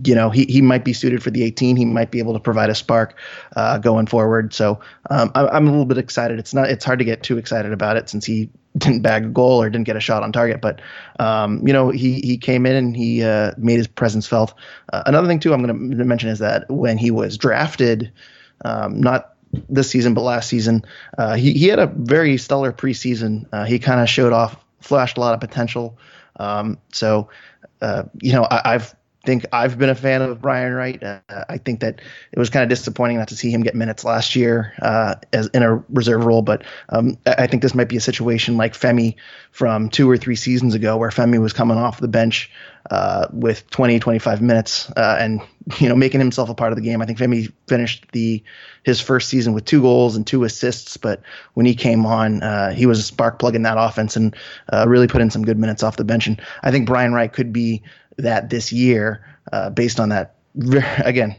you 0.05 0.15
know 0.15 0.31
he, 0.31 0.45
he 0.45 0.61
might 0.61 0.85
be 0.85 0.93
suited 0.93 1.23
for 1.23 1.31
the 1.31 1.43
18 1.43 1.77
he 1.77 1.85
might 1.85 2.11
be 2.11 2.19
able 2.19 2.33
to 2.33 2.41
provide 2.41 2.71
a 2.71 2.75
spark 2.75 3.17
uh, 3.57 3.79
going 3.79 4.07
forward 4.07 4.53
so 4.53 4.81
um, 5.11 5.31
I, 5.35 5.57
am 5.57 5.67
a 5.67 5.71
little 5.71 5.87
bit 5.87 5.99
excited 5.99 6.39
it's 6.39 6.55
not 6.55 6.71
it's 6.71 6.85
hard 6.85 6.99
to 6.99 7.05
get 7.05 7.23
too 7.23 7.39
excited 7.39 7.73
about 7.73 7.97
it 7.97 8.09
since 8.09 8.25
he 8.25 8.51
didn't 8.79 9.01
bag 9.01 9.25
a 9.25 9.29
goal 9.29 9.63
or 9.63 9.69
didn't 9.71 9.87
get 9.87 9.97
a 9.97 10.01
shot 10.01 10.23
on 10.23 10.33
target 10.33 10.61
but 10.61 10.81
um, 11.21 11.67
you 11.67 11.73
know 11.73 11.91
he 11.91 12.21
he 12.21 12.37
came 12.37 12.67
in 12.67 12.77
and 12.77 12.97
he 12.97 13.23
uh, 13.23 13.53
made 13.59 13.77
his 13.77 13.89
presence 13.89 14.27
felt. 14.27 14.55
Uh, 14.93 15.03
another 15.07 15.27
thing 15.27 15.41
too 15.41 15.53
i'm 15.53 15.63
going 15.63 15.91
to 15.97 16.05
mention 16.05 16.29
is 16.29 16.39
that 16.39 16.69
when 16.71 16.99
he 16.99 17.11
was 17.11 17.37
drafted 17.37 18.13
um, 18.65 19.01
not 19.01 19.35
this 19.69 19.91
season 19.91 20.15
but 20.15 20.23
last 20.23 20.49
season 20.49 20.85
uh, 21.17 21.35
he, 21.35 21.53
he 21.53 21.69
had 21.69 21.79
a 21.79 21.87
very 21.87 22.37
stellar 22.37 22.73
preseason. 22.73 23.47
Uh, 23.53 23.65
he 23.65 23.79
kind 23.79 24.01
of 24.01 24.09
showed 24.09 24.33
off 24.33 24.57
flashed 24.81 25.17
a 25.17 25.21
lot 25.21 25.35
of 25.35 25.41
potential. 25.41 25.99
Um, 26.37 26.79
so 26.93 27.29
uh, 27.81 28.05
you 28.21 28.33
know 28.33 28.45
I, 28.45 28.75
I've 28.75 28.95
think 29.29 29.45
I've 29.53 29.77
been 29.77 29.91
a 29.91 29.95
fan 29.95 30.23
of 30.23 30.41
Brian 30.41 30.73
Wright. 30.73 31.03
Uh, 31.03 31.21
I 31.51 31.59
think 31.59 31.81
that 31.81 32.01
it 32.33 32.39
was 32.39 32.49
kind 32.49 32.63
of 32.63 32.71
disappointing 32.71 33.19
not 33.19 33.29
to 33.29 33.37
see 33.37 33.51
him 33.51 33.63
get 33.63 33.75
minutes 33.75 34.03
last 34.03 34.35
year 34.35 34.73
uh, 34.81 35.17
as 35.35 35.49
in 35.49 35.63
a 35.63 35.85
reserve 35.91 36.25
role. 36.25 36.41
But 36.41 36.65
um, 36.89 37.19
I 37.27 37.47
think 37.47 37.61
this 37.63 37.75
might 37.75 37.91
be 37.91 37.99
a 37.99 38.01
situation 38.01 38.57
like 38.57 38.73
Femi 38.73 39.17
from 39.51 39.91
two 39.91 40.09
or 40.09 40.17
three 40.17 40.35
seasons 40.35 40.75
ago, 40.75 40.97
where 40.97 41.11
Femi 41.11 41.39
was 41.39 41.53
coming 41.53 41.77
off 41.77 42.01
the 42.01 42.09
bench 42.09 42.51
uh, 42.91 43.27
with 43.31 43.69
20, 43.69 43.99
25 43.99 44.41
minutes 44.41 44.91
uh, 44.97 45.19
and 45.21 45.43
you 45.79 45.91
know 45.91 45.95
making 45.95 46.21
himself 46.21 46.49
a 46.49 46.55
part 46.55 46.73
of 46.73 46.77
the 46.77 46.83
game. 46.83 47.03
I 47.03 47.05
think 47.05 47.19
Femi 47.19 47.53
finished 47.67 48.07
the 48.13 48.43
his 48.83 48.99
first 48.99 49.29
season 49.29 49.53
with 49.53 49.67
two 49.67 49.83
goals 49.83 50.17
and 50.17 50.27
two 50.27 50.45
assists, 50.45 50.97
but 50.97 51.21
when 51.53 51.67
he 51.67 51.75
came 51.75 52.07
on, 52.07 52.43
uh, 52.43 52.73
he 52.73 52.87
was 52.87 52.99
a 52.99 53.03
spark 53.03 53.39
plug 53.39 53.55
in 53.55 53.63
that 53.65 53.77
offense 53.79 54.17
and 54.17 54.35
uh, 54.73 54.87
really 54.89 55.07
put 55.07 55.21
in 55.21 55.29
some 55.29 55.45
good 55.45 55.59
minutes 55.59 55.83
off 55.83 55.99
the 55.99 56.05
bench. 56.05 56.27
And 56.27 56.41
I 56.63 56.71
think 56.71 56.87
Brian 56.87 57.13
Wright 57.13 57.31
could 57.31 57.53
be 57.53 57.83
that 58.19 58.51
this 58.51 58.73
year 58.73 59.25
uh, 59.53 59.71
based 59.71 59.99
on 60.01 60.11
that. 60.11 60.35
Again, 61.05 61.37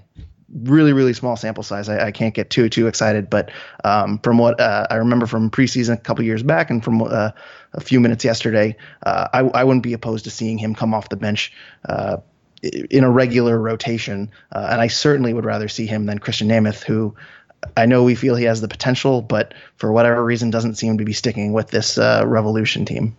really 0.64 0.94
really 0.94 1.14
small 1.14 1.36
sample 1.36 1.64
size. 1.64 1.90
I, 1.90 2.08
I 2.08 2.12
can't 2.12 2.34
get 2.34 2.50
too 2.50 2.70
too 2.70 2.88
excited, 2.88 3.30
but 3.30 3.52
um, 3.84 4.20
from 4.20 4.38
what 4.38 4.60
uh, 4.60 4.88
I 4.90 4.96
remember 4.96 5.26
from 5.26 5.50
preseason 5.50 5.94
a 5.94 5.98
couple 5.98 6.24
years 6.24 6.44
back 6.44 6.70
and 6.70 6.84
from 6.84 7.02
uh, 7.02 7.32
a 7.74 7.82
few 7.82 8.00
minutes 8.00 8.24
yesterday, 8.24 8.76
uh, 9.04 9.28
I, 9.34 9.40
I 9.40 9.64
wouldn't 9.64 9.84
be 9.84 9.94
opposed 9.94 10.24
to 10.26 10.32
seeing 10.32 10.58
him 10.58 10.76
come 10.76 10.94
off 10.94 11.10
the 11.10 11.18
bench. 11.18 11.54
Uh, 11.88 12.18
in 12.62 13.06
a 13.06 13.10
regular 13.10 13.58
rotation, 13.58 14.30
uh, 14.52 14.68
and 14.70 14.82
I 14.82 14.88
certainly 14.88 15.34
would 15.34 15.46
rather 15.46 15.70
see 15.70 15.86
him 15.86 16.08
than 16.08 16.20
Krisztian 16.20 16.48
Nemeth 16.48 16.84
who 16.84 17.16
I 17.78 17.86
know 17.86 18.04
we 18.04 18.16
feel 18.16 18.36
he 18.36 18.46
has 18.46 18.62
the 18.62 18.68
potential, 18.68 19.22
but 19.22 19.54
for 19.78 19.92
whatever 19.92 20.24
reason 20.24 20.50
doesn't 20.50 20.76
seem 20.76 20.98
to 20.98 21.06
be 21.06 21.14
sticking 21.14 21.54
with 21.54 21.70
this 21.70 21.98
uh, 21.98 22.24
Revolution 22.26 22.86
team. 22.86 23.16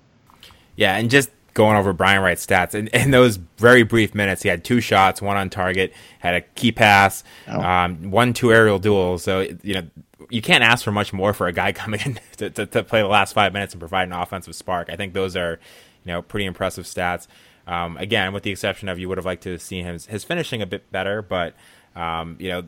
Yeah, 0.77 0.97
and 0.97 1.11
just 1.11 1.31
going 1.55 1.77
over 1.77 1.93
Brian 1.93 2.23
Wright's 2.23 2.45
stats. 2.45 2.75
In, 2.75 2.89
in 2.89 3.11
those 3.11 3.37
very 3.37 3.83
brief 3.83 4.15
minutes, 4.15 4.43
he 4.43 4.49
had 4.49 4.65
two 4.65 4.81
shots, 4.81 5.21
one 5.21 5.37
on 5.37 5.51
target, 5.51 5.93
had 6.19 6.35
a 6.35 6.41
key 6.41 6.73
pass, 6.73 7.25
oh. 7.49 7.61
um, 7.61 8.11
one 8.11 8.33
two 8.33 8.53
aerial 8.53 8.79
duels. 8.79 9.23
So 9.23 9.41
you 9.63 9.75
know 9.75 9.83
you 10.29 10.43
can't 10.43 10.63
ask 10.63 10.85
for 10.85 10.93
much 10.93 11.13
more 11.13 11.33
for 11.33 11.47
a 11.47 11.53
guy 11.53 11.73
coming 11.73 12.01
in 12.05 12.21
to, 12.39 12.51
to, 12.51 12.67
to, 12.67 12.83
play 12.83 13.01
the 13.03 13.09
last 13.09 13.33
five 13.33 13.53
minutes 13.53 13.75
and 13.75 13.81
provide 13.81 14.09
an 14.09 14.13
offensive 14.13 14.55
spark. 14.55 14.89
I 14.91 14.97
think 14.97 15.13
those 15.13 15.37
are 15.37 15.59
you 16.05 16.13
know 16.13 16.23
pretty 16.23 16.47
impressive 16.47 16.85
stats. 16.85 17.27
Um, 17.71 17.97
again, 17.99 18.33
with 18.33 18.43
the 18.43 18.51
exception 18.51 18.89
of 18.89 18.99
you 18.99 19.09
would 19.09 19.17
have 19.17 19.25
liked 19.25 19.45
to 19.45 19.57
see 19.59 19.83
his 19.83 20.07
his 20.07 20.25
finishing 20.25 20.61
a 20.61 20.67
bit 20.67 20.91
better, 20.91 21.23
but 21.23 21.55
um, 21.95 22.37
you 22.41 22.49
know 22.49 22.65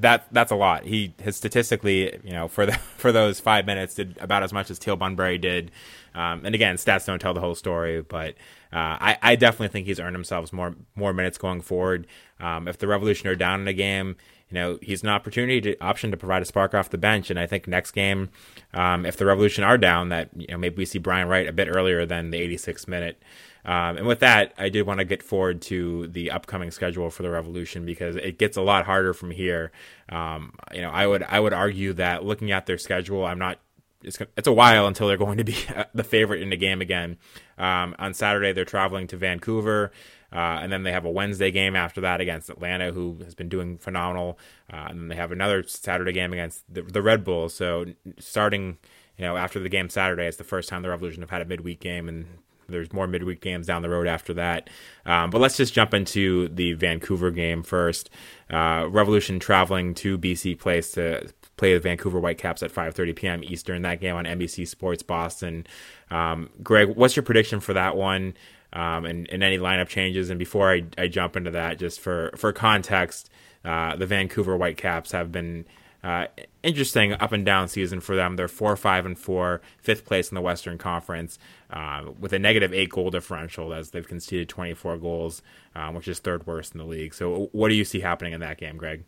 that 0.00 0.26
that's 0.32 0.52
a 0.52 0.56
lot. 0.56 0.84
He 0.84 1.12
has 1.24 1.36
statistically, 1.36 2.18
you 2.22 2.32
know, 2.32 2.46
for 2.46 2.64
the 2.64 2.72
for 2.96 3.10
those 3.10 3.40
five 3.40 3.66
minutes 3.66 3.96
did 3.96 4.16
about 4.20 4.44
as 4.44 4.52
much 4.52 4.70
as 4.70 4.78
Teal 4.78 4.96
Bunbury 4.96 5.38
did. 5.38 5.72
Um, 6.14 6.44
and 6.44 6.54
again, 6.54 6.76
stats 6.76 7.06
don't 7.06 7.18
tell 7.18 7.34
the 7.34 7.40
whole 7.40 7.56
story, 7.56 8.00
but 8.00 8.34
uh, 8.72 8.96
I, 9.00 9.18
I 9.20 9.36
definitely 9.36 9.68
think 9.68 9.86
he's 9.86 9.98
earned 9.98 10.14
himself 10.14 10.52
more 10.52 10.76
more 10.94 11.12
minutes 11.12 11.36
going 11.36 11.60
forward. 11.60 12.06
Um, 12.38 12.68
if 12.68 12.78
the 12.78 12.86
Revolution 12.86 13.28
are 13.28 13.34
down 13.34 13.60
in 13.60 13.66
a 13.66 13.72
game, 13.72 14.14
you 14.50 14.54
know, 14.54 14.78
he's 14.82 15.02
an 15.02 15.08
opportunity 15.08 15.60
to 15.62 15.80
option 15.80 16.12
to 16.12 16.16
provide 16.16 16.42
a 16.42 16.44
spark 16.44 16.74
off 16.74 16.90
the 16.90 16.98
bench. 16.98 17.30
And 17.30 17.40
I 17.40 17.46
think 17.46 17.66
next 17.66 17.90
game, 17.90 18.30
um, 18.72 19.04
if 19.04 19.16
the 19.16 19.26
Revolution 19.26 19.64
are 19.64 19.78
down, 19.78 20.10
that 20.10 20.30
you 20.36 20.46
know 20.48 20.58
maybe 20.58 20.76
we 20.76 20.84
see 20.84 21.00
Brian 21.00 21.26
Wright 21.26 21.48
a 21.48 21.52
bit 21.52 21.68
earlier 21.68 22.06
than 22.06 22.30
the 22.30 22.40
86th 22.40 22.86
minute. 22.86 23.20
Um, 23.64 23.96
and 23.96 24.06
with 24.06 24.20
that, 24.20 24.52
I 24.58 24.68
did 24.68 24.86
want 24.86 24.98
to 24.98 25.04
get 25.04 25.22
forward 25.22 25.62
to 25.62 26.06
the 26.08 26.30
upcoming 26.30 26.70
schedule 26.70 27.10
for 27.10 27.22
the 27.22 27.30
Revolution 27.30 27.86
because 27.86 28.16
it 28.16 28.38
gets 28.38 28.56
a 28.56 28.62
lot 28.62 28.84
harder 28.84 29.14
from 29.14 29.30
here. 29.30 29.72
Um, 30.10 30.54
you 30.72 30.82
know, 30.82 30.90
I 30.90 31.06
would 31.06 31.22
I 31.22 31.40
would 31.40 31.52
argue 31.52 31.94
that 31.94 32.24
looking 32.24 32.52
at 32.52 32.66
their 32.66 32.78
schedule, 32.78 33.24
I'm 33.24 33.38
not. 33.38 33.58
It's, 34.02 34.18
it's 34.36 34.46
a 34.46 34.52
while 34.52 34.86
until 34.86 35.08
they're 35.08 35.16
going 35.16 35.38
to 35.38 35.44
be 35.44 35.56
the 35.94 36.04
favorite 36.04 36.42
in 36.42 36.50
the 36.50 36.58
game 36.58 36.82
again. 36.82 37.16
Um, 37.56 37.96
on 37.98 38.12
Saturday, 38.12 38.52
they're 38.52 38.66
traveling 38.66 39.06
to 39.08 39.16
Vancouver. 39.16 39.92
Uh, 40.34 40.58
and 40.60 40.72
then 40.72 40.82
they 40.82 40.90
have 40.90 41.04
a 41.04 41.10
Wednesday 41.10 41.52
game 41.52 41.76
after 41.76 42.00
that 42.00 42.20
against 42.20 42.50
Atlanta, 42.50 42.90
who 42.90 43.18
has 43.22 43.36
been 43.36 43.48
doing 43.48 43.78
phenomenal. 43.78 44.36
Uh, 44.70 44.86
and 44.90 44.98
then 44.98 45.08
they 45.08 45.14
have 45.14 45.30
another 45.30 45.62
Saturday 45.62 46.12
game 46.12 46.32
against 46.32 46.64
the, 46.72 46.82
the 46.82 47.00
Red 47.00 47.22
Bulls. 47.22 47.54
So 47.54 47.86
starting, 48.18 48.78
you 49.16 49.24
know, 49.24 49.36
after 49.36 49.60
the 49.60 49.68
game 49.68 49.88
Saturday, 49.88 50.26
it's 50.26 50.36
the 50.36 50.42
first 50.42 50.68
time 50.68 50.82
the 50.82 50.88
Revolution 50.88 51.22
have 51.22 51.30
had 51.30 51.42
a 51.42 51.44
midweek 51.44 51.78
game, 51.78 52.08
and 52.08 52.26
there's 52.68 52.92
more 52.92 53.06
midweek 53.06 53.40
games 53.40 53.66
down 53.66 53.82
the 53.82 53.88
road 53.88 54.06
after 54.06 54.34
that. 54.34 54.70
Um, 55.06 55.30
but 55.30 55.40
let's 55.40 55.56
just 55.56 55.74
jump 55.74 55.94
into 55.94 56.48
the 56.48 56.72
Vancouver 56.74 57.30
game 57.30 57.62
first. 57.62 58.10
Uh, 58.50 58.86
Revolution 58.88 59.38
traveling 59.38 59.94
to 59.94 60.18
BC 60.18 60.58
Place 60.58 60.92
to 60.92 61.32
play 61.56 61.74
the 61.74 61.80
Vancouver 61.80 62.20
Whitecaps 62.20 62.62
at 62.62 62.72
5:30 62.72 63.16
p.m. 63.16 63.44
Eastern. 63.44 63.82
That 63.82 64.00
game 64.00 64.16
on 64.16 64.24
NBC 64.24 64.66
Sports 64.66 65.02
Boston. 65.02 65.66
Um, 66.10 66.50
Greg, 66.62 66.88
what's 66.96 67.16
your 67.16 67.22
prediction 67.22 67.60
for 67.60 67.72
that 67.74 67.96
one? 67.96 68.34
Um, 68.72 69.04
and, 69.04 69.30
and, 69.30 69.44
any 69.44 69.56
lineup 69.56 69.86
changes. 69.86 70.30
And 70.30 70.38
before 70.38 70.72
I, 70.72 70.82
I, 70.98 71.06
jump 71.06 71.36
into 71.36 71.52
that, 71.52 71.78
just 71.78 72.00
for 72.00 72.32
for 72.36 72.52
context, 72.52 73.30
uh, 73.64 73.94
the 73.94 74.04
Vancouver 74.04 74.56
Whitecaps 74.56 75.12
have 75.12 75.30
been 75.30 75.64
uh, 76.04 76.26
interesting 76.62 77.14
up 77.14 77.32
and 77.32 77.46
down 77.46 77.66
season 77.66 77.98
for 77.98 78.14
them. 78.14 78.36
They're 78.36 78.46
four, 78.46 78.76
five, 78.76 79.06
and 79.06 79.18
four, 79.18 79.62
fifth 79.78 80.04
place 80.04 80.30
in 80.30 80.34
the 80.34 80.42
Western 80.42 80.76
Conference, 80.76 81.38
uh, 81.70 82.04
with 82.20 82.34
a 82.34 82.38
negative 82.38 82.74
eight 82.74 82.90
goal 82.90 83.10
differential 83.10 83.72
as 83.72 83.90
they've 83.90 84.06
conceded 84.06 84.50
24 84.50 84.98
goals, 84.98 85.40
um, 85.74 85.94
which 85.94 86.06
is 86.06 86.18
third 86.18 86.46
worst 86.46 86.74
in 86.74 86.78
the 86.78 86.84
league. 86.84 87.14
So, 87.14 87.48
what 87.52 87.70
do 87.70 87.74
you 87.74 87.84
see 87.84 88.00
happening 88.00 88.34
in 88.34 88.40
that 88.40 88.58
game, 88.58 88.76
Greg? 88.76 89.02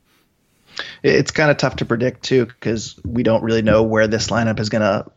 It's 1.02 1.30
kind 1.30 1.50
of 1.50 1.58
tough 1.58 1.76
to 1.76 1.84
predict 1.84 2.22
too 2.22 2.46
because 2.46 2.98
we 3.04 3.22
don't 3.22 3.42
really 3.42 3.62
know 3.62 3.82
where 3.82 4.08
this 4.08 4.28
lineup 4.28 4.58
is 4.58 4.70
going 4.70 4.82
to 4.82 5.10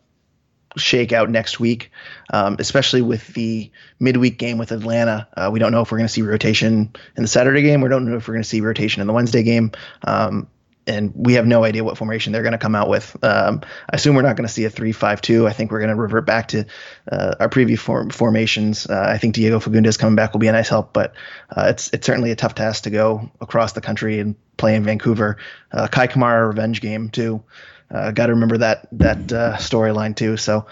shake 0.77 1.13
out 1.13 1.29
next 1.29 1.59
week, 1.61 1.91
um, 2.31 2.57
especially 2.59 3.01
with 3.01 3.25
the 3.33 3.71
midweek 3.99 4.37
game 4.37 4.57
with 4.57 4.73
Atlanta. 4.73 5.27
Uh, 5.35 5.49
we 5.51 5.59
don't 5.59 5.71
know 5.71 5.81
if 5.81 5.91
we're 5.91 5.97
going 5.97 6.07
to 6.07 6.13
see 6.13 6.21
rotation 6.21 6.93
in 7.15 7.23
the 7.23 7.27
Saturday 7.27 7.61
game. 7.61 7.81
We 7.81 7.89
don't 7.89 8.05
know 8.05 8.17
if 8.17 8.27
we're 8.27 8.35
going 8.35 8.43
to 8.43 8.49
see 8.49 8.61
rotation 8.61 9.01
in 9.01 9.07
the 9.07 9.13
Wednesday 9.13 9.43
game. 9.43 9.71
Um, 10.03 10.47
and 10.89 11.13
we 11.15 11.33
have 11.33 11.45
no 11.45 11.63
idea 11.63 11.83
what 11.83 11.97
formation 11.97 12.33
they're 12.33 12.41
going 12.41 12.53
to 12.53 12.57
come 12.57 12.75
out 12.75 12.89
with. 12.89 13.15
Um, 13.23 13.61
I 13.89 13.95
assume 13.95 14.15
we're 14.15 14.23
not 14.23 14.35
going 14.35 14.47
to 14.47 14.53
see 14.53 14.65
a 14.65 14.69
three-five-two. 14.69 15.47
I 15.47 15.53
think 15.53 15.71
we're 15.71 15.79
going 15.79 15.95
to 15.95 15.95
revert 15.95 16.25
back 16.25 16.47
to 16.49 16.65
uh, 17.11 17.35
our 17.39 17.47
previous 17.47 17.79
form, 17.79 18.09
formations. 18.09 18.89
Uh, 18.89 19.05
I 19.07 19.19
think 19.19 19.35
Diego 19.35 19.59
Fagundez 19.59 19.99
coming 19.99 20.15
back 20.15 20.33
will 20.33 20.39
be 20.39 20.47
a 20.47 20.51
nice 20.51 20.67
help, 20.67 20.91
but 20.91 21.13
uh, 21.55 21.67
it's 21.67 21.93
it's 21.93 22.05
certainly 22.05 22.31
a 22.31 22.35
tough 22.35 22.55
task 22.55 22.83
to 22.83 22.89
go 22.89 23.31
across 23.39 23.73
the 23.73 23.81
country 23.81 24.19
and 24.19 24.35
play 24.57 24.75
in 24.75 24.83
Vancouver. 24.83 25.37
Uh, 25.71 25.87
Kei 25.87 26.07
Kamara 26.07 26.47
revenge 26.47 26.81
game 26.81 27.09
too. 27.09 27.43
Uh, 27.91 28.11
Got 28.11 28.27
to 28.27 28.33
remember 28.33 28.57
that 28.57 28.87
that 28.93 29.31
uh, 29.31 29.57
storyline 29.57 30.15
too. 30.15 30.35
So. 30.35 30.65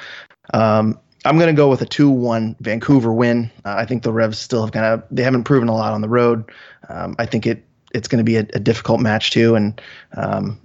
Um, 0.53 0.99
I'm 1.25 1.37
going 1.37 1.53
to 1.53 1.59
go 1.59 1.67
with 1.67 1.81
a 1.81 1.85
2-1 1.85 2.57
Vancouver 2.61 3.11
win. 3.11 3.51
I 3.65 3.83
think 3.85 4.03
the 4.03 4.13
Revs 4.13 4.39
still 4.39 4.63
have 4.63 4.71
kind 4.71 4.85
of 4.85 5.03
they 5.11 5.23
haven't 5.23 5.43
proven 5.43 5.67
a 5.67 5.73
lot 5.73 5.91
on 5.91 5.99
the 5.99 6.07
road. 6.07 6.49
Um, 6.87 7.17
I 7.19 7.25
think 7.25 7.45
it 7.45 7.66
it's 7.97 8.07
going 8.07 8.19
to 8.19 8.23
be 8.23 8.37
a, 8.37 8.47
a, 8.53 8.59
difficult 8.59 9.01
match 9.01 9.31
too, 9.31 9.55
and 9.55 9.81
um, 10.15 10.59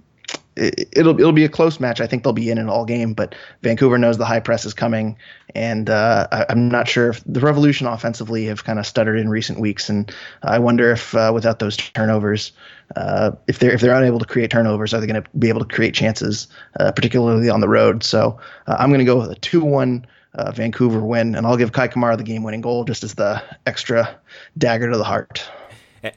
it, 0.55 1.05
will 1.05 1.19
it'll 1.19 1.31
be 1.31 1.45
a 1.45 1.49
close 1.49 1.79
match. 1.79 1.99
I 1.99 2.07
think 2.07 2.23
they'll 2.23 2.33
be 2.33 2.49
in 2.49 2.57
an 2.57 2.69
all 2.69 2.85
game, 2.85 3.13
but 3.13 3.35
Vancouver 3.61 3.97
knows 3.97 4.17
the 4.17 4.25
high 4.25 4.39
press 4.39 4.65
is 4.65 4.73
coming, 4.73 5.17
and 5.55 5.89
uh, 5.89 6.27
I, 6.31 6.45
am 6.49 6.69
not 6.69 6.87
sure 6.87 7.09
if 7.09 7.23
the 7.25 7.39
Revolution 7.39 7.87
offensively 7.87 8.45
have 8.45 8.63
kind 8.63 8.79
of 8.79 8.85
stuttered 8.85 9.17
in 9.17 9.29
recent 9.29 9.59
weeks, 9.59 9.89
and 9.89 10.13
I 10.43 10.59
wonder 10.59 10.91
if 10.91 11.15
uh, 11.15 11.31
without 11.33 11.59
those 11.59 11.77
turnovers, 11.77 12.51
uh, 12.95 13.31
if 13.47 13.59
they're 13.59 13.73
if 13.73 13.81
they're 13.81 13.95
unable 13.95 14.19
to 14.19 14.25
create 14.25 14.51
turnovers, 14.51 14.93
are 14.93 15.01
they 15.01 15.07
going 15.07 15.21
to 15.21 15.29
be 15.37 15.49
able 15.49 15.65
to 15.65 15.75
create 15.75 15.93
chances, 15.93 16.47
uh, 16.79 16.91
particularly 16.91 17.49
on 17.49 17.61
the 17.61 17.69
road? 17.69 18.03
So 18.03 18.39
uh, 18.67 18.75
I'm 18.77 18.89
going 18.89 18.99
to 18.99 19.05
go 19.05 19.19
with 19.19 19.31
a 19.31 19.35
two-one. 19.35 20.05
Uh, 20.35 20.51
Vancouver 20.51 20.99
win, 20.99 21.35
and 21.35 21.45
I'll 21.45 21.57
give 21.57 21.73
Kei 21.73 21.87
Kamara 21.87 22.17
the 22.17 22.23
game-winning 22.23 22.61
goal 22.61 22.85
just 22.85 23.03
as 23.03 23.13
the 23.13 23.39
extra 23.67 24.19
dagger 24.57 24.89
to 24.89 24.97
the 24.97 25.03
heart. 25.03 25.47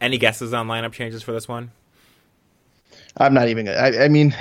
Any 0.00 0.18
guesses 0.18 0.52
on 0.52 0.66
lineup 0.66 0.92
changes 0.92 1.22
for 1.22 1.32
this 1.32 1.48
one? 1.48 1.70
I'm 3.18 3.32
not 3.32 3.48
even. 3.48 3.68
I, 3.68 4.04
I 4.04 4.08
mean, 4.08 4.34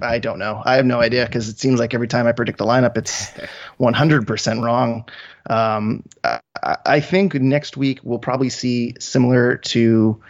I 0.00 0.18
don't 0.18 0.38
know. 0.38 0.62
I 0.64 0.76
have 0.76 0.86
no 0.86 1.00
idea 1.00 1.26
because 1.26 1.48
it 1.48 1.58
seems 1.58 1.80
like 1.80 1.92
every 1.92 2.06
time 2.06 2.26
I 2.26 2.32
predict 2.32 2.58
the 2.58 2.64
lineup, 2.64 2.96
it's 2.96 3.30
100% 3.80 4.62
wrong. 4.62 5.08
Um, 5.50 6.04
I, 6.22 6.40
I, 6.86 7.00
think 7.00 7.34
next 7.34 7.76
week 7.76 7.98
we'll 8.04 8.20
probably 8.20 8.48
see 8.48 8.94
similar 9.00 9.56
to. 9.56 10.22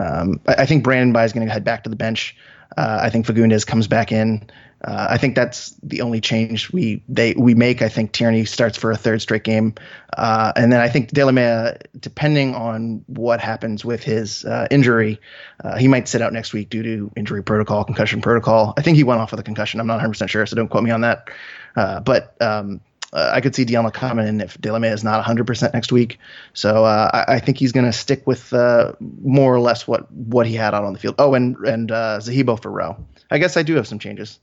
Um, 0.00 0.40
I, 0.46 0.54
I, 0.62 0.66
think 0.66 0.84
Brandon 0.84 1.12
Bye 1.12 1.24
is 1.24 1.34
going 1.34 1.46
to 1.46 1.52
head 1.52 1.64
back 1.64 1.84
to 1.84 1.90
the 1.90 1.96
bench. 1.96 2.34
Uh, 2.78 3.00
I 3.02 3.10
think 3.10 3.26
Fagundez 3.26 3.66
comes 3.66 3.86
back 3.88 4.10
in. 4.10 4.48
Uh, 4.84 5.06
I 5.10 5.16
think 5.16 5.34
that's 5.34 5.70
the 5.82 6.02
only 6.02 6.20
change 6.20 6.70
we 6.70 7.02
they 7.08 7.32
we 7.32 7.54
make. 7.54 7.80
I 7.80 7.88
think 7.88 8.12
Tierney 8.12 8.44
starts 8.44 8.76
for 8.76 8.90
a 8.90 8.96
third 8.96 9.22
straight 9.22 9.42
game, 9.42 9.74
uh, 10.16 10.52
and 10.56 10.70
then 10.70 10.80
I 10.80 10.90
think 10.90 11.10
Delamea, 11.10 11.80
depending 11.98 12.54
on 12.54 13.02
what 13.06 13.40
happens 13.40 13.82
with 13.82 14.02
his 14.02 14.44
uh, 14.44 14.68
injury, 14.70 15.20
uh, 15.64 15.78
he 15.78 15.88
might 15.88 16.06
sit 16.06 16.20
out 16.20 16.34
next 16.34 16.52
week 16.52 16.68
due 16.68 16.82
to 16.82 17.10
injury 17.16 17.42
protocol, 17.42 17.82
concussion 17.84 18.20
protocol. 18.20 18.74
I 18.76 18.82
think 18.82 18.98
he 18.98 19.04
went 19.04 19.22
off 19.22 19.30
with 19.30 19.40
a 19.40 19.44
concussion. 19.44 19.80
I'm 19.80 19.86
not 19.86 19.94
100 19.94 20.10
percent 20.10 20.30
sure, 20.30 20.44
so 20.44 20.54
don't 20.54 20.68
quote 20.68 20.84
me 20.84 20.90
on 20.90 21.00
that. 21.00 21.30
Uh, 21.76 22.00
but 22.00 22.36
um, 22.42 22.80
uh, 23.14 23.30
I 23.32 23.40
could 23.40 23.54
see 23.54 23.64
Diallo 23.64 23.92
coming 23.92 24.26
in 24.26 24.40
if 24.40 24.58
Delamea 24.58 24.92
is 24.92 25.04
not 25.04 25.24
100% 25.24 25.72
next 25.72 25.92
week. 25.92 26.18
So 26.52 26.84
uh, 26.84 27.10
I, 27.14 27.34
I, 27.34 27.38
think 27.38 27.58
he's 27.58 27.70
going 27.70 27.86
to 27.86 27.92
stick 27.92 28.26
with 28.26 28.52
uh, 28.52 28.92
more 29.22 29.54
or 29.54 29.60
less 29.60 29.86
what 29.86 30.10
what 30.10 30.46
he 30.46 30.54
had 30.54 30.74
out 30.74 30.84
on 30.84 30.92
the 30.92 30.98
field. 30.98 31.14
Oh, 31.18 31.34
and 31.34 31.56
and 31.58 31.92
uh, 31.92 32.18
Zahibo 32.20 32.60
for 32.60 32.72
Rowe. 32.72 32.96
I 33.30 33.38
guess 33.38 33.56
I 33.56 33.62
do 33.62 33.76
have 33.76 33.86
some 33.86 34.00
changes. 34.00 34.40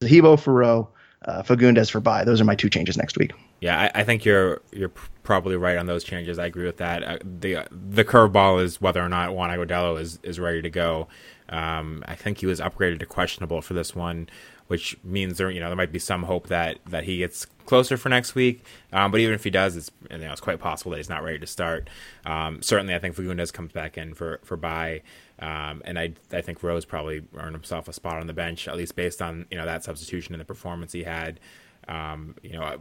Zahibo 0.00 0.40
for 0.40 0.54
Rowe, 0.54 0.88
uh, 1.26 1.42
Fagundez 1.42 1.90
for 1.90 2.00
Bye. 2.00 2.24
Those 2.24 2.40
are 2.40 2.44
my 2.44 2.54
two 2.54 2.70
changes 2.70 2.96
next 2.96 3.18
week. 3.18 3.32
Yeah, 3.60 3.78
I, 3.78 4.00
I, 4.00 4.04
think 4.04 4.24
you're 4.24 4.62
you're 4.72 4.92
probably 5.22 5.56
right 5.56 5.76
on 5.76 5.86
those 5.86 6.02
changes. 6.02 6.38
I 6.38 6.46
agree 6.46 6.64
with 6.64 6.78
that. 6.78 7.02
Uh, 7.02 7.18
the 7.22 7.66
the 7.70 8.04
curveball 8.04 8.62
is 8.62 8.80
whether 8.80 9.02
or 9.02 9.10
not 9.10 9.34
Juan 9.34 9.50
Agudelo 9.50 10.00
is 10.00 10.18
is 10.22 10.40
ready 10.40 10.62
to 10.62 10.70
go. 10.70 11.08
Um, 11.50 12.02
I 12.08 12.14
think 12.14 12.38
he 12.38 12.46
was 12.46 12.60
upgraded 12.60 13.00
to 13.00 13.06
questionable 13.06 13.60
for 13.60 13.74
this 13.74 13.94
one, 13.94 14.28
which 14.68 14.96
means 15.04 15.36
there 15.36 15.50
you 15.50 15.60
know 15.60 15.68
there 15.68 15.76
might 15.76 15.92
be 15.92 15.98
some 15.98 16.22
hope 16.22 16.48
that 16.48 16.78
that 16.86 17.04
he 17.04 17.18
gets 17.18 17.46
closer 17.66 17.96
for 17.96 18.08
next 18.08 18.34
week. 18.34 18.64
Um, 18.92 19.10
but 19.10 19.20
even 19.20 19.34
if 19.34 19.44
he 19.44 19.50
does, 19.50 19.76
it's 19.76 19.90
you 20.10 20.18
know 20.18 20.32
it's 20.32 20.40
quite 20.40 20.58
possible 20.58 20.92
that 20.92 20.98
he's 20.98 21.08
not 21.08 21.22
ready 21.22 21.38
to 21.38 21.46
start. 21.46 21.90
Um, 22.24 22.62
certainly, 22.62 22.94
I 22.94 22.98
think 22.98 23.16
Fagundez 23.16 23.52
comes 23.52 23.72
back 23.72 23.98
in 23.98 24.14
for 24.14 24.40
for 24.44 24.56
Bye. 24.56 25.02
Um, 25.38 25.82
and 25.84 25.98
I 25.98 26.14
I 26.32 26.40
think 26.40 26.62
Rowe's 26.62 26.84
probably 26.84 27.22
earned 27.36 27.54
himself 27.54 27.88
a 27.88 27.92
spot 27.92 28.18
on 28.18 28.26
the 28.26 28.32
bench, 28.32 28.68
at 28.68 28.76
least 28.76 28.96
based 28.96 29.20
on 29.20 29.46
you 29.50 29.58
know 29.58 29.66
that 29.66 29.84
substitution 29.84 30.34
and 30.34 30.40
the 30.40 30.46
performance 30.46 30.92
he 30.92 31.02
had. 31.02 31.40
Um, 31.88 32.36
you 32.42 32.52
know, 32.52 32.78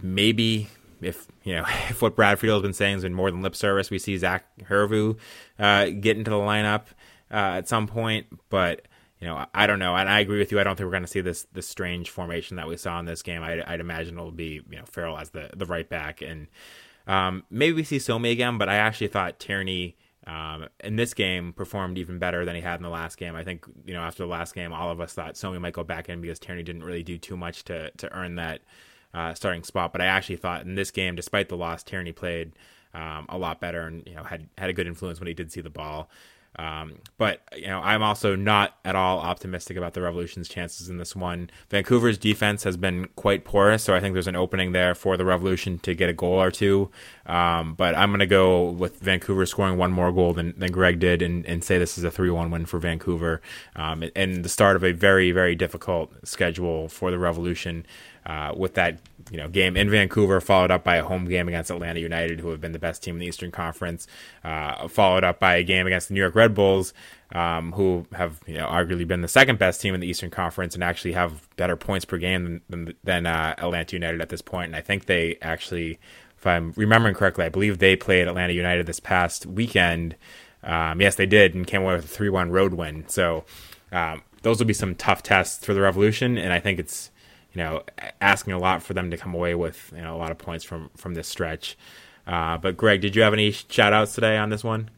maybe 0.00 0.68
if 1.00 1.26
you 1.42 1.54
know 1.54 1.64
if 1.88 2.02
what 2.02 2.16
Brad 2.16 2.38
Friedel 2.38 2.56
has 2.56 2.62
been 2.62 2.72
saying 2.72 2.94
has 2.94 3.02
been 3.02 3.14
more 3.14 3.30
than 3.30 3.42
lip 3.42 3.56
service, 3.56 3.90
we 3.90 3.98
see 3.98 4.16
Zach 4.18 4.44
Herivaux 4.64 5.16
uh, 5.58 5.86
get 5.86 6.16
into 6.16 6.30
the 6.30 6.36
lineup 6.36 6.86
uh, 7.30 7.58
at 7.58 7.68
some 7.68 7.86
point. 7.86 8.26
But 8.50 8.82
you 9.20 9.26
know, 9.26 9.46
I 9.54 9.66
don't 9.66 9.78
know, 9.78 9.96
and 9.96 10.08
I 10.08 10.20
agree 10.20 10.38
with 10.38 10.52
you. 10.52 10.60
I 10.60 10.64
don't 10.64 10.76
think 10.76 10.84
we're 10.84 10.92
going 10.92 11.02
to 11.02 11.08
see 11.08 11.22
this 11.22 11.46
this 11.52 11.68
strange 11.68 12.10
formation 12.10 12.56
that 12.56 12.68
we 12.68 12.76
saw 12.76 12.98
in 13.00 13.06
this 13.06 13.22
game. 13.22 13.42
I'd, 13.42 13.60
I'd 13.62 13.80
imagine 13.80 14.18
it'll 14.18 14.30
be 14.30 14.60
you 14.70 14.78
know 14.78 14.84
Farrell 14.84 15.16
as 15.16 15.30
the 15.30 15.50
the 15.56 15.66
right 15.66 15.88
back, 15.88 16.20
and 16.20 16.48
um, 17.06 17.44
maybe 17.50 17.74
we 17.74 17.84
see 17.84 17.96
Somi 17.96 18.30
again. 18.30 18.58
But 18.58 18.68
I 18.68 18.76
actually 18.76 19.08
thought 19.08 19.40
Tierney 19.40 19.96
um, 20.26 20.68
in 20.84 20.96
this 20.96 21.14
game 21.14 21.54
performed 21.54 21.96
even 21.96 22.18
better 22.18 22.44
than 22.44 22.56
he 22.56 22.60
had 22.60 22.76
in 22.76 22.82
the 22.82 22.90
last 22.90 23.16
game. 23.16 23.34
I 23.34 23.42
think 23.42 23.64
you 23.86 23.94
know 23.94 24.02
after 24.02 24.22
the 24.22 24.28
last 24.28 24.54
game, 24.54 24.72
all 24.72 24.90
of 24.90 25.00
us 25.00 25.14
thought 25.14 25.34
Somi 25.34 25.60
might 25.60 25.72
go 25.72 25.84
back 25.84 26.10
in 26.10 26.20
because 26.20 26.38
Tierney 26.38 26.62
didn't 26.62 26.84
really 26.84 27.02
do 27.02 27.16
too 27.16 27.38
much 27.38 27.64
to 27.64 27.90
to 27.92 28.12
earn 28.12 28.34
that 28.34 28.60
uh, 29.14 29.32
starting 29.32 29.62
spot. 29.62 29.92
But 29.92 30.02
I 30.02 30.06
actually 30.06 30.36
thought 30.36 30.62
in 30.66 30.74
this 30.74 30.90
game, 30.90 31.16
despite 31.16 31.48
the 31.48 31.56
loss, 31.56 31.82
Tierney 31.82 32.12
played 32.12 32.52
um, 32.92 33.26
a 33.28 33.38
lot 33.38 33.60
better 33.60 33.86
and 33.86 34.06
you 34.06 34.14
know 34.14 34.24
had 34.24 34.48
had 34.58 34.68
a 34.68 34.74
good 34.74 34.86
influence 34.86 35.20
when 35.20 35.26
he 35.26 35.34
did 35.34 35.52
see 35.52 35.62
the 35.62 35.70
ball. 35.70 36.10
Um, 36.58 36.94
but 37.18 37.42
you 37.56 37.66
know, 37.66 37.80
I'm 37.80 38.02
also 38.02 38.34
not 38.34 38.76
at 38.84 38.96
all 38.96 39.18
optimistic 39.18 39.76
about 39.76 39.94
the 39.94 40.00
Revolution's 40.00 40.48
chances 40.48 40.88
in 40.88 40.96
this 40.96 41.14
one. 41.14 41.50
Vancouver's 41.70 42.18
defense 42.18 42.64
has 42.64 42.76
been 42.76 43.08
quite 43.16 43.44
porous, 43.44 43.82
so 43.82 43.94
I 43.94 44.00
think 44.00 44.14
there's 44.14 44.26
an 44.26 44.36
opening 44.36 44.72
there 44.72 44.94
for 44.94 45.16
the 45.16 45.24
Revolution 45.24 45.78
to 45.80 45.94
get 45.94 46.08
a 46.08 46.12
goal 46.12 46.40
or 46.40 46.50
two. 46.50 46.90
Um, 47.26 47.74
but 47.74 47.94
I'm 47.94 48.10
going 48.10 48.20
to 48.20 48.26
go 48.26 48.70
with 48.70 49.00
Vancouver 49.00 49.44
scoring 49.44 49.76
one 49.76 49.92
more 49.92 50.12
goal 50.12 50.32
than, 50.32 50.54
than 50.58 50.72
Greg 50.72 50.98
did, 50.98 51.22
and, 51.22 51.44
and 51.46 51.62
say 51.62 51.78
this 51.78 51.98
is 51.98 52.04
a 52.04 52.10
three-one 52.10 52.50
win 52.50 52.66
for 52.66 52.78
Vancouver, 52.78 53.42
um, 53.74 54.04
and 54.14 54.44
the 54.44 54.48
start 54.48 54.76
of 54.76 54.84
a 54.84 54.92
very 54.92 55.32
very 55.32 55.54
difficult 55.54 56.12
schedule 56.24 56.88
for 56.88 57.10
the 57.10 57.18
Revolution 57.18 57.86
uh, 58.26 58.52
with 58.56 58.74
that 58.74 58.98
you 59.30 59.36
know 59.36 59.48
game 59.48 59.76
in 59.76 59.88
Vancouver, 59.88 60.40
followed 60.40 60.70
up 60.70 60.84
by 60.84 60.96
a 60.96 61.04
home 61.04 61.26
game 61.26 61.48
against 61.48 61.70
Atlanta 61.70 62.00
United, 62.00 62.40
who 62.40 62.50
have 62.50 62.60
been 62.60 62.72
the 62.72 62.78
best 62.78 63.02
team 63.02 63.14
in 63.14 63.20
the 63.20 63.26
Eastern 63.26 63.50
Conference, 63.52 64.06
uh, 64.44 64.88
followed 64.88 65.24
up 65.24 65.38
by 65.38 65.56
a 65.56 65.62
game 65.62 65.86
against 65.86 66.08
the 66.08 66.14
New 66.14 66.20
York 66.20 66.34
Red 66.34 66.54
Bulls, 66.54 66.92
um, 67.32 67.72
who 67.72 68.06
have 68.12 68.40
you 68.46 68.54
know 68.54 68.66
arguably 68.66 69.06
been 69.06 69.22
the 69.22 69.28
second 69.28 69.58
best 69.58 69.80
team 69.80 69.94
in 69.94 70.00
the 70.00 70.08
Eastern 70.08 70.30
Conference 70.30 70.74
and 70.74 70.82
actually 70.82 71.12
have 71.12 71.48
better 71.56 71.76
points 71.76 72.04
per 72.04 72.18
game 72.18 72.44
than 72.44 72.60
than, 72.68 72.94
than 73.04 73.26
uh, 73.26 73.54
Atlanta 73.58 73.94
United 73.94 74.20
at 74.20 74.28
this 74.28 74.42
point. 74.42 74.66
And 74.66 74.76
I 74.76 74.80
think 74.80 75.06
they 75.06 75.38
actually, 75.40 75.98
if 76.36 76.46
I'm 76.46 76.72
remembering 76.76 77.14
correctly, 77.14 77.44
I 77.44 77.48
believe 77.48 77.78
they 77.78 77.94
played 77.94 78.26
Atlanta 78.26 78.52
United 78.52 78.86
this 78.86 79.00
past 79.00 79.46
weekend. 79.46 80.16
Um, 80.64 81.00
yes, 81.00 81.14
they 81.14 81.26
did, 81.26 81.54
and 81.54 81.64
came 81.64 81.82
away 81.82 81.94
with 81.94 82.06
a 82.06 82.08
three-one 82.08 82.50
road 82.50 82.74
win. 82.74 83.04
So 83.06 83.44
um, 83.92 84.22
those 84.42 84.58
will 84.58 84.66
be 84.66 84.74
some 84.74 84.96
tough 84.96 85.22
tests 85.22 85.64
for 85.64 85.74
the 85.74 85.80
Revolution, 85.80 86.36
and 86.36 86.52
I 86.52 86.58
think 86.58 86.80
it's 86.80 87.12
you 87.56 87.62
know, 87.62 87.82
asking 88.20 88.52
a 88.52 88.58
lot 88.58 88.82
for 88.82 88.92
them 88.92 89.10
to 89.10 89.16
come 89.16 89.34
away 89.34 89.54
with 89.54 89.90
you 89.96 90.02
know 90.02 90.14
a 90.14 90.18
lot 90.18 90.30
of 90.30 90.36
points 90.36 90.62
from 90.62 90.90
from 90.94 91.14
this 91.14 91.26
stretch. 91.26 91.78
Uh, 92.26 92.58
but 92.58 92.76
Greg, 92.76 93.00
did 93.00 93.16
you 93.16 93.22
have 93.22 93.32
any 93.32 93.50
shout 93.50 93.94
outs 93.94 94.14
today 94.14 94.36
on 94.36 94.50
this 94.50 94.62
one? 94.62 94.90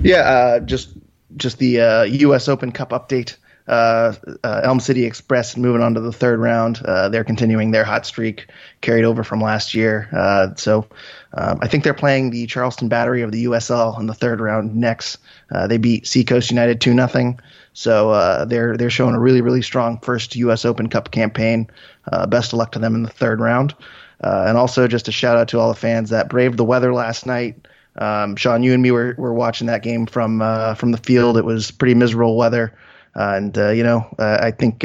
Yeah, 0.00 0.20
uh, 0.20 0.60
just 0.60 0.94
just 1.36 1.58
the 1.58 1.80
uh, 1.80 2.02
U.S. 2.04 2.48
Open 2.48 2.72
Cup 2.72 2.90
update. 2.90 3.36
Uh, 3.66 4.14
uh, 4.42 4.60
Elm 4.62 4.78
City 4.78 5.04
Express 5.04 5.56
moving 5.56 5.82
on 5.82 5.94
to 5.94 6.00
the 6.00 6.12
third 6.12 6.38
round. 6.38 6.82
Uh, 6.84 7.08
they're 7.08 7.24
continuing 7.24 7.70
their 7.70 7.84
hot 7.84 8.04
streak 8.04 8.46
carried 8.82 9.04
over 9.04 9.24
from 9.24 9.40
last 9.40 9.74
year. 9.74 10.08
so 10.56 10.86
um, 11.32 11.58
I 11.62 11.68
think 11.68 11.82
they're 11.82 11.94
playing 11.94 12.30
the 12.30 12.46
Charleston 12.46 12.88
Battery 12.88 13.22
of 13.22 13.32
the 13.32 13.46
USL 13.46 13.98
in 13.98 14.06
the 14.06 14.14
third 14.14 14.40
round 14.40 14.76
next. 14.76 15.18
they 15.68 15.78
beat 15.78 16.06
Seacoast 16.06 16.50
United 16.50 16.80
two 16.80 16.94
nothing. 16.94 17.40
So 17.74 18.10
uh, 18.10 18.44
they're 18.44 18.76
they're 18.76 18.88
showing 18.88 19.14
a 19.16 19.20
really 19.20 19.40
really 19.40 19.60
strong 19.60 19.98
first 19.98 20.36
U.S. 20.36 20.64
Open 20.64 20.88
Cup 20.88 21.10
campaign. 21.10 21.68
Uh, 22.10 22.26
best 22.26 22.52
of 22.52 22.58
luck 22.58 22.72
to 22.72 22.78
them 22.78 22.94
in 22.94 23.02
the 23.02 23.10
third 23.10 23.40
round. 23.40 23.74
Uh, 24.22 24.44
and 24.46 24.56
also 24.56 24.86
just 24.86 25.08
a 25.08 25.12
shout 25.12 25.36
out 25.36 25.48
to 25.48 25.58
all 25.58 25.68
the 25.68 25.74
fans 25.74 26.10
that 26.10 26.28
braved 26.28 26.56
the 26.56 26.64
weather 26.64 26.94
last 26.94 27.26
night. 27.26 27.66
Um, 27.96 28.36
Sean, 28.36 28.62
you 28.62 28.72
and 28.72 28.82
me 28.82 28.90
were, 28.90 29.14
were 29.18 29.34
watching 29.34 29.66
that 29.66 29.82
game 29.82 30.06
from 30.06 30.40
uh, 30.40 30.74
from 30.74 30.92
the 30.92 30.98
field. 30.98 31.36
It 31.36 31.44
was 31.44 31.72
pretty 31.72 31.94
miserable 31.94 32.36
weather, 32.36 32.72
uh, 32.72 32.76
and 33.14 33.56
uh, 33.56 33.70
you 33.70 33.82
know 33.82 34.08
I 34.18 34.50
think 34.50 34.84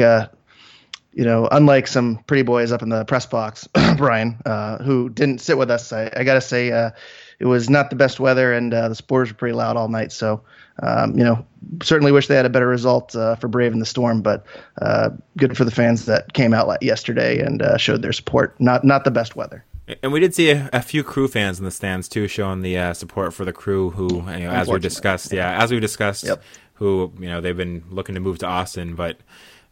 you 1.12 1.24
know, 1.24 1.48
unlike 1.50 1.88
some 1.88 2.22
pretty 2.28 2.44
boys 2.44 2.70
up 2.70 2.82
in 2.82 2.88
the 2.88 3.04
press 3.04 3.26
box, 3.26 3.68
Brian, 3.96 4.40
uh, 4.46 4.78
who 4.78 5.08
didn't 5.08 5.40
sit 5.40 5.58
with 5.58 5.68
us, 5.68 5.92
I, 5.92 6.08
I 6.16 6.22
got 6.22 6.34
to 6.34 6.40
say, 6.40 6.70
uh, 6.70 6.92
it 7.40 7.46
was 7.46 7.68
not 7.68 7.90
the 7.90 7.96
best 7.96 8.20
weather, 8.20 8.52
and 8.52 8.72
uh, 8.72 8.88
the 8.88 8.94
supporters 8.94 9.30
were 9.30 9.34
pretty 9.34 9.54
loud 9.54 9.76
all 9.76 9.88
night. 9.88 10.12
So 10.12 10.44
um, 10.82 11.16
you 11.18 11.24
know, 11.24 11.44
certainly 11.82 12.12
wish 12.12 12.26
they 12.26 12.36
had 12.36 12.46
a 12.46 12.50
better 12.50 12.66
result 12.66 13.14
uh, 13.14 13.36
for 13.36 13.48
Brave 13.48 13.72
in 13.72 13.78
the 13.78 13.86
Storm, 13.86 14.22
but 14.22 14.46
uh, 14.80 15.10
good 15.36 15.56
for 15.56 15.64
the 15.64 15.70
fans 15.70 16.06
that 16.06 16.32
came 16.32 16.54
out 16.54 16.82
yesterday 16.82 17.40
and 17.40 17.60
uh, 17.60 17.76
showed 17.76 18.02
their 18.02 18.12
support. 18.12 18.58
Not 18.60 18.84
not 18.84 19.04
the 19.04 19.10
best 19.10 19.36
weather. 19.36 19.64
And 20.02 20.12
we 20.12 20.20
did 20.20 20.34
see 20.34 20.50
a, 20.50 20.70
a 20.72 20.82
few 20.82 21.02
crew 21.02 21.26
fans 21.26 21.58
in 21.58 21.64
the 21.64 21.70
stands 21.70 22.08
too, 22.08 22.28
showing 22.28 22.62
the 22.62 22.78
uh, 22.78 22.94
support 22.94 23.34
for 23.34 23.44
the 23.44 23.52
crew. 23.52 23.90
Who, 23.90 24.16
you 24.16 24.44
know, 24.44 24.50
as 24.50 24.68
we 24.68 24.78
discussed, 24.78 25.32
yeah, 25.32 25.62
as 25.62 25.70
we 25.70 25.80
discussed, 25.80 26.24
yep. 26.24 26.42
Who 26.80 27.12
you 27.20 27.28
know 27.28 27.40
they've 27.40 27.56
been 27.56 27.84
looking 27.90 28.16
to 28.16 28.20
move 28.20 28.38
to 28.38 28.46
Austin, 28.46 28.96
but 28.96 29.18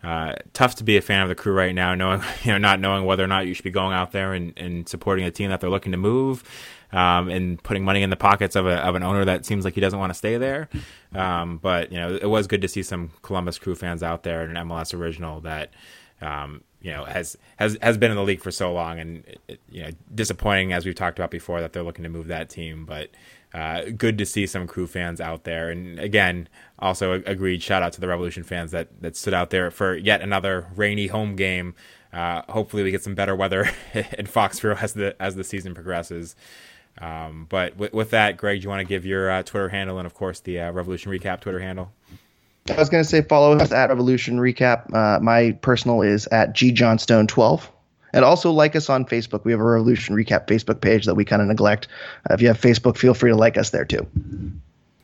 uh, 0.05 0.35
tough 0.53 0.77
to 0.77 0.85
be 0.85 0.97
a 0.97 1.01
fan 1.01 1.23
of 1.23 1.29
the 1.29 1.35
crew 1.35 1.53
right 1.53 1.75
now, 1.75 1.95
knowing 1.95 2.23
you 2.45 2.53
know 2.53 2.59
not 2.59 2.79
knowing 2.79 3.05
whether 3.05 3.25
or 3.25 3.27
not 3.27 3.47
you 3.47 3.55
should 3.55 3.65
be 3.65 3.71
going 3.71 3.95
out 3.95 4.13
there 4.13 4.33
and, 4.33 4.53
and 4.57 4.89
supporting 4.89 5.25
a 5.25 5.31
team 5.31 5.51
that 5.51 5.61
they're 5.61 5.71
looking 5.71 5.91
to 5.91 5.99
move 5.99 6.45
um, 6.93 7.29
and 7.29 7.63
putting 7.63 7.85
money 7.85 8.03
in 8.03 8.11
the 8.11 8.17
pockets 8.17 8.57
of, 8.57 8.67
a, 8.67 8.77
of 8.77 8.95
an 8.95 9.03
owner 9.03 9.25
that 9.25 9.45
seems 9.45 9.65
like 9.65 9.75
he 9.75 9.81
doesn't 9.81 9.99
want 9.99 10.11
to 10.11 10.15
stay 10.15 10.39
there. 10.39 10.69
Um, 11.15 11.59
but 11.59 11.91
you 11.91 11.99
know, 11.99 12.15
it 12.15 12.29
was 12.29 12.47
good 12.47 12.63
to 12.63 12.69
see 12.69 12.83
some 12.83 13.11
Columbus 13.23 13.59
Crew 13.59 13.75
fans 13.75 14.03
out 14.03 14.23
there 14.23 14.43
and 14.43 14.57
an 14.57 14.69
MLS 14.69 14.95
original 14.95 15.41
that 15.41 15.71
um, 16.21 16.63
you 16.81 16.91
know 16.93 17.05
has 17.05 17.37
has 17.57 17.77
has 17.83 17.99
been 17.99 18.11
in 18.11 18.17
the 18.17 18.23
league 18.23 18.43
for 18.43 18.51
so 18.51 18.73
long, 18.73 18.99
and 18.99 19.25
you 19.71 19.83
know, 19.83 19.91
disappointing 20.15 20.73
as 20.73 20.85
we've 20.85 20.95
talked 20.95 21.19
about 21.19 21.31
before 21.31 21.61
that 21.61 21.73
they're 21.73 21.83
looking 21.83 22.05
to 22.05 22.11
move 22.11 22.29
that 22.29 22.49
team, 22.49 22.85
but. 22.85 23.11
Uh, 23.55 23.83
good 23.97 24.19
to 24.19 24.27
see 24.27 24.47
some 24.47 24.67
crew 24.67 24.87
fans 24.87 25.21
out 25.21 25.45
there, 25.45 25.71
and 25.71 25.99
again, 25.99 26.49
also 26.79 27.13
agreed. 27.13 27.63
Shout 27.63 27.83
out 27.83 27.95
to 27.95 28.01
the 28.01 28.09
Revolution 28.09 28.43
fans 28.43 28.73
that 28.73 28.89
that 29.01 29.17
stood 29.17 29.33
out 29.33 29.51
there 29.51 29.71
for 29.71 29.97
yet 29.97 30.21
another 30.21 30.67
rainy 30.77 31.07
home 31.07 31.35
game. 31.35 31.75
Uh, 32.13 32.43
hopefully, 32.51 32.83
we 32.83 32.91
get 32.91 33.03
some 33.03 33.15
better 33.15 33.35
weather 33.35 33.71
in 33.95 34.27
Foxborough 34.27 34.83
as 34.83 34.93
the 34.93 35.21
as 35.21 35.35
the 35.35 35.45
season 35.45 35.75
progresses. 35.75 36.37
Um, 37.01 37.47
but 37.49 37.77
with, 37.77 37.93
with, 37.93 38.11
that, 38.11 38.37
Greg, 38.37 38.61
do 38.61 38.65
you 38.65 38.69
want 38.69 38.81
to 38.81 38.85
give 38.85 39.07
your 39.07 39.31
uh, 39.31 39.43
Twitter 39.45 39.69
handle 39.69 39.99
and, 39.99 40.07
of 40.07 40.15
course, 40.15 40.41
the 40.41 40.61
uh, 40.61 40.73
Revolution 40.73 41.13
Recap 41.13 41.41
Twitter 41.41 41.61
handle? 41.61 41.93
I 42.69 42.75
was 42.77 42.89
going 42.89 43.03
to 43.03 43.09
say 43.09 43.23
follow 43.23 43.57
us 43.57 43.73
at 43.73 43.89
Revolution 43.89 44.39
Recap. 44.39 44.93
Uh, 44.93 45.21
my 45.21 45.53
personal 45.63 46.03
is 46.03 46.27
at 46.29 46.55
gjohnstone12. 46.55 47.63
And 48.13 48.25
also 48.25 48.51
like 48.51 48.75
us 48.75 48.89
on 48.89 49.05
Facebook. 49.05 49.45
We 49.45 49.53
have 49.53 49.61
a 49.61 49.65
Revolution 49.65 50.15
Recap 50.15 50.47
Facebook 50.47 50.81
page 50.81 51.05
that 51.07 51.15
we 51.15 51.25
kind 51.25 51.43
of 51.43 51.49
neglect. 51.49 51.89
Uh, 52.29 52.35
if 52.35 52.41
you 52.41 52.49
have 52.49 52.61
Facebook, 52.61 52.97
feel 52.97 53.15
free 53.15 53.31
to 53.31 53.37
like 53.37 53.59
us 53.59 53.71
there 53.71 53.85
too. 53.85 54.07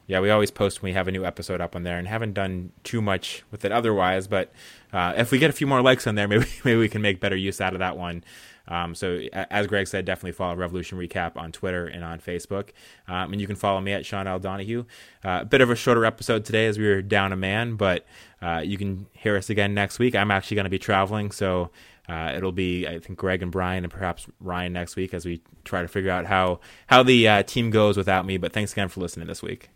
Yeah, 0.07 0.21
we 0.21 0.31
always 0.31 0.51
post 0.51 0.83
when 0.83 0.91
we 0.91 0.95
have 0.95 1.09
a 1.09 1.13
new 1.13 1.25
episode 1.25 1.61
up 1.61 1.75
on 1.75 1.83
there, 1.83 1.99
and 1.99 2.07
haven't 2.07 2.35
done 2.35 2.73
too 2.83 3.01
much 3.01 3.43
with 3.51 3.65
it 3.65 3.73
otherwise. 3.73 4.27
But 4.27 4.53
uh, 4.93 5.15
if 5.17 5.31
we 5.31 5.39
get 5.39 5.49
a 5.49 5.55
few 5.55 5.67
more 5.67 5.81
likes 5.81 6.07
on 6.07 6.15
there, 6.15 6.29
maybe 6.29 6.47
maybe 6.65 6.79
we 6.79 6.89
can 6.89 7.03
make 7.03 7.21
better 7.21 7.37
use 7.37 7.61
out 7.61 7.73
of 7.73 7.79
that 7.79 7.97
one. 7.97 8.25
Um, 8.67 8.95
so 8.95 9.21
as 9.35 9.67
Greg 9.67 9.87
said, 9.87 10.05
definitely 10.05 10.33
follow 10.33 10.55
Revolution 10.57 10.99
Recap 10.99 11.37
on 11.37 11.53
Twitter 11.53 11.87
and 11.87 12.03
on 12.03 12.19
Facebook. 12.19 12.71
Um, 13.07 13.33
and 13.33 13.41
you 13.41 13.47
can 13.47 13.57
follow 13.57 13.81
me 13.81 13.93
at 13.93 14.07
Sean 14.07 14.27
L. 14.27 14.39
Donahue. 14.39 14.85
Uh, 15.25 15.41
a 15.43 15.45
bit 15.45 15.61
of 15.61 15.69
a 15.69 15.77
shorter 15.77 16.05
episode 16.05 16.45
today 16.45 16.67
as 16.67 16.79
we 16.79 16.87
were 16.87 17.03
down 17.03 17.33
a 17.33 17.37
man, 17.37 17.77
but 17.77 18.07
uh, 18.41 18.63
you 18.65 18.79
can 18.79 19.07
hear 19.13 19.37
us 19.37 19.51
again 19.51 19.75
next 19.75 19.99
week. 19.99 20.15
I'm 20.15 20.31
actually 20.31 20.55
going 20.55 20.65
to 20.65 20.71
be 20.71 20.79
traveling, 20.79 21.31
so 21.31 21.71
uh, 22.09 22.33
it'll 22.37 22.53
be 22.53 22.87
I 22.87 22.99
think 22.99 23.19
Greg 23.19 23.43
and 23.43 23.51
Brian 23.51 23.85
and 23.85 23.93
perhaps 23.93 24.27
Ryan 24.41 24.73
next 24.73 24.97
week 24.97 25.15
as 25.15 25.25
we 25.25 25.43
try 25.65 25.83
to 25.83 25.89
figure 25.89 26.11
out 26.11 26.27
how 26.27 26.61
how 26.87 27.03
the 27.03 27.27
uh, 27.29 27.43
team 27.43 27.71
goes 27.71 27.97
without 27.97 28.27
me. 28.27 28.37
But 28.37 28.53
thanks 28.53 28.73
again 28.73 28.89
for 28.89 29.01
listening 29.01 29.27
this 29.27 29.43
week. 29.43 29.71